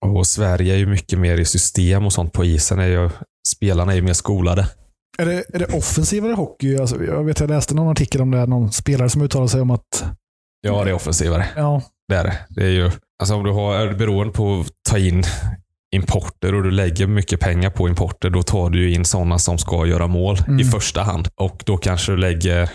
och 0.06 0.28
Sverige 0.28 0.74
är 0.74 0.78
ju 0.78 0.86
mycket 0.86 1.20
mer 1.20 1.38
i 1.39 1.46
system 1.46 2.06
och 2.06 2.14
sånt 2.14 2.34
på 2.34 2.46
isen. 2.46 2.80
Är 2.80 2.88
ju, 2.88 3.10
spelarna 3.48 3.91
är 3.91 3.96
ju 3.96 4.02
mer 4.02 4.14
skolade. 4.14 4.68
Är 5.18 5.26
det, 5.26 5.43
är 5.54 5.60
det 5.60 5.66
offensivare 5.66 6.34
hockey? 6.34 6.78
Alltså, 6.78 7.04
jag 7.04 7.24
vet 7.24 7.39
jag 7.39 7.50
läste 7.50 7.76
någon 7.76 7.88
artikel 7.91 8.22
om 8.22 8.32
det, 8.32 8.46
någon 8.46 8.72
spelare 8.72 9.10
som 9.10 9.22
uttalade 9.22 9.50
sig 9.50 9.62
om 9.62 9.72
att 9.72 10.06
Ja, 10.62 10.84
det 10.84 10.89
är 10.89 10.93
offensivare. 10.93 11.46
ja, 11.56 11.82
Det 12.10 12.16
är 12.16 12.24
det. 12.24 12.38
Det 12.50 12.64
är 12.64 12.70
ju, 12.70 12.91
alltså 13.20 13.36
om 13.36 13.43
du 13.43 13.52
har, 13.52 13.76
är 13.76 13.93
beroende 13.93 14.34
på 14.34 14.60
att 14.60 14.68
ta 14.89 14.98
in 14.98 15.24
importer 15.96 16.56
och 16.56 16.64
du 16.64 16.72
lägger 16.72 17.08
mycket 17.08 17.39
pengar 17.39 17.70
på 17.70 17.88
importer, 17.89 18.30
då 18.30 18.43
tar 18.43 18.70
du 18.70 18.82
ju 18.89 18.93
in 18.96 19.06
sådana 19.06 19.39
som 19.39 19.58
ska 19.58 19.86
göra 19.86 20.08
mål 20.08 20.38
Mm. 20.48 20.60
i 20.60 20.64
första 20.64 21.02
hand. 21.02 21.28
Och 21.36 21.64
då 21.66 21.78
kanske 21.78 22.12
du 22.12 22.18
lägger 22.18 22.70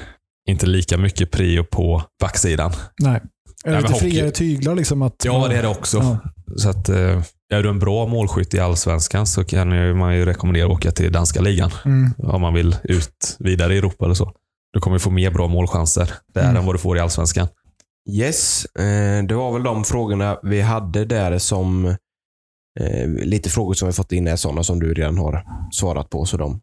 inte 0.49 0.67
lika 0.67 0.97
mycket 0.99 1.31
prio 1.31 1.65
på 1.65 2.03
backsidan. 2.21 2.73
nej. 3.03 3.21
Är 3.65 3.71
det 3.73 3.81
lite 3.81 3.93
hockey- 3.93 3.99
friare 4.11 4.31
tyglar? 4.31 4.75
Liksom 4.75 5.03
att, 5.03 5.15
Ja, 5.25 5.49
det 5.49 5.57
är 5.57 5.63
det 5.63 5.69
också. 5.69 5.99
Ja. 5.99 6.19
Så 6.57 6.71
att, 6.71 6.89
eh, 6.89 7.23
är 7.53 7.63
du 7.63 7.69
en 7.69 7.79
bra 7.79 8.07
målskytt 8.07 8.55
i 8.55 8.61
allsvenskan 8.61 9.27
så 9.27 9.45
kan 9.45 9.99
man 9.99 10.17
ju 10.17 10.25
rekommendera 10.25 10.67
att 10.67 10.73
åka 10.73 10.91
till 10.91 11.13
danska 11.13 11.41
ligan. 11.41 11.71
Mm. 11.85 12.11
Om 12.19 12.41
man 12.41 12.55
vill 12.55 12.77
ut 12.85 13.37
vidare 13.39 13.75
i 13.75 13.79
Europa 13.79 14.05
eller 14.05 14.15
så. 14.15 14.33
Du 14.73 14.81
kommer 14.81 14.99
få 14.99 15.11
mer 15.11 15.31
bra 15.31 15.49
målchanser 15.49 16.11
där 16.35 16.43
Mm. 16.45 16.57
än 16.57 16.67
vad 16.67 16.75
du 16.75 16.79
får 16.79 16.97
i 16.97 17.01
allsvenskan. 17.01 17.49
Yes, 18.11 18.65
eh, 18.65 19.25
det 19.25 19.35
var 19.35 19.53
väl 19.53 19.63
de 19.63 19.85
frågorna 19.85 20.39
vi 20.43 20.61
hade 20.61 21.05
där 21.05 21.39
som 21.39 21.87
eh, 22.81 23.09
lite 23.09 23.51
frågor 23.51 23.75
som 23.75 23.89
vi 23.89 23.93
fått 23.93 24.13
in 24.13 24.27
är 24.27 24.37
sådana 24.37 24.63
som 24.63 24.81
du 24.81 24.95
redan 24.95 25.19
har 25.19 25.43
svarat 25.73 26.11
på, 26.11 26.25
så 26.25 26.37
de 26.37 26.61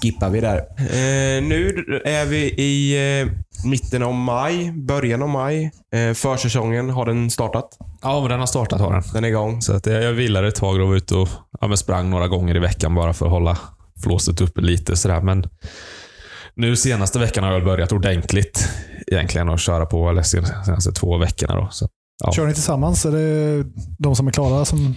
skippar 0.00 0.30
vi 0.30 0.40
där. 0.40 0.56
Eh, 0.78 1.42
nu 1.42 1.84
är 2.04 2.26
vi 2.26 2.38
i 2.52 2.94
eh, 3.20 3.28
mitten 3.64 4.02
av 4.02 4.14
maj, 4.14 4.72
början 4.72 5.22
av 5.22 5.28
maj. 5.28 5.70
Eh, 5.94 6.14
försäsongen, 6.14 6.90
har 6.90 7.06
den 7.06 7.30
startat? 7.30 7.68
Ja, 8.02 8.20
men 8.20 8.30
den 8.30 8.40
har 8.40 8.46
startat 8.46 8.80
har 8.80 8.92
den. 8.92 9.02
Den 9.12 9.24
är 9.24 9.28
igång. 9.28 9.62
Så 9.62 9.72
att 9.76 9.86
jag, 9.86 10.02
jag 10.02 10.12
vilade 10.12 10.48
ett 10.48 10.54
tag 10.54 10.80
och 10.80 10.88
var 10.88 10.96
ute 10.96 11.14
och 11.14 11.28
ja, 11.60 11.66
men 11.68 11.76
sprang 11.78 12.10
några 12.10 12.28
gånger 12.28 12.56
i 12.56 12.58
veckan 12.58 12.94
bara 12.94 13.12
för 13.12 13.26
att 13.26 13.32
hålla 13.32 13.58
flåset 14.02 14.40
uppe 14.40 14.60
lite. 14.60 14.96
Sådär. 14.96 15.20
Men 15.20 15.44
nu 16.54 16.76
senaste 16.76 17.18
veckan 17.18 17.44
har 17.44 17.52
jag 17.52 17.64
börjat 17.64 17.92
ordentligt 17.92 18.68
egentligen 19.06 19.48
att 19.48 19.60
köra 19.60 19.86
på, 19.86 20.08
eller 20.10 20.22
sen- 20.22 20.64
senaste 20.64 20.92
två 20.92 21.18
veckorna. 21.18 21.54
Då. 21.54 21.68
Så, 21.70 21.88
ja. 22.24 22.32
Kör 22.32 22.46
ni 22.46 22.54
tillsammans? 22.54 23.04
Är 23.04 23.12
det 23.12 23.64
de 23.98 24.16
som 24.16 24.26
är 24.26 24.30
klara 24.32 24.64
som... 24.64 24.94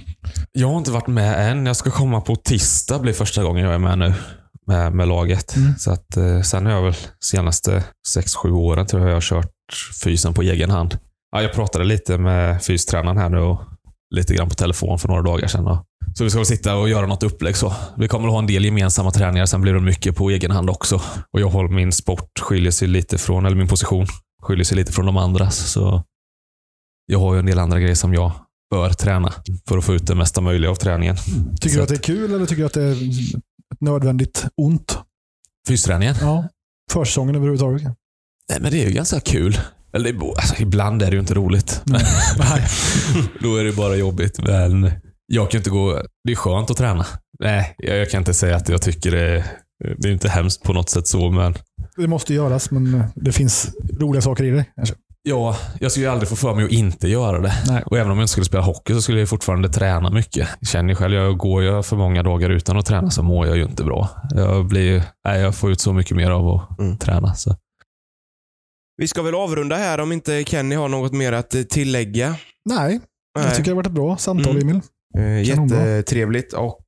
Jag 0.52 0.68
har 0.68 0.78
inte 0.78 0.92
varit 0.92 1.08
med 1.08 1.52
än. 1.52 1.66
Jag 1.66 1.76
ska 1.76 1.92
komma 1.92 2.22
på 2.22 2.36
tisdag, 2.36 3.00
blir 3.00 3.14
första 3.14 3.44
gången 3.44 3.64
jag 3.66 3.74
är 3.74 3.78
med 3.78 4.00
nu 4.00 4.14
med, 4.72 4.94
med 4.94 5.08
laget. 5.08 5.56
Mm. 5.56 5.74
Så 5.78 5.92
att, 5.92 6.18
eh, 6.18 6.42
sen 6.42 6.66
har 6.66 6.74
jag 6.74 6.82
väl 6.82 6.96
senaste 7.24 7.84
6-7 8.16 8.52
åren 8.52 8.86
tror 8.88 9.02
jag 9.02 9.16
jag 9.16 9.24
kört 9.24 9.52
fysen 10.04 10.34
på 10.34 10.42
egen 10.42 10.70
hand. 10.70 10.98
Ja, 11.32 11.42
jag 11.42 11.54
pratade 11.54 11.86
lite 11.86 12.18
med 12.18 12.64
fystränaren 12.64 13.18
här 13.18 13.30
nu 13.30 13.38
och 13.38 13.62
lite 14.16 14.34
grann 14.34 14.50
på 14.50 14.56
telefon 14.56 15.00
för 15.00 15.08
några 15.08 15.22
dagar 15.22 15.48
sedan. 15.48 15.68
Och, 15.68 15.86
så 16.16 16.24
vi 16.24 16.30
ska 16.30 16.40
väl 16.40 16.46
sitta 16.46 16.76
och 16.76 16.90
göra 16.90 17.06
något 17.06 17.24
upplägg 17.24 17.58
så. 17.58 17.74
Vi 17.98 18.08
kommer 18.08 18.28
att 18.28 18.32
ha 18.32 18.40
en 18.40 18.48
del 18.48 18.66
gemensamma 18.66 19.12
träningar, 19.12 19.46
sen 19.46 19.62
blir 19.62 19.74
det 19.74 19.80
mycket 19.80 20.16
på 20.16 20.30
egen 20.30 20.52
hand 20.52 20.70
också. 20.70 21.02
Och 21.34 21.42
jag 21.42 21.50
håller 21.50 21.70
min 21.70 21.92
sport 21.92 22.40
skiljer 22.40 22.72
sig 22.72 22.88
lite 22.88 23.18
från, 23.18 23.46
eller 23.46 23.56
min 23.56 23.68
position 23.68 24.06
skiljer 24.44 24.64
sig 24.64 24.78
lite 24.78 24.92
från 24.92 25.06
de 25.06 25.18
andras. 25.18 25.72
Så 25.72 26.04
jag 27.06 27.20
har 27.20 27.34
ju 27.34 27.40
en 27.40 27.46
del 27.46 27.60
andra 27.60 27.80
grejer 27.80 27.96
som 27.96 28.14
jag 28.14 28.32
bör 28.72 28.90
träna 28.90 29.34
för 29.68 29.78
att 29.78 29.86
få 29.86 29.94
ut 29.94 30.08
det 30.08 30.16
mesta 30.16 30.42
möjliga 30.42 30.72
av 30.72 30.76
träningen. 30.76 31.16
Tycker 31.62 31.70
Så 31.70 31.76
du 31.76 31.84
att 31.84 31.90
det 31.90 31.96
är 31.96 32.00
kul 32.00 32.34
eller 32.34 32.46
tycker 32.46 32.62
du 32.62 32.66
att 32.66 32.74
det 32.74 32.84
är 32.84 32.92
ett 33.74 33.82
nödvändigt 33.82 34.46
ont? 34.58 34.98
Fysträningen? 35.68 36.16
Ja. 36.22 36.48
Försäsongen 36.92 37.36
överhuvudtaget. 37.36 37.82
Nej, 38.50 38.60
men 38.62 38.72
det 38.72 38.84
är 38.84 38.88
ju 38.88 38.94
ganska 38.94 39.20
kul. 39.20 39.58
Eller 39.94 40.20
alltså, 40.36 40.56
ibland 40.62 41.02
är 41.02 41.06
det 41.06 41.14
ju 41.14 41.20
inte 41.20 41.34
roligt. 41.34 41.82
Nej. 41.86 42.02
Nej. 42.38 42.68
Då 43.42 43.56
är 43.56 43.64
det 43.64 43.76
bara 43.76 43.96
jobbigt. 43.96 44.40
Men 44.44 44.92
jag 45.26 45.52
kan 45.52 45.58
inte 45.58 45.70
gå... 45.70 46.02
Det 46.24 46.32
är 46.32 46.36
skönt 46.36 46.72
att 46.72 46.78
träna. 46.78 47.06
Nej, 47.40 47.76
jag, 47.78 47.98
jag 47.98 48.10
kan 48.10 48.22
inte 48.22 48.34
säga 48.34 48.56
att 48.56 48.70
jag 48.70 48.82
tycker 48.82 49.12
det 49.12 49.46
det 49.98 50.08
är 50.08 50.12
inte 50.12 50.30
hemskt 50.30 50.64
på 50.64 50.74
något 50.74 50.90
sätt 50.90 51.08
så, 51.08 51.32
men 51.32 51.56
Det 51.98 52.08
måste 52.08 52.34
göras, 52.34 52.72
men 52.72 53.04
det 53.16 53.32
finns 53.32 53.70
roliga 54.00 54.22
saker 54.22 54.44
i 54.44 54.50
det. 54.50 54.66
kanske. 54.76 54.96
Ja, 55.24 55.56
jag 55.80 55.92
skulle 55.92 56.06
ju 56.06 56.12
aldrig 56.12 56.30
få 56.30 56.36
för 56.36 56.56
mig 56.56 56.66
att 56.66 56.72
inte 56.72 57.08
göra 57.08 57.40
det. 57.40 57.54
Nej. 57.68 57.84
Och 57.86 57.98
även 57.98 58.12
om 58.12 58.18
jag 58.18 58.24
inte 58.24 58.32
skulle 58.32 58.46
spela 58.46 58.64
hockey 58.64 58.94
så 58.94 59.02
skulle 59.02 59.20
jag 59.20 59.30
fortfarande 59.30 59.70
träna 59.70 60.10
mycket. 60.10 60.50
Jag 60.60 60.70
känner 60.70 60.90
ju 60.90 60.96
själv, 60.96 61.14
jag 61.14 61.38
går 61.38 61.64
jag 61.64 61.86
för 61.86 61.96
många 61.96 62.24
dagar 62.24 62.50
utan 62.50 62.78
att 62.78 62.86
träna 62.86 63.10
så 63.12 63.24
mår 63.24 63.48
jag 63.48 63.58
ju 63.58 63.64
inte 63.64 63.84
bra. 63.84 64.10
Jag, 64.32 64.66
blir, 64.66 65.04
nej, 65.26 65.42
jag 65.42 65.56
får 65.56 65.72
ut 65.72 65.82
så 65.82 65.94
mycket 65.94 66.18
mer 66.18 66.32
av 66.32 66.48
att 66.48 66.80
Mm. 66.80 66.98
träna. 66.98 67.34
Så. 67.34 67.56
Vi 68.98 69.08
ska 69.08 69.22
väl 69.22 69.36
avrunda 69.36 69.76
här 69.76 70.00
om 70.00 70.12
inte 70.12 70.44
Kenny 70.44 70.76
har 70.76 70.88
något 70.90 71.14
mer 71.14 71.32
att 71.34 71.56
eh, 71.56 71.62
tillägga. 71.62 72.36
Nej, 72.70 73.00
jag 73.40 73.50
tycker 73.50 73.64
det 73.64 73.72
har 73.72 73.76
varit 73.76 73.88
ett 73.88 73.94
bra 73.94 74.18
samtal 74.18 74.56
Mm. 74.58 74.70
Emil. 74.70 74.82
Eh. 75.18 75.42
Jättetrevligt 75.44 76.54
och 76.54 76.80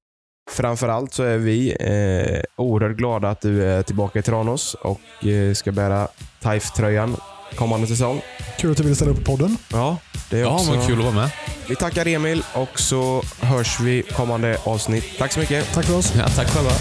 framförallt 0.52 1.14
så 1.14 1.24
är 1.24 1.38
vi 1.38 1.70
eh, 1.80 2.42
oerhört 2.58 2.98
glada 2.98 3.30
att 3.30 3.42
du 3.42 3.64
är 3.66 3.84
tillbaka 3.84 4.20
i 4.20 4.22
Tranås 4.22 4.74
och 4.82 5.26
eh, 5.28 5.54
ska 5.54 5.72
bära 5.72 6.08
Taif-tröjan 6.42 7.16
kommande 7.54 7.88
säsong. 7.88 8.22
Kul 8.60 8.72
att 8.72 8.78
du 8.78 8.84
ville 8.84 8.96
ställa 8.96 9.12
upp 9.12 9.26
podden. 9.26 9.58
Ja, 9.72 9.98
det 10.30 10.38
är 10.38 10.42
Ja, 10.42 10.48
också... 10.56 10.72
men 10.72 10.88
kul 10.88 10.98
att 10.98 11.04
vara 11.04 11.16
med. 11.16 11.30
Vi 11.68 11.76
tackar 11.76 12.08
Emil 12.08 12.44
och 12.54 12.80
så 12.80 13.24
hörs 13.42 13.80
vi 13.80 14.02
kommande 14.02 14.58
avsnitt. 14.64 15.06
Tack 15.18 15.32
så 15.34 15.40
mycket. 15.40 15.74
Tack 15.74 15.86
för 15.86 15.98
oss. 15.98 16.14
Ja, 16.18 16.28
tack 16.30 16.50
själva. 16.50 16.72